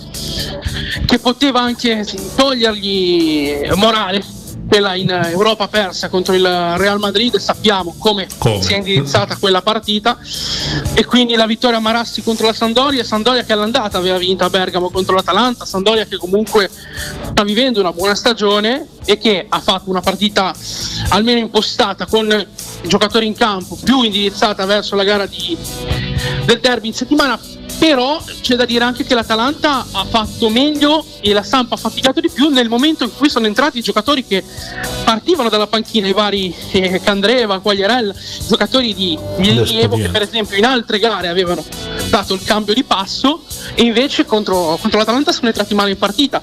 che 1.05 1.19
poteva 1.19 1.61
anche 1.61 2.05
togliergli 2.35 3.69
morale. 3.73 4.34
Quella 4.67 4.95
in 4.95 5.09
Europa 5.09 5.67
persa 5.67 6.09
contro 6.09 6.33
il 6.33 6.43
Real 6.43 6.99
Madrid, 6.99 7.37
sappiamo 7.37 7.95
come, 7.97 8.27
Come. 8.37 8.61
si 8.61 8.73
è 8.73 8.77
indirizzata 8.77 9.37
quella 9.37 9.61
partita 9.61 10.17
e 10.93 11.05
quindi 11.05 11.35
la 11.35 11.45
vittoria 11.45 11.77
a 11.77 11.79
Marassi 11.79 12.23
contro 12.23 12.47
la 12.47 12.53
Sandoria, 12.53 13.03
Sandoria 13.03 13.43
che 13.43 13.53
all'andata 13.53 13.97
aveva 13.97 14.17
vinto 14.17 14.43
a 14.43 14.49
Bergamo 14.49 14.89
contro 14.89 15.15
l'Atalanta, 15.15 15.65
Sandoria 15.65 16.05
che 16.05 16.17
comunque 16.17 16.69
sta 17.31 17.43
vivendo 17.43 17.79
una 17.79 17.93
buona 17.93 18.15
stagione 18.15 18.87
e 19.05 19.17
che 19.17 19.45
ha 19.47 19.59
fatto 19.59 19.89
una 19.89 20.01
partita 20.01 20.53
almeno 21.09 21.39
impostata 21.39 22.05
con 22.07 22.27
i 22.81 22.87
giocatori 22.87 23.27
in 23.27 23.35
campo 23.35 23.77
più 23.81 24.01
indirizzata 24.01 24.65
verso 24.65 24.95
la 24.95 25.03
gara 25.03 25.25
di- 25.27 25.55
del 26.45 26.59
derby 26.59 26.87
in 26.87 26.93
settimana 26.93 27.39
però 27.77 28.21
c'è 28.41 28.55
da 28.55 28.65
dire 28.65 28.83
anche 28.83 29.03
che 29.03 29.13
l'Atalanta 29.13 29.85
ha 29.91 30.05
fatto 30.05 30.49
meglio 30.49 31.05
e 31.21 31.33
la 31.33 31.43
Samp 31.43 31.71
ha 31.71 31.77
faticato 31.77 32.19
di 32.19 32.29
più 32.29 32.49
nel 32.49 32.69
momento 32.69 33.03
in 33.03 33.11
cui 33.15 33.29
sono 33.29 33.45
entrati 33.45 33.79
i 33.79 33.81
giocatori 33.81 34.25
che 34.25 34.43
partivano 35.03 35.49
dalla 35.49 35.67
panchina, 35.67 36.07
i 36.07 36.13
vari 36.13 36.53
eh, 36.71 37.01
Candreva, 37.03 37.59
Quagliarella, 37.59 38.13
giocatori 38.47 38.93
di, 38.93 39.17
di 39.37 39.49
rilievo 39.51 39.95
che 39.97 40.09
per 40.09 40.21
esempio 40.23 40.57
in 40.57 40.65
altre 40.65 40.99
gare 40.99 41.27
avevano 41.27 41.63
dato 42.09 42.33
il 42.33 42.43
cambio 42.43 42.73
di 42.73 42.83
passo 42.83 43.41
e 43.73 43.83
invece 43.83 44.25
contro, 44.25 44.77
contro 44.79 44.99
l'Atalanta 44.99 45.31
sono 45.31 45.47
entrati 45.47 45.73
male 45.73 45.91
in 45.91 45.97
partita. 45.97 46.41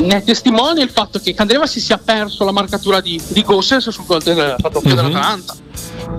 Ne 0.00 0.16
è 0.16 0.24
testimone 0.24 0.82
il 0.82 0.90
fatto 0.90 1.18
che 1.18 1.34
Candreva 1.34 1.66
si 1.66 1.80
sia 1.80 1.98
perso 1.98 2.44
la 2.44 2.52
marcatura 2.52 3.00
di, 3.00 3.20
di 3.28 3.42
Gossens 3.42 3.88
sul 3.90 4.06
gol 4.06 4.22
del 4.22 4.36
raddoppio 4.58 4.90
Mhm. 4.90 4.96
dell'Atalanta. 4.96 5.54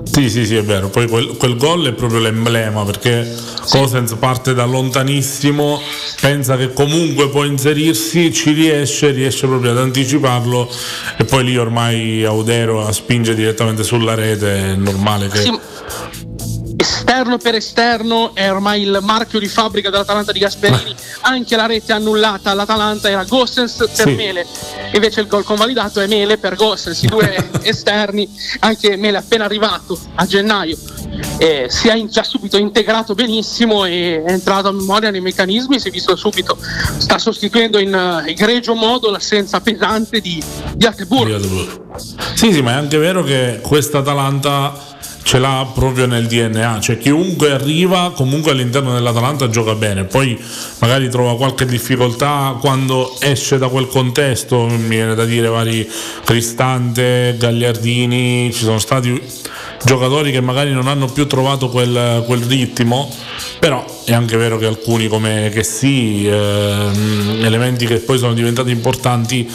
Sì, 0.04 0.30
sì, 0.30 0.46
sì, 0.46 0.56
è 0.56 0.64
vero. 0.64 0.90
Poi 0.90 1.08
quel, 1.08 1.38
quel 1.38 1.58
gol 1.58 1.88
è 1.88 1.94
proprio 1.94 2.20
l'emblema 2.20 2.84
perché 2.84 3.34
Cosens 3.70 4.14
parte 4.16 4.54
da 4.54 4.66
lontanissimo, 4.66 5.82
pensa 6.20 6.58
che 6.58 6.74
comunque 6.74 7.30
può 7.30 7.44
inserirsi, 7.44 8.34
ci 8.34 8.52
riesce, 8.52 9.12
riesce 9.12 9.48
proprio 9.48 9.72
ad 9.72 9.78
anticiparlo 9.78 10.70
e 11.18 11.24
poi 11.24 11.44
lì 11.46 11.58
ormai 11.58 12.26
Audero 12.26 12.92
spinge 12.92 13.34
direttamente 13.36 13.84
sulla 13.84 14.16
rete, 14.16 14.72
è 14.72 14.76
normale 14.76 15.30
che... 15.30 15.40
Sì, 15.40 15.60
esterno 16.78 17.38
per 17.38 17.56
esterno 17.56 18.34
è 18.34 18.52
ormai 18.52 18.82
il 18.82 19.00
marchio 19.02 19.40
di 19.40 19.48
fabbrica 19.48 19.90
dell'Atalanta 19.90 20.32
di 20.32 20.40
Gasperini 20.40 20.96
anche 21.22 21.56
la 21.56 21.68
rete 21.68 21.94
annullata 21.94 22.50
all'Atalanta 22.52 23.10
era 23.10 23.24
Gossens 23.24 23.76
per 23.96 24.08
Sì. 24.08 24.14
Mele 24.16 24.46
invece 24.94 25.22
il 25.22 25.28
gol 25.28 25.44
convalidato 25.44 26.00
è 26.00 26.08
Mele 26.08 26.38
per 26.38 26.56
Gossens 26.56 27.02
i 27.04 27.08
due 27.08 27.50
esterni 27.64 28.28
anche 28.60 28.96
Mele 28.98 29.18
appena 29.18 29.46
arrivato 29.46 30.00
a 30.16 30.26
gennaio 30.26 30.78
eh, 31.38 31.66
si 31.70 31.88
è 31.88 31.96
in- 31.96 32.08
già 32.08 32.24
subito 32.24 32.58
integrato 32.58 33.14
benissimo 33.14 33.86
e 33.86 34.24
è 34.24 34.32
entrato 34.32 34.70
a 34.70 34.72
memoria 34.72 35.12
nei 35.12 35.22
meccanismi, 35.22 35.80
si 35.80 35.88
è 35.88 35.92
visto 35.92 36.16
subito, 36.16 36.58
sta 36.98 37.18
sostituendo 37.18 37.80
in 37.80 37.94
eh, 37.94 38.30
egregio 38.32 38.76
modo 38.76 39.10
l'assenza 39.10 39.60
pesante 39.60 40.20
di, 40.20 40.42
di 40.76 40.86
Atteburg. 40.86 41.96
Sì, 42.36 42.54
sì, 42.54 42.62
ma 42.62 42.72
è 42.72 42.76
anche 42.76 42.98
vero 42.98 43.24
che 43.24 43.60
questa 43.62 44.00
Atalanta 44.00 44.91
ce 45.24 45.40
l'ha 45.40 45.70
proprio 45.74 46.08
nel 46.08 46.28
DNA, 46.28 46.80
cioè 46.80 46.98
chiunque 46.98 47.52
arriva 47.52 48.12
comunque 48.16 48.52
all'interno 48.52 48.94
dell'Atalanta 48.94 49.50
gioca 49.50 49.76
bene, 49.76 50.04
poi 50.04 50.38
magari 50.80 51.10
trova 51.10 51.36
qualche 51.36 51.66
difficoltà 51.66 52.58
quando 52.60 53.16
esce 53.20 53.58
da 53.58 53.68
quel 53.68 53.88
contesto, 53.88 54.66
mi 54.66 54.88
viene 54.88 55.16
da 55.16 55.26
dire 55.26 55.48
vari 55.48 55.90
Cristante, 56.24 57.36
Gagliardini, 57.38 58.52
ci 58.52 58.64
sono 58.64 58.80
stati 58.80 59.22
giocatori 59.84 60.32
che 60.32 60.42
magari 60.42 60.72
non 60.74 60.88
hanno 60.88 61.08
più 61.08 61.28
trovato 61.28 61.70
quel, 61.70 62.24
quel 62.26 62.42
ritmo, 62.42 63.10
però 63.60 63.84
è 64.06 64.14
anche 64.14 64.38
vero 64.38 64.58
che 64.58 64.66
alcuni 64.66 65.08
come 65.08 65.50
che 65.54 65.64
sì, 65.64 66.28
ehm, 66.28 67.42
elementi 67.44 67.86
che 67.86 68.00
poi 68.00 68.18
sono 68.18 68.34
diventati 68.34 68.72
importanti 68.72 69.50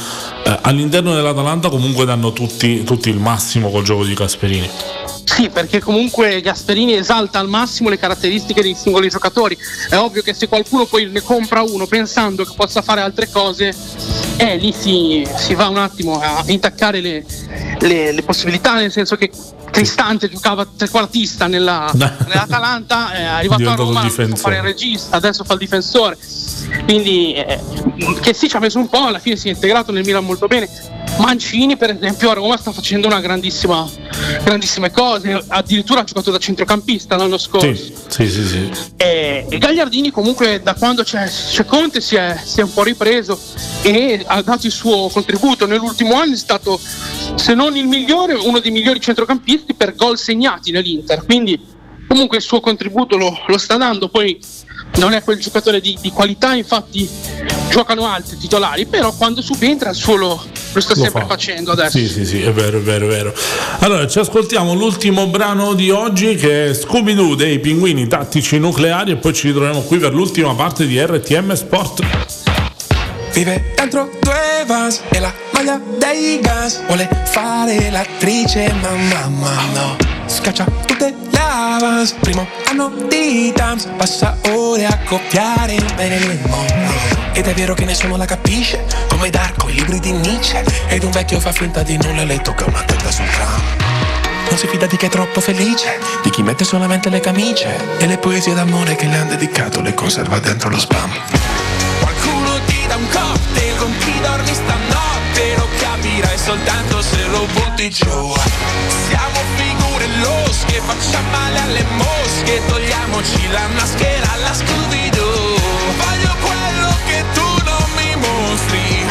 eh, 0.44 0.58
all'interno 0.62 1.14
dell'Atalanta 1.14 1.68
comunque 1.68 2.04
danno 2.04 2.32
tutti, 2.32 2.84
tutti 2.84 3.08
il 3.08 3.18
massimo 3.18 3.70
col 3.70 3.84
gioco 3.84 4.04
di 4.04 4.14
Gasperini. 4.14 4.70
Sì, 5.36 5.50
perché 5.50 5.80
comunque 5.80 6.40
Gasperini 6.40 6.94
esalta 6.94 7.38
al 7.38 7.46
massimo 7.46 7.90
le 7.90 7.98
caratteristiche 7.98 8.62
dei 8.62 8.74
singoli 8.74 9.10
giocatori. 9.10 9.54
È 9.90 9.94
ovvio 9.94 10.22
che 10.22 10.32
se 10.32 10.48
qualcuno 10.48 10.86
poi 10.86 11.10
ne 11.10 11.20
compra 11.20 11.60
uno 11.60 11.86
pensando 11.86 12.42
che 12.42 12.54
possa 12.56 12.80
fare 12.80 13.02
altre 13.02 13.28
cose, 13.30 13.74
eh, 14.38 14.56
lì 14.56 14.72
si, 14.72 15.28
si 15.36 15.54
va 15.54 15.68
un 15.68 15.76
attimo 15.76 16.18
a 16.18 16.42
intaccare 16.46 17.02
le, 17.02 17.22
le- 17.80 18.12
le 18.12 18.22
possibilità, 18.22 18.76
nel 18.76 18.90
senso 18.90 19.16
che 19.16 19.30
Cristante 19.70 20.30
giocava 20.30 20.66
trequartista 20.74 21.46
nella, 21.46 21.92
nell'Atalanta, 21.92 23.12
è 23.12 23.22
arrivato 23.24 23.68
a 23.68 23.74
Roma, 23.74 24.02
difensore. 24.04 24.40
fare 24.40 24.56
il 24.56 24.62
regista, 24.62 25.16
adesso 25.16 25.44
fa 25.44 25.52
il 25.52 25.58
difensore. 25.58 26.16
Quindi 26.84 27.34
eh, 27.34 27.60
che 28.22 28.32
sì, 28.32 28.48
ci 28.48 28.56
ha 28.56 28.58
messo 28.58 28.78
un 28.78 28.88
po', 28.88 29.04
alla 29.04 29.18
fine 29.18 29.36
si 29.36 29.48
è 29.48 29.50
integrato 29.50 29.92
nel 29.92 30.02
Milan 30.02 30.24
molto 30.24 30.46
bene. 30.46 30.94
Mancini, 31.18 31.76
per 31.76 31.90
esempio, 31.90 32.30
a 32.30 32.34
Roma 32.34 32.56
sta 32.56 32.72
facendo 32.72 33.06
una 33.06 33.20
grandissima, 33.20 33.88
grandissime 34.44 34.90
cose, 34.90 35.42
addirittura 35.48 36.00
ha 36.00 36.04
giocato 36.04 36.30
da 36.30 36.38
centrocampista 36.38 37.16
l'anno 37.16 37.38
scorso. 37.38 37.74
Sì, 37.74 37.94
sì, 38.08 38.28
sì, 38.28 38.46
sì. 38.46 38.70
E, 38.96 39.46
e 39.48 39.58
Gagliardini 39.58 40.10
comunque 40.10 40.60
da 40.62 40.74
quando 40.74 41.02
c'è, 41.02 41.26
c'è 41.26 41.64
Conte 41.64 42.00
si 42.00 42.16
è, 42.16 42.38
si 42.44 42.60
è 42.60 42.62
un 42.62 42.72
po' 42.72 42.82
ripreso 42.82 43.38
e 43.82 44.22
ha 44.26 44.42
dato 44.42 44.66
il 44.66 44.72
suo 44.72 45.08
contributo. 45.08 45.66
Nell'ultimo 45.66 46.14
anno 46.14 46.34
è 46.34 46.36
stato, 46.36 46.78
se 47.34 47.54
non 47.54 47.76
il 47.76 47.86
migliore, 47.86 48.34
uno 48.34 48.60
dei 48.60 48.70
migliori 48.70 49.00
centrocampisti 49.00 49.74
per 49.74 49.94
gol 49.94 50.18
segnati 50.18 50.70
nell'Inter. 50.70 51.24
Quindi 51.24 51.58
comunque 52.06 52.36
il 52.36 52.42
suo 52.42 52.60
contributo 52.60 53.16
lo, 53.16 53.36
lo 53.46 53.58
sta 53.58 53.76
dando. 53.76 54.08
Poi 54.08 54.38
non 54.96 55.12
è 55.12 55.22
quel 55.22 55.38
giocatore 55.38 55.80
di, 55.80 55.96
di 56.00 56.10
qualità, 56.10 56.54
infatti 56.54 57.08
giocano 57.68 58.06
altri 58.06 58.36
titolari, 58.38 58.86
però 58.86 59.12
quando 59.12 59.42
subentra 59.42 59.90
il 59.90 59.96
suo 59.96 60.16
lo, 60.16 60.42
lo 60.72 60.80
sta 60.80 60.94
Lo 60.94 61.02
sempre 61.02 61.22
fa. 61.22 61.26
facendo 61.26 61.72
adesso. 61.72 61.98
Sì, 61.98 62.08
sì, 62.08 62.24
sì, 62.24 62.42
è 62.42 62.52
vero, 62.52 62.78
è 62.78 62.80
vero, 62.80 63.06
è 63.06 63.08
vero. 63.08 63.34
Allora, 63.80 64.06
ci 64.06 64.18
ascoltiamo 64.18 64.72
l'ultimo 64.74 65.26
brano 65.26 65.74
di 65.74 65.90
oggi 65.90 66.34
che 66.36 66.70
è 66.70 66.74
Scooby-Doo 66.74 67.34
dei 67.34 67.58
pinguini 67.58 68.06
tattici 68.06 68.58
nucleari 68.58 69.12
e 69.12 69.16
poi 69.16 69.34
ci 69.34 69.48
ritroviamo 69.48 69.82
qui 69.82 69.98
per 69.98 70.14
l'ultima 70.14 70.54
parte 70.54 70.86
di 70.86 70.98
RTM 70.98 71.52
Sport. 71.54 72.02
Vive 73.32 73.72
dentro 73.76 74.10
due 74.22 74.64
vans 74.66 75.02
e 75.10 75.18
la 75.20 75.30
maglia 75.52 75.78
dei 75.98 76.40
gas 76.40 76.80
Vuole 76.86 77.06
fare 77.26 77.90
l'attrice 77.90 78.72
ma 78.80 78.88
mamma 78.94 79.52
no 79.74 79.96
Scaccia 80.26 80.64
tutte 80.86 81.14
le 81.30 81.38
avance 81.38 82.14
Primo 82.18 82.48
di 83.08 83.52
dance 83.54 83.88
Passa 83.96 84.36
ore 84.50 84.84
a 84.84 84.98
copiare 85.06 85.76
bene 85.94 86.16
il 86.16 86.40
mondo. 86.46 86.94
Ed 87.32 87.46
è 87.46 87.54
vero 87.54 87.72
che 87.72 87.86
nessuno 87.86 88.16
la 88.16 88.26
capisce 88.26 88.84
Come 89.08 89.30
Darko, 89.30 89.68
i 89.70 89.74
libri 89.74 89.98
di 89.98 90.12
Nietzsche. 90.12 90.62
Ed 90.88 91.02
un 91.02 91.10
vecchio 91.10 91.40
fa 91.40 91.52
finta 91.52 91.82
di 91.82 91.96
nulla 91.96 92.22
e 92.22 92.24
le 92.26 92.40
tocca 92.42 92.66
una 92.66 92.82
tenda 92.82 93.10
sul 93.10 93.28
tram. 93.30 93.62
Non 94.48 94.58
si 94.58 94.66
fida 94.66 94.86
di 94.86 94.96
chi 94.96 95.06
è 95.06 95.08
troppo 95.08 95.40
felice, 95.40 95.98
di 96.22 96.30
chi 96.30 96.42
mette 96.42 96.64
solamente 96.64 97.08
le 97.08 97.20
camicie. 97.20 97.98
E 97.98 98.06
le 98.06 98.18
poesie 98.18 98.52
d'amore 98.52 98.94
che 98.94 99.06
le 99.06 99.16
han 99.16 99.28
dedicato 99.28 99.80
le 99.80 99.94
conserva 99.94 100.38
dentro 100.38 100.68
lo 100.68 100.78
spam. 100.78 101.10
Qualcuno 102.00 102.60
ti 102.66 102.86
dà 102.86 102.96
un 102.96 103.08
cocktail 103.08 103.76
con 103.78 103.94
chi 103.98 104.20
dormi 104.20 104.54
stanotte 104.54 105.05
soltanto 106.46 107.02
se 107.02 107.26
lo 107.26 107.44
butti 107.52 107.90
giù. 107.90 108.32
Siamo 109.08 109.40
figure 109.56 110.06
losche, 110.22 110.80
facciamo 110.80 111.28
male 111.30 111.58
alle 111.58 111.84
mosche. 111.96 112.62
Togliamoci 112.68 113.50
la 113.50 113.66
maschera 113.74 114.32
alla 114.32 114.54
Scooby-Doo. 114.54 115.58
Voglio 116.02 116.34
quello 116.46 116.90
che 117.08 117.24
tu 117.34 117.48
non 117.64 117.86
mi 117.96 118.14
mostri. 118.14 119.06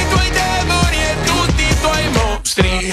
I 0.00 0.08
tuoi 0.10 0.30
demoni 0.30 0.96
e 0.96 1.16
tutti 1.24 1.62
i 1.62 1.80
tuoi 1.80 2.08
mostri. 2.08 2.92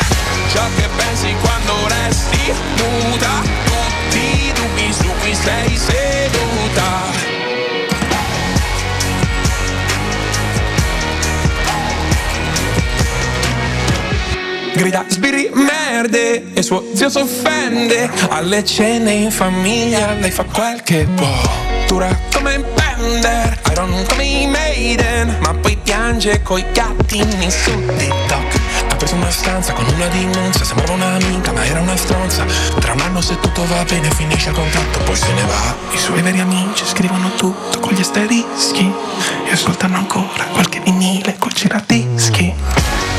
Ciò 0.54 0.64
che 0.76 0.88
pensi 0.96 1.36
quando 1.42 1.74
resti 1.88 2.54
nuda 2.78 3.42
Tutti 3.66 4.20
i 4.20 4.52
dubbi 4.54 4.94
su 4.94 5.10
cui 5.20 5.34
sei 5.34 5.78
seduta 5.78 7.19
Grida 14.80 15.04
sbirri 15.10 15.52
merde 15.54 16.54
e 16.54 16.62
suo 16.62 16.86
zio 16.94 17.10
s'offende. 17.10 18.10
Alle 18.30 18.64
cene 18.64 19.12
in 19.12 19.30
famiglia 19.30 20.14
lei 20.14 20.32
fa 20.32 20.46
quel 20.46 20.82
che 20.84 21.06
può 21.16 21.28
Dura 21.86 22.18
come 22.32 22.56
un 22.56 22.66
Bender, 22.74 23.60
Iron 23.72 24.06
come 24.08 24.24
i 24.24 24.48
Maiden. 24.48 25.36
Ma 25.42 25.54
poi 25.54 25.78
piange 25.84 26.42
coi 26.44 26.64
gattini 26.72 27.52
su 27.52 27.72
TikTok. 27.98 28.60
Ha 28.90 28.96
preso 28.96 29.16
una 29.16 29.30
stanza 29.30 29.74
con 29.74 29.84
una 29.94 30.08
dimenza 30.08 30.64
Sembrava 30.64 30.94
un'amica 30.94 31.52
ma 31.52 31.66
era 31.66 31.82
una 31.82 31.98
stronza. 31.98 32.46
Tra 32.80 32.94
un 32.94 33.02
anno 33.02 33.20
se 33.20 33.38
tutto 33.38 33.66
va 33.66 33.84
bene 33.84 34.10
finisce 34.12 34.48
il 34.48 34.56
contratto 34.56 35.00
Poi 35.00 35.16
se 35.18 35.34
ne 35.34 35.42
va. 35.42 35.76
I 35.92 35.98
suoi 35.98 36.22
veri 36.22 36.40
amici 36.40 36.86
scrivono 36.86 37.32
tutto 37.36 37.80
con 37.82 37.92
gli 37.92 38.00
asterischi 38.00 38.90
E 39.46 39.52
ascoltano 39.52 39.98
ancora 39.98 40.46
qualche 40.54 40.80
vinile 40.80 41.36
col 41.38 41.52
giradischi 41.52 43.19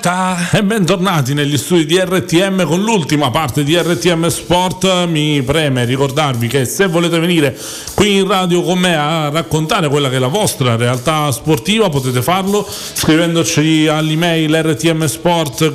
battuta. 0.00 0.50
E 0.52 0.64
bentornati 0.64 1.34
negli 1.34 1.56
studi 1.58 1.84
di 1.84 1.98
RTM 1.98 2.64
con 2.64 2.80
l'ultima 2.82 3.30
parte 3.30 3.62
di 3.62 3.76
RTM 3.76 4.26
Sport. 4.28 5.06
Mi 5.06 5.42
preme 5.42 5.84
ricordarvi 5.84 6.48
che 6.48 6.64
se 6.64 6.86
volete 6.86 7.18
venire 7.18 7.56
qui 7.94 8.16
in 8.16 8.26
radio 8.26 8.62
con 8.62 8.78
me 8.78 8.96
a 8.96 9.28
raccontare 9.28 9.88
quella 9.88 10.08
che 10.08 10.16
è 10.16 10.18
la 10.18 10.28
vostra 10.28 10.76
realtà 10.76 11.30
sportiva 11.30 11.90
potete 11.90 12.22
farlo 12.22 12.66
scrivendoci 12.66 13.86
all'email 13.86 14.62
rtmsport.it 14.62 15.68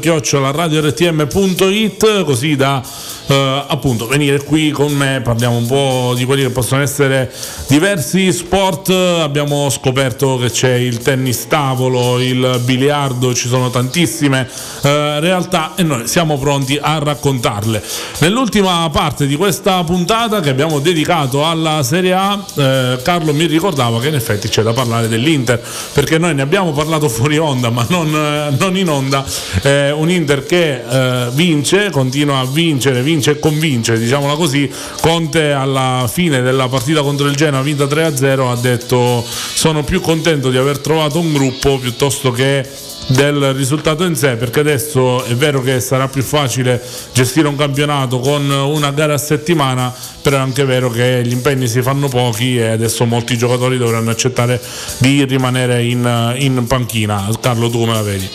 così 2.24 2.56
da 2.56 2.82
eh, 3.28 3.64
appunto 3.68 4.08
venire 4.08 4.44
qui 4.44 4.70
con 4.72 4.94
me 4.94 5.22
parliamo 5.24 5.58
un 5.58 5.66
po' 5.66 6.14
di 6.16 6.26
quelli 6.26 6.44
che 6.44 6.50
possono 6.50 6.82
essere 6.82 7.32
diversi 7.68 8.32
sport. 8.32 8.90
Abbiamo 8.90 9.70
scoperto 9.70 10.38
che 10.38 10.52
c'è 10.52 10.74
il 10.74 11.00
tennis 11.00 11.48
tavolo 11.48 12.20
il 12.20 12.62
biliardo 12.64 13.34
ci 13.34 13.48
sono 13.48 13.70
tantissime 13.70 14.48
eh, 14.82 15.20
realtà 15.20 15.74
e 15.76 15.84
noi 15.84 16.08
siamo 16.08 16.38
pronti 16.38 16.78
a 16.80 17.00
raccontarle. 17.00 17.82
Nell'ultima 18.20 18.88
parte 18.92 19.26
di 19.26 19.36
questa 19.36 19.84
puntata 19.84 20.40
che 20.40 20.50
abbiamo 20.50 20.80
dedicato 20.80 21.46
alla 21.46 21.82
Serie 21.84 22.14
A 22.14 22.44
eh, 22.56 23.00
Carlo 23.02 23.34
mi 23.34 23.46
ricordava 23.46 24.00
che 24.00 24.10
in 24.10 24.16
effetti 24.16 24.50
c'è 24.50 24.62
da 24.62 24.74
parlare 24.74 25.08
dell'Inter 25.08 25.62
perché 25.94 26.18
noi 26.18 26.36
ne 26.36 26.42
abbiamo 26.42 26.72
parlato 26.72 27.10
fuori 27.16 27.38
onda 27.38 27.70
ma 27.70 27.86
non, 27.90 28.08
eh, 28.14 28.56
non 28.58 28.78
in 28.78 28.90
onda. 28.90 29.24
Un 29.66 30.10
Inter 30.10 30.46
che 30.46 30.84
eh, 30.88 31.30
vince 31.32 31.90
continua 31.90 32.40
a 32.40 32.46
vincere 32.46 33.02
vince 33.02 33.15
e 33.16 33.40
convince 33.40 33.98
diciamola 33.98 34.36
così 34.36 34.70
Conte 35.02 35.52
alla 35.52 36.10
fine 36.12 36.42
della 36.42 36.68
partita 36.68 37.02
contro 37.02 37.28
il 37.28 37.36
Genoa 37.36 37.62
vinta 37.62 37.86
3-0 37.86 38.50
ha 38.50 38.56
detto 38.56 39.24
sono 39.26 39.84
più 39.84 40.02
contento 40.02 40.50
di 40.50 40.58
aver 40.58 40.80
trovato 40.80 41.20
un 41.20 41.32
gruppo 41.32 41.78
piuttosto 41.78 42.32
che 42.32 42.68
del 43.08 43.54
risultato 43.54 44.04
in 44.04 44.16
sé 44.16 44.36
perché 44.36 44.62
adesso 44.62 45.24
è 45.26 45.36
vero 45.36 45.62
che 45.62 45.80
sarà 45.80 46.08
più 46.08 46.24
facile 46.24 46.82
gestire 47.14 47.48
un 47.48 47.56
campionato 47.56 48.20
con 48.20 48.50
una 48.50 48.92
gara 48.92 49.14
a 49.14 49.18
settimana 49.18 49.94
però 50.22 50.38
è 50.38 50.40
anche 50.40 50.66
vero 50.66 50.90
che 50.90 51.22
gli 51.24 51.32
impegni 51.32 51.68
si 51.68 51.82
fanno 51.82 52.08
pochi 52.08 52.58
e 52.58 52.68
adesso 52.68 53.06
molti 53.06 53.38
giocatori 53.38 53.78
dovranno 53.78 54.10
accettare 54.10 54.60
di 54.98 55.24
rimanere 55.26 55.84
in, 55.84 56.36
in 56.40 56.66
panchina 56.68 57.30
Carlo 57.40 57.70
tu 57.70 57.80
come 57.80 57.94
la 57.94 58.02
vedi? 58.02 58.30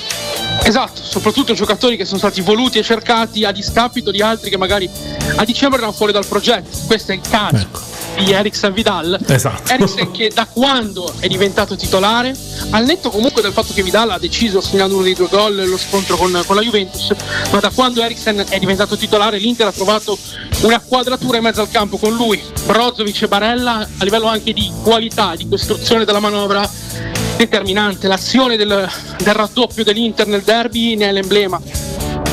Esatto, 0.62 1.00
soprattutto 1.02 1.54
giocatori 1.54 1.96
che 1.96 2.04
sono 2.04 2.18
stati 2.18 2.40
voluti 2.40 2.78
e 2.78 2.82
cercati 2.82 3.44
a 3.44 3.52
discapito 3.52 4.10
di 4.10 4.20
altri 4.20 4.50
che 4.50 4.56
magari 4.56 4.88
a 5.36 5.44
dicembre 5.44 5.78
erano 5.78 5.92
fuori 5.92 6.12
dal 6.12 6.26
progetto. 6.26 6.76
Questo 6.86 7.12
è 7.12 7.14
il 7.14 7.22
caso 7.28 7.88
di 8.18 8.32
Eriksen 8.32 8.72
Vidal. 8.72 9.18
Esatto. 9.26 9.72
Eriksen 9.72 10.10
che 10.10 10.30
da 10.32 10.46
quando 10.46 11.12
è 11.18 11.26
diventato 11.26 11.76
titolare, 11.76 12.36
al 12.70 12.84
netto 12.84 13.10
comunque 13.10 13.42
del 13.42 13.52
fatto 13.52 13.72
che 13.72 13.82
Vidal 13.82 14.10
ha 14.10 14.18
deciso 14.18 14.60
segnando 14.60 14.94
uno 14.94 15.04
dei 15.04 15.14
due 15.14 15.28
gol 15.28 15.66
lo 15.66 15.78
scontro 15.78 16.16
con, 16.16 16.42
con 16.46 16.56
la 16.56 16.62
Juventus, 16.62 17.12
ma 17.50 17.60
da 17.60 17.70
quando 17.70 18.02
Eriksen 18.02 18.44
è 18.48 18.58
diventato 18.58 18.96
titolare 18.96 19.38
l'Inter 19.38 19.68
ha 19.68 19.72
trovato 19.72 20.18
una 20.62 20.80
quadratura 20.80 21.38
in 21.38 21.44
mezzo 21.44 21.60
al 21.60 21.70
campo 21.70 21.96
con 21.96 22.14
lui, 22.14 22.40
Brozovic 22.66 23.22
e 23.22 23.28
Barella 23.28 23.88
a 23.98 24.04
livello 24.04 24.26
anche 24.26 24.52
di 24.52 24.70
qualità, 24.82 25.34
di 25.36 25.48
costruzione 25.48 26.04
della 26.04 26.20
manovra 26.20 26.68
determinante. 27.36 28.08
L'azione 28.08 28.56
del, 28.56 28.88
del 29.18 29.34
raddoppio 29.34 29.84
dell'Inter 29.84 30.26
nel 30.26 30.42
derby 30.42 30.96
ne 30.96 31.08
è 31.08 31.12
l'emblema. 31.12 31.60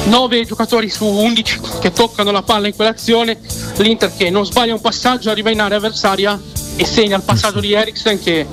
9 0.06 0.46
giocatori 0.46 0.90
su 0.90 1.06
11 1.06 1.60
che 1.82 1.92
toccano 1.92 2.32
la 2.32 2.42
palla 2.42 2.68
in 2.68 2.76
quell'azione, 2.76 3.40
l'Inter 3.78 4.16
che 4.16 4.30
non 4.30 4.46
sbaglia 4.46 4.74
un 4.74 4.82
passaggio, 4.82 5.30
arriva 5.30 5.50
in 5.50 5.60
area 5.60 5.78
avversaria 5.78 6.40
e 6.78 6.86
segna 6.86 7.18
il 7.18 7.24
passaggio 7.24 7.60
di 7.60 7.74
Eriksen 7.74 8.22
che, 8.22 8.46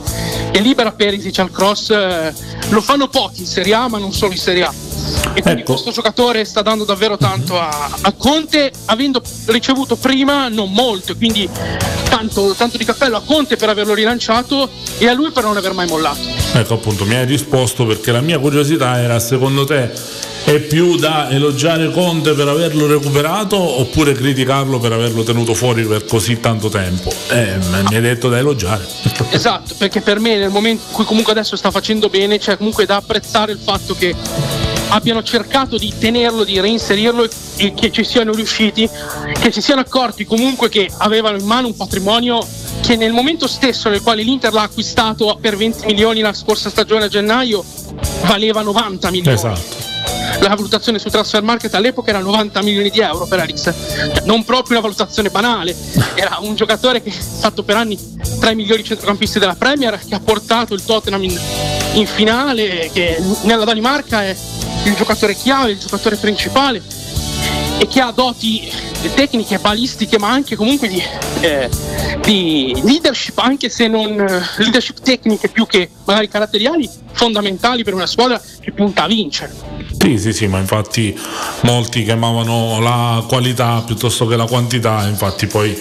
che 0.55 0.61
libera 0.61 0.93
Perisic 0.93 1.41
al 1.41 1.51
cross. 1.51 1.91
eh, 1.91 2.33
lo 2.69 2.81
fanno 2.81 3.09
pochi 3.09 3.41
in 3.41 3.47
Serie 3.47 3.75
A 3.75 3.89
ma 3.89 3.99
non 3.99 4.13
solo 4.13 4.31
in 4.31 4.39
Serie 4.39 4.63
A. 4.63 4.73
E 5.35 5.43
quindi 5.43 5.63
Ecco. 5.63 5.73
questo 5.73 5.91
giocatore 5.91 6.45
sta 6.45 6.63
dando 6.63 6.85
davvero 6.85 7.17
tanto 7.17 7.59
a, 7.59 7.91
a 8.01 8.13
Conte, 8.13 8.71
avendo 8.85 9.21
ricevuto 9.47 9.97
prima 9.97 10.47
non 10.47 10.71
molto, 10.71 11.17
quindi 11.17 11.49
tanto, 12.09 12.55
tanto 12.57 12.77
di 12.79 12.85
cappello 12.85 13.17
a 13.17 13.23
Conte 13.23 13.57
per 13.57 13.69
averlo 13.69 13.95
rilanciato 13.95 14.69
e 14.99 15.09
a 15.09 15.13
lui 15.13 15.33
per 15.33 15.43
non 15.43 15.57
aver 15.57 15.73
mai 15.73 15.89
mollato. 15.89 16.21
Ecco 16.53 16.75
appunto, 16.75 17.05
mi 17.05 17.17
hai 17.17 17.27
risposto 17.27 17.85
perché 17.85 18.13
la 18.13 18.21
mia 18.21 18.39
curiosità 18.39 19.01
era 19.01 19.19
secondo 19.19 19.65
te 19.65 19.91
è 20.45 20.59
più 20.61 20.97
da 20.97 21.31
elogiare 21.31 21.91
Conte 21.91 22.33
per 22.35 22.49
averlo 22.49 22.87
recuperato 22.87 23.57
oppure 23.57 24.13
criticarlo 24.13 24.79
per 24.79 24.93
averlo 24.93 25.23
tenuto 25.23 25.55
fuori 25.55 25.85
per 25.85 26.05
così 26.05 26.39
tanto 26.39 26.69
tempo? 26.69 27.11
Eh, 27.31 27.57
mi 27.89 27.95
hai 27.95 28.01
detto 28.03 28.29
da 28.29 28.39
elogiare. 28.39 28.87
Esatto, 29.31 29.75
perché 29.79 30.03
per 30.03 30.21
me 30.21 30.37
nel 30.37 30.51
momento 30.51 30.83
in 30.87 30.93
cui 30.93 31.05
comunque 31.07 31.33
adesso 31.33 31.57
sta 31.57 31.71
facendo 31.71 32.11
bene, 32.11 32.39
c'è 32.39 32.59
comunque 32.59 32.85
da 32.85 32.97
apprezzare 32.97 33.53
il 33.53 33.59
fatto 33.59 33.95
che 33.95 34.15
abbiano 34.89 35.23
cercato 35.23 35.79
di 35.79 35.93
tenerlo, 35.99 36.45
di 36.45 36.61
reinserirlo 36.61 37.27
e 37.57 37.73
che 37.73 37.91
ci 37.91 38.05
siano 38.05 38.33
riusciti, 38.33 38.89
che 39.41 39.51
si 39.51 39.63
siano 39.63 39.81
accorti 39.81 40.27
comunque 40.27 40.69
che 40.69 40.91
avevano 40.99 41.39
in 41.39 41.47
mano 41.47 41.69
un 41.69 41.77
patrimonio 41.77 42.47
che 42.83 42.97
nel 42.97 43.13
momento 43.13 43.49
stesso 43.49 43.89
nel 43.89 44.03
quale 44.03 44.23
l'Inter 44.23 44.53
l'ha 44.53 44.63
acquistato 44.63 45.39
per 45.41 45.57
20 45.57 45.87
milioni 45.87 46.21
la 46.21 46.35
scorsa 46.35 46.69
stagione 46.69 47.05
a 47.05 47.09
gennaio 47.09 47.65
valeva 48.27 48.61
90 48.61 49.11
milioni. 49.11 49.37
Esatto. 49.37 49.94
La 50.41 50.49
valutazione 50.49 50.99
su 50.99 51.09
transfer 51.09 51.43
market 51.43 51.73
all'epoca 51.75 52.11
era 52.11 52.19
90 52.19 52.63
milioni 52.63 52.91
di 52.91 53.01
euro 53.01 53.27
per 53.27 53.39
Eriksen, 53.41 53.75
Cioè, 53.75 54.23
non 54.25 54.45
proprio 54.45 54.77
una 54.77 54.81
valutazione 54.81 55.31
banale, 55.31 55.75
era 56.15 56.39
un 56.41 56.55
giocatore 56.55 57.03
che 57.03 57.11
è 57.11 57.13
stato 57.13 57.63
per 57.63 57.77
anni 57.77 57.99
tra 58.41 58.51
i 58.51 58.55
migliori 58.55 58.85
centrocampisti 58.85 59.39
della 59.39 59.55
Premier, 59.55 59.99
che 60.07 60.15
ha 60.15 60.21
portato 60.21 60.75
il 60.75 60.85
Tottenham 60.85 61.23
in, 61.23 61.39
in 61.95 62.07
finale, 62.07 62.91
che 62.93 63.23
nella 63.43 63.65
Danimarca 63.65 64.23
è 64.23 64.37
il 64.85 64.95
giocatore 64.95 65.35
chiave, 65.35 65.73
il 65.73 65.79
giocatore 65.79 66.17
principale 66.17 66.83
e 67.79 67.87
che 67.89 68.01
ha 68.01 68.11
doti 68.13 68.71
tecniche, 69.15 69.59
balistiche, 69.59 70.19
ma 70.19 70.31
anche 70.31 70.57
comunque 70.57 70.89
di, 70.89 71.03
eh, 71.41 71.69
di 72.23 72.75
leadership, 72.85 73.39
anche 73.39 73.69
se 73.69 73.87
non 73.87 74.19
eh, 74.19 74.43
leadership 74.57 75.01
tecniche 75.01 75.49
più 75.49 75.67
che 75.67 75.91
magari 76.05 76.29
caratteriali, 76.29 76.89
fondamentali 77.13 77.85
per 77.85 77.95
una 77.95 78.07
squadra 78.07 78.41
che 78.61 78.73
punta 78.73 79.05
a 79.05 79.07
vincere. 79.07 79.53
Sì, 80.05 80.19
sì, 80.19 80.35
sì, 80.35 80.47
ma 80.49 80.59
infatti 80.59 81.19
molti 81.63 82.05
chiamavano 82.05 82.79
la 82.79 83.25
qualità 83.27 83.83
piuttosto 83.87 84.27
che 84.27 84.37
la 84.37 84.45
quantità, 84.45 85.07
infatti 85.09 85.47
poi 85.47 85.75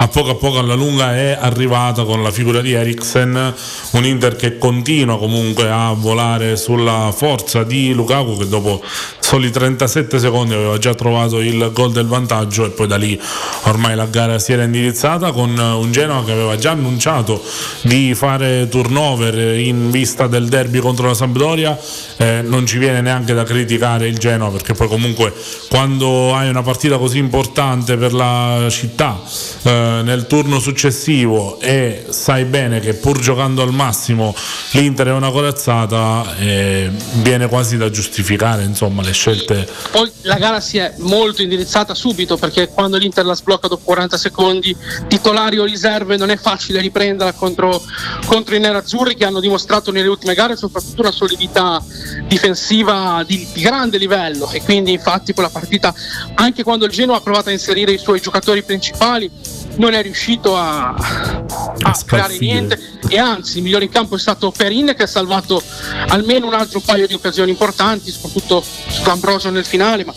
a 0.00 0.08
poco 0.08 0.30
a 0.30 0.34
poco 0.34 0.58
alla 0.58 0.74
lunga 0.74 1.14
è 1.14 1.38
arrivata 1.40 2.02
con 2.02 2.20
la 2.20 2.32
figura 2.32 2.60
di 2.60 2.72
Eriksen, 2.72 3.54
un 3.92 4.04
Inter 4.04 4.34
che 4.34 4.58
continua 4.58 5.16
comunque 5.16 5.70
a 5.70 5.92
volare 5.92 6.56
sulla 6.56 7.12
forza 7.16 7.62
di 7.62 7.92
Lukaku 7.92 8.38
che 8.38 8.48
dopo 8.48 8.82
soli 9.28 9.50
37 9.50 10.18
secondi 10.18 10.54
aveva 10.54 10.78
già 10.78 10.94
trovato 10.94 11.40
il 11.40 11.70
gol 11.74 11.92
del 11.92 12.06
vantaggio 12.06 12.64
e 12.64 12.70
poi 12.70 12.86
da 12.86 12.96
lì 12.96 13.20
ormai 13.64 13.94
la 13.94 14.06
gara 14.06 14.38
si 14.38 14.54
era 14.54 14.62
indirizzata 14.62 15.32
con 15.32 15.50
un 15.50 15.92
Genoa 15.92 16.24
che 16.24 16.32
aveva 16.32 16.56
già 16.56 16.70
annunciato 16.70 17.38
di 17.82 18.14
fare 18.14 18.68
turnover 18.70 19.58
in 19.58 19.90
vista 19.90 20.28
del 20.28 20.48
derby 20.48 20.78
contro 20.78 21.08
la 21.08 21.12
Sampdoria, 21.12 21.78
eh, 22.16 22.40
non 22.42 22.64
ci 22.64 22.78
viene 22.78 23.02
neanche 23.02 23.34
da 23.34 23.44
criticare 23.44 24.08
il 24.08 24.16
Genoa 24.16 24.48
perché 24.48 24.72
poi 24.72 24.88
comunque 24.88 25.34
quando 25.68 26.34
hai 26.34 26.48
una 26.48 26.62
partita 26.62 26.96
così 26.96 27.18
importante 27.18 27.98
per 27.98 28.14
la 28.14 28.66
città 28.70 29.20
eh, 29.62 30.00
nel 30.04 30.26
turno 30.26 30.58
successivo 30.58 31.60
e 31.60 32.06
sai 32.08 32.46
bene 32.46 32.80
che 32.80 32.94
pur 32.94 33.18
giocando 33.18 33.60
al 33.60 33.74
massimo 33.74 34.34
l'Inter 34.70 35.08
è 35.08 35.12
una 35.12 35.30
corazzata 35.30 36.34
eh, 36.38 36.90
viene 37.16 37.46
quasi 37.48 37.76
da 37.76 37.90
giustificare 37.90 38.62
insomma 38.62 39.02
le 39.02 39.16
scelte. 39.18 39.68
Poi 39.90 40.10
la 40.22 40.36
gara 40.36 40.60
si 40.60 40.78
è 40.78 40.94
molto 40.98 41.42
indirizzata 41.42 41.92
subito 41.94 42.36
perché 42.36 42.68
quando 42.68 42.96
l'Inter 42.96 43.24
la 43.24 43.34
sblocca 43.34 43.66
dopo 43.66 43.82
40 43.84 44.16
secondi, 44.16 44.76
titolari 45.08 45.58
o 45.58 45.64
riserve, 45.64 46.16
non 46.16 46.30
è 46.30 46.36
facile 46.36 46.80
riprenderla 46.80 47.32
contro, 47.32 47.82
contro 48.26 48.54
i 48.54 48.60
nerazzurri 48.60 49.16
che 49.16 49.24
hanno 49.24 49.40
dimostrato 49.40 49.90
nelle 49.90 50.06
ultime 50.06 50.34
gare 50.34 50.56
soprattutto 50.56 51.00
una 51.00 51.10
solidità 51.10 51.82
difensiva 52.26 53.24
di, 53.26 53.46
di 53.52 53.60
grande 53.60 53.98
livello. 53.98 54.48
E 54.52 54.62
quindi 54.62 54.92
infatti 54.92 55.32
quella 55.32 55.50
partita 55.50 55.92
anche 56.34 56.62
quando 56.62 56.84
il 56.84 56.92
Genoa 56.92 57.16
ha 57.16 57.20
provato 57.20 57.48
a 57.48 57.52
inserire 57.52 57.90
i 57.90 57.98
suoi 57.98 58.20
giocatori 58.20 58.62
principali 58.62 59.30
non 59.78 59.94
è 59.94 60.02
riuscito 60.02 60.56
a, 60.56 60.94
a 60.94 62.02
creare 62.06 62.38
niente. 62.38 62.78
E 63.08 63.18
anzi 63.18 63.58
il 63.58 63.64
migliore 63.64 63.84
in 63.84 63.90
campo 63.90 64.16
è 64.16 64.18
stato 64.18 64.50
Perin 64.50 64.94
che 64.96 65.04
ha 65.04 65.06
salvato 65.06 65.62
almeno 66.08 66.46
un 66.46 66.54
altro 66.54 66.80
paio 66.80 67.06
di 67.06 67.14
occasioni 67.14 67.50
importanti 67.50 68.10
soprattutto 68.10 68.62
su 68.62 69.08
Ambrosio 69.08 69.50
nel 69.50 69.64
finale 69.64 70.04
ma 70.04 70.12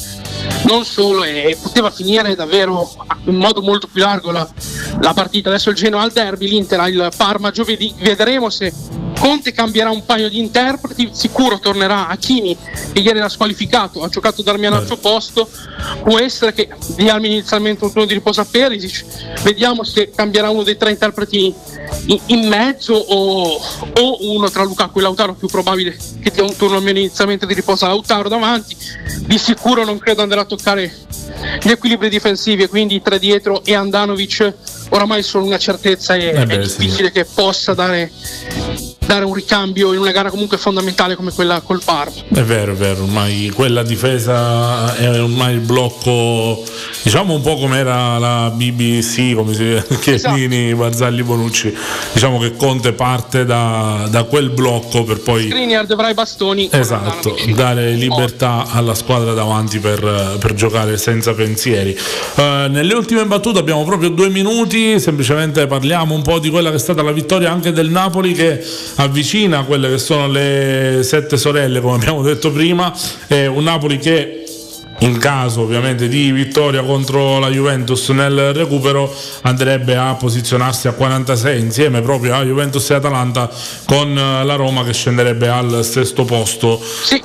non 0.66 0.84
solo 0.86 1.24
e 1.24 1.58
poteva 1.62 1.90
finire 1.92 2.36
davvero 2.36 2.94
in 3.26 3.36
modo 3.36 3.62
molto 3.62 3.88
più 3.88 4.02
largo 4.02 4.32
la, 4.32 4.48
la 5.00 5.14
partita. 5.14 5.50
Adesso 5.50 5.70
il 5.70 5.76
Genoa 5.76 6.02
al 6.02 6.12
derby 6.12 6.48
l'Inter 6.48 6.80
ha 6.80 6.88
il 6.88 7.12
Parma 7.16 7.52
giovedì. 7.52 7.94
Vedremo 7.98 8.50
se 8.50 8.74
Conte 9.22 9.52
cambierà 9.52 9.92
un 9.92 10.04
paio 10.04 10.30
di 10.30 10.40
interpreti, 10.40 11.12
sicuro 11.14 11.60
tornerà 11.60 12.08
Achini 12.08 12.58
che 12.92 13.00
ieri 13.02 13.20
era 13.20 13.30
squalificato, 13.30 14.02
ha 14.02 14.10
giocato 14.10 14.42
Darmian 14.42 14.74
al 14.74 14.88
suo 14.88 14.98
posto, 14.98 15.48
può 16.02 16.18
essere 16.18 16.54
che 16.54 16.70
dia 16.96 17.18
inizialmente 17.18 17.84
un 17.84 17.92
turno 17.92 18.08
di 18.08 18.16
riposo 18.16 18.42
a 18.42 18.48
Perisic, 18.50 19.06
vediamo 19.44 19.84
se 19.84 20.10
cambierà 20.10 20.50
uno 20.50 20.64
dei 20.64 20.76
tre 20.76 20.90
interpreti 20.90 21.54
in, 22.08 22.20
in 22.26 22.48
mezzo 22.48 22.96
o, 22.96 23.62
o 24.00 24.18
uno 24.34 24.50
tra 24.50 24.64
Lukaku 24.64 24.98
e 24.98 25.02
Lautaro, 25.04 25.36
più 25.36 25.48
probabile 25.48 25.96
che 26.20 26.32
dia 26.32 26.44
un 26.44 26.56
turno 26.56 26.78
almeno 26.78 26.98
inizialmente 26.98 27.46
di 27.46 27.54
riposo 27.54 27.86
a 27.86 27.90
Lautaro 27.90 28.28
davanti, 28.28 28.76
di 29.20 29.38
sicuro 29.38 29.86
non 29.86 30.00
credo 30.00 30.24
andrà 30.24 30.42
a 30.42 30.46
toccare 30.46 30.92
gli 31.62 31.70
equilibri 31.70 32.10
difensivi 32.10 32.64
e 32.64 32.68
quindi 32.68 33.04
tre 33.04 33.20
dietro 33.20 33.64
e 33.64 33.76
Andanovic 33.76 34.54
oramai 34.90 35.22
sono 35.22 35.46
una 35.46 35.58
certezza 35.60 36.16
e 36.16 36.30
Eh 36.30 36.46
beh, 36.46 36.60
è 36.60 36.68
sì. 36.68 36.78
difficile 36.78 37.12
che 37.12 37.26
possa 37.26 37.74
dare, 37.74 38.12
dare 39.12 39.26
un 39.26 39.34
ricambio 39.34 39.92
in 39.92 40.00
una 40.00 40.12
gara 40.12 40.30
comunque 40.30 40.58
fondamentale 40.58 41.18
come 41.18 41.34
quella 41.34 41.60
col 41.60 41.82
Parma. 41.84 42.14
È 42.34 42.44
vero, 42.44 42.72
è 42.72 42.76
vero, 42.76 43.04
ormai 43.04 43.52
quella 43.54 43.84
difesa 43.84 44.96
è 44.96 45.20
ormai 45.20 45.56
il 45.56 45.60
blocco, 45.60 46.64
diciamo 47.04 47.34
un 47.34 47.42
po' 47.42 47.58
come 47.58 47.80
era 47.80 48.18
la 48.20 48.50
BBC, 48.56 49.36
come 49.36 49.54
si 49.54 49.84
Chiellini, 50.00 50.74
Barzagli, 50.74 51.24
Bonucci, 51.24 51.76
diciamo 52.14 52.40
che 52.40 52.56
Conte 52.56 52.94
parte 52.94 53.44
da, 53.44 54.08
da 54.10 54.24
quel 54.24 54.52
blocco 54.52 55.04
per 55.04 55.20
poi 55.20 55.48
Skriniar 55.48 55.86
dovrà 55.88 56.10
i 56.10 56.14
bastoni. 56.14 56.70
Esatto, 56.72 57.36
dare 57.54 57.92
libertà 57.92 58.68
alla 58.70 58.96
squadra 58.96 59.34
davanti 59.34 59.80
per, 59.80 60.38
per 60.40 60.54
giocare 60.54 60.98
senza 60.98 61.34
pensieri. 61.34 61.94
Eh, 62.36 62.68
nelle 62.70 62.94
ultime 62.94 63.26
battute 63.26 63.60
abbiamo 63.60 63.84
proprio 63.84 64.08
due 64.08 64.30
minuti, 64.30 65.02
semplicemente 65.02 65.68
parliamo 65.68 66.16
un 66.16 66.22
po' 66.22 66.40
di 66.40 66.50
quella 66.50 66.70
che 66.70 66.78
è 66.78 66.80
stata 66.80 67.02
la 67.02 67.12
vittoria 67.12 67.52
anche 67.52 67.74
del 67.74 67.90
Napoli 67.90 68.32
che 68.32 68.64
avvicina 69.02 69.64
quelle 69.64 69.90
che 69.90 69.98
sono 69.98 70.28
le 70.28 71.02
sette 71.04 71.38
sorelle, 71.38 71.82
come 71.82 71.96
abbiamo 71.96 72.22
detto 72.22 72.52
prima, 72.52 72.94
è 73.28 73.46
un 73.48 73.64
Napoli 73.64 73.98
che 73.98 74.38
in 75.00 75.18
caso 75.18 75.62
ovviamente 75.62 76.08
di 76.08 76.32
vittoria 76.32 76.84
contro 76.84 77.40
la 77.40 77.50
Juventus 77.50 78.10
nel 78.10 78.54
recupero 78.54 79.12
andrebbe 79.42 79.96
a 79.96 80.14
posizionarsi 80.14 80.88
a 80.88 80.92
46 80.92 81.60
insieme 81.60 82.02
proprio 82.02 82.36
a 82.36 82.44
Juventus 82.44 82.88
e 82.92 82.94
Atalanta 82.94 83.50
con 83.86 84.16
eh, 84.16 84.44
la 84.44 84.54
Roma 84.54 84.84
che 84.84 84.94
scenderebbe 84.94 85.50
al 85.50 85.84
sesto 85.84 86.24
posto. 86.24 86.80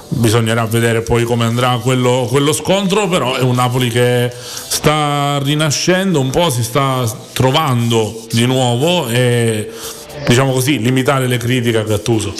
Bisognerà 0.08 0.64
vedere 0.64 1.02
poi 1.02 1.24
come 1.24 1.44
andrà 1.44 1.78
quello, 1.82 2.26
quello 2.30 2.54
scontro 2.54 3.08
però 3.08 3.34
è 3.34 3.42
un 3.42 3.56
Napoli 3.56 3.90
che 3.90 4.32
sta 4.32 5.38
rinascendo 5.42 6.18
un 6.18 6.30
po' 6.30 6.48
si 6.48 6.62
sta 6.62 7.04
trovando 7.34 8.24
di 8.30 8.46
nuovo 8.46 9.06
e 9.08 9.70
diciamo 10.26 10.52
così 10.52 10.78
limitare 10.78 11.26
le 11.26 11.36
critiche 11.36 11.78
a 11.78 11.82
Gattuso 11.82 12.32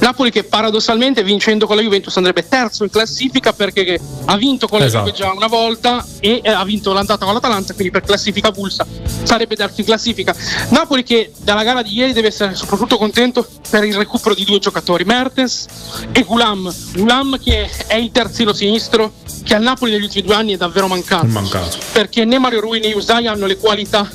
Napoli 0.00 0.30
che 0.30 0.44
paradossalmente 0.44 1.22
vincendo 1.22 1.66
con 1.66 1.76
la 1.76 1.82
Juventus 1.82 2.16
andrebbe 2.16 2.46
terzo 2.48 2.84
in 2.84 2.90
classifica 2.90 3.52
perché 3.52 3.98
ha 4.26 4.36
vinto 4.36 4.66
con 4.68 4.78
la 4.78 4.86
Esatto. 4.86 5.06
Juve 5.10 5.16
già 5.16 5.32
una 5.32 5.46
volta 5.46 6.04
e 6.20 6.40
eh, 6.42 6.50
ha 6.50 6.64
vinto 6.64 6.92
l'andata 6.92 7.24
con 7.24 7.34
l'Atalanta, 7.34 7.74
quindi 7.74 7.92
per 7.92 8.02
classifica 8.02 8.50
pulsa 8.50 8.86
sarebbe 9.22 9.56
terzo 9.56 9.80
in 9.80 9.86
classifica. 9.86 10.34
Napoli 10.70 11.02
che 11.02 11.32
dalla 11.38 11.62
gara 11.62 11.82
di 11.82 11.94
ieri 11.94 12.12
deve 12.12 12.28
essere 12.28 12.54
soprattutto 12.54 12.96
contento 12.96 13.46
per 13.70 13.84
il 13.84 13.94
recupero 13.94 14.34
di 14.34 14.44
due 14.44 14.58
giocatori, 14.58 15.04
Mertens 15.04 15.66
e 16.12 16.22
Gulam. 16.22 16.72
Gulam 16.92 17.38
che 17.42 17.68
è 17.86 17.96
il 17.96 18.10
terzino 18.10 18.52
sinistro 18.52 19.12
che 19.42 19.54
al 19.54 19.62
Napoli 19.62 19.92
negli 19.92 20.02
ultimi 20.02 20.26
due 20.26 20.34
anni 20.34 20.54
è 20.54 20.56
davvero 20.56 20.86
mancato. 20.86 21.26
è 21.26 21.28
mancato 21.28 21.78
perché 21.92 22.24
né 22.24 22.38
Mario 22.38 22.60
Rui 22.60 22.80
né 22.80 22.92
Usai 22.92 23.26
hanno 23.26 23.46
le 23.46 23.56
qualità 23.56 24.08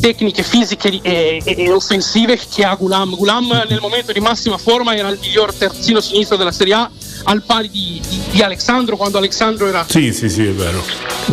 tecniche, 0.00 0.42
fisiche 0.42 1.00
e, 1.02 1.42
e- 1.44 1.54
e 1.56 1.70
offensive 1.72 2.38
che 2.52 2.64
ha 2.64 2.74
Gulam. 2.74 3.14
Gulam 3.16 3.64
nel 3.68 3.80
momento 3.80 4.12
di 4.12 4.20
massima 4.20 4.58
forma 4.58 4.73
era 4.82 5.08
il 5.08 5.18
miglior 5.20 5.52
terzino 5.54 6.00
sinistro 6.00 6.36
della 6.36 6.52
Serie 6.52 6.74
A 6.74 6.90
al 7.24 7.42
pari 7.42 7.70
di, 7.70 8.00
di- 8.08 8.20
di 8.30 8.42
Alexandro 8.42 8.96
quando 8.96 9.18
Alexandro 9.18 9.66
era 9.66 9.84
sì 9.88 10.12
sì 10.12 10.28
sì 10.28 10.44
vero. 10.44 10.82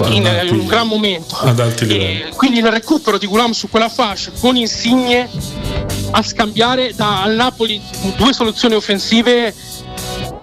In, 0.10 0.26
alti- 0.26 0.54
un 0.54 0.68
gran 0.68 0.88
momento. 0.88 1.36
ad 1.38 1.60
E 1.88 2.30
quindi 2.36 2.60
il 2.60 2.68
recupero 2.68 3.18
di 3.18 3.26
Gulam 3.26 3.52
su 3.52 3.70
quella 3.70 3.90
fascia 3.90 4.32
con 4.40 4.56
Insigne 4.56 5.30
a 6.12 6.22
scambiare 6.22 6.94
da, 6.96 7.24
al 7.24 7.36
Napoli 7.36 7.82
due 8.16 8.34
soluzioni 8.34 8.76
offensive 8.76 9.54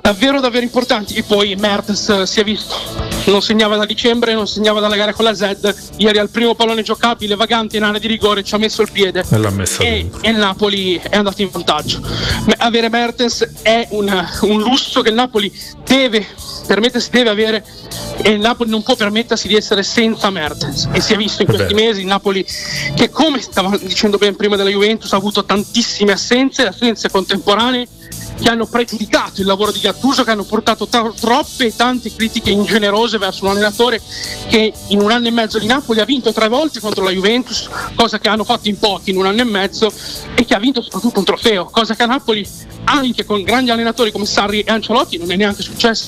davvero 0.00 0.40
davvero 0.40 0.64
importanti. 0.64 1.14
E 1.14 1.22
poi 1.22 1.54
Mertens 1.56 2.08
eh, 2.08 2.26
si 2.26 2.40
è 2.40 2.44
visto 2.44 3.07
non 3.30 3.42
segnava 3.42 3.76
da 3.76 3.84
dicembre 3.84 4.32
non 4.34 4.46
segnava 4.46 4.80
dalla 4.80 4.96
gara 4.96 5.12
con 5.12 5.24
la 5.24 5.34
Z 5.34 5.92
ieri 5.96 6.18
al 6.18 6.30
primo 6.30 6.54
pallone 6.54 6.82
giocabile 6.82 7.34
vagante 7.34 7.76
in 7.76 7.82
area 7.82 8.00
di 8.00 8.06
rigore 8.06 8.42
ci 8.42 8.54
ha 8.54 8.58
messo 8.58 8.82
il 8.82 8.90
piede. 8.90 9.24
E 9.84 10.08
e, 10.22 10.30
il 10.30 10.36
Napoli 10.36 10.94
è 10.96 11.16
andato 11.16 11.42
in 11.42 11.50
vantaggio. 11.50 12.00
Avere 12.58 12.88
Mertens 12.88 13.46
è 13.62 13.86
una- 13.90 14.28
un 14.42 14.60
lusso 14.60 15.02
che 15.02 15.10
il 15.10 15.14
Napoli 15.14 15.52
deve 15.84 16.26
permettersi 16.66 17.10
deve 17.10 17.30
avere 17.30 17.64
e 18.20 18.30
il 18.30 18.40
Napoli 18.40 18.68
non 18.70 18.82
può 18.82 18.94
permettersi 18.94 19.48
di 19.48 19.54
essere 19.54 19.82
senza 19.82 20.30
Mertens. 20.30 20.88
E 20.92 21.00
si 21.00 21.12
è 21.12 21.16
visto 21.16 21.42
in 21.42 21.48
questi 21.48 21.74
mesi 21.74 22.00
il 22.00 22.06
Napoli 22.06 22.44
che 22.94 23.10
come 23.10 23.40
stava 23.40 23.76
dicendo 23.78 24.18
ben 24.18 24.36
prima 24.36 24.56
della 24.56 24.70
Juventus 24.70 25.12
ha 25.12 25.16
avuto 25.16 25.44
tantissime 25.44 26.12
assenze 26.12 26.66
assenze 26.66 27.10
contemporanee 27.10 27.86
che 28.40 28.48
hanno 28.48 28.66
pregiudicato 28.66 29.40
il 29.40 29.46
lavoro 29.48 29.72
di 29.72 29.80
Gattuso, 29.80 30.22
che 30.22 30.30
hanno 30.30 30.44
portato 30.44 30.86
ta- 30.86 31.12
troppe 31.18 31.66
e 31.66 31.74
tante 31.76 32.14
critiche 32.14 32.50
ingenerose 32.50 33.17
verso 33.18 33.44
un 33.44 33.50
allenatore 33.50 34.00
che 34.48 34.72
in 34.88 35.00
un 35.00 35.10
anno 35.10 35.28
e 35.28 35.30
mezzo 35.30 35.58
di 35.58 35.66
Napoli 35.66 36.00
ha 36.00 36.04
vinto 36.04 36.32
tre 36.32 36.48
volte 36.48 36.80
contro 36.80 37.04
la 37.04 37.10
Juventus, 37.10 37.68
cosa 37.94 38.18
che 38.18 38.28
hanno 38.28 38.44
fatto 38.44 38.68
in 38.68 38.78
pochi 38.78 39.10
in 39.10 39.16
un 39.16 39.26
anno 39.26 39.40
e 39.40 39.44
mezzo, 39.44 39.92
e 40.34 40.44
che 40.44 40.54
ha 40.54 40.58
vinto 40.58 40.82
soprattutto 40.82 41.18
un 41.18 41.24
trofeo, 41.24 41.66
cosa 41.66 41.94
che 41.94 42.02
a 42.02 42.06
Napoli 42.06 42.46
anche 42.90 43.24
con 43.24 43.42
grandi 43.42 43.70
allenatori 43.70 44.10
come 44.10 44.24
Sarri 44.24 44.60
e 44.60 44.70
Ancelotti 44.70 45.18
non 45.18 45.30
è 45.30 45.36
neanche 45.36 45.62
successo. 45.62 46.06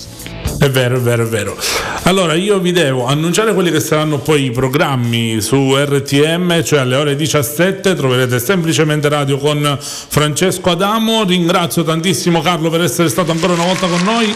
È 0.58 0.68
vero, 0.68 0.96
è 0.96 1.00
vero, 1.00 1.22
è 1.24 1.26
vero. 1.26 1.56
Allora 2.02 2.34
io 2.34 2.58
vi 2.58 2.72
devo 2.72 3.06
annunciare 3.06 3.54
quelli 3.54 3.70
che 3.70 3.80
saranno 3.80 4.18
poi 4.18 4.44
i 4.44 4.50
programmi 4.50 5.40
su 5.40 5.74
RTM, 5.74 6.62
cioè 6.62 6.80
alle 6.80 6.96
ore 6.96 7.16
17 7.16 7.94
troverete 7.94 8.38
semplicemente 8.38 9.08
radio 9.08 9.38
con 9.38 9.78
Francesco 9.80 10.70
Adamo. 10.70 11.24
Ringrazio 11.24 11.82
tantissimo 11.82 12.42
Carlo 12.42 12.68
per 12.68 12.82
essere 12.82 13.08
stato 13.08 13.30
ancora 13.30 13.54
una 13.54 13.64
volta 13.64 13.86
con 13.86 14.02
noi 14.02 14.34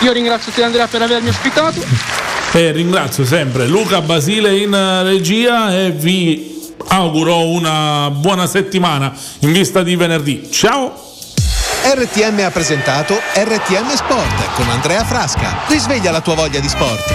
Io 0.00 0.12
ringrazio 0.12 0.50
te 0.52 0.62
Andrea 0.62 0.86
per 0.86 1.02
avermi 1.02 1.28
ospitato, 1.28 1.80
e 2.52 2.72
ringrazio 2.72 3.24
sempre 3.24 3.66
Luca 3.66 4.00
Basile 4.00 4.56
in 4.56 4.74
regia 5.04 5.78
e 5.78 5.90
vi 5.90 6.72
auguro 6.88 7.46
una 7.48 8.10
buona 8.10 8.46
settimana 8.46 9.12
in 9.40 9.52
vista 9.52 9.82
di 9.82 9.94
venerdì. 9.94 10.48
Ciao! 10.50 11.09
RTM 11.82 12.40
ha 12.44 12.50
presentato 12.50 13.14
RTM 13.14 13.94
Sport 13.94 14.52
con 14.54 14.68
Andrea 14.68 15.02
Frasca. 15.02 15.64
Risveglia 15.66 16.10
la 16.10 16.20
tua 16.20 16.34
voglia 16.34 16.60
di 16.60 16.68
sport. 16.68 17.08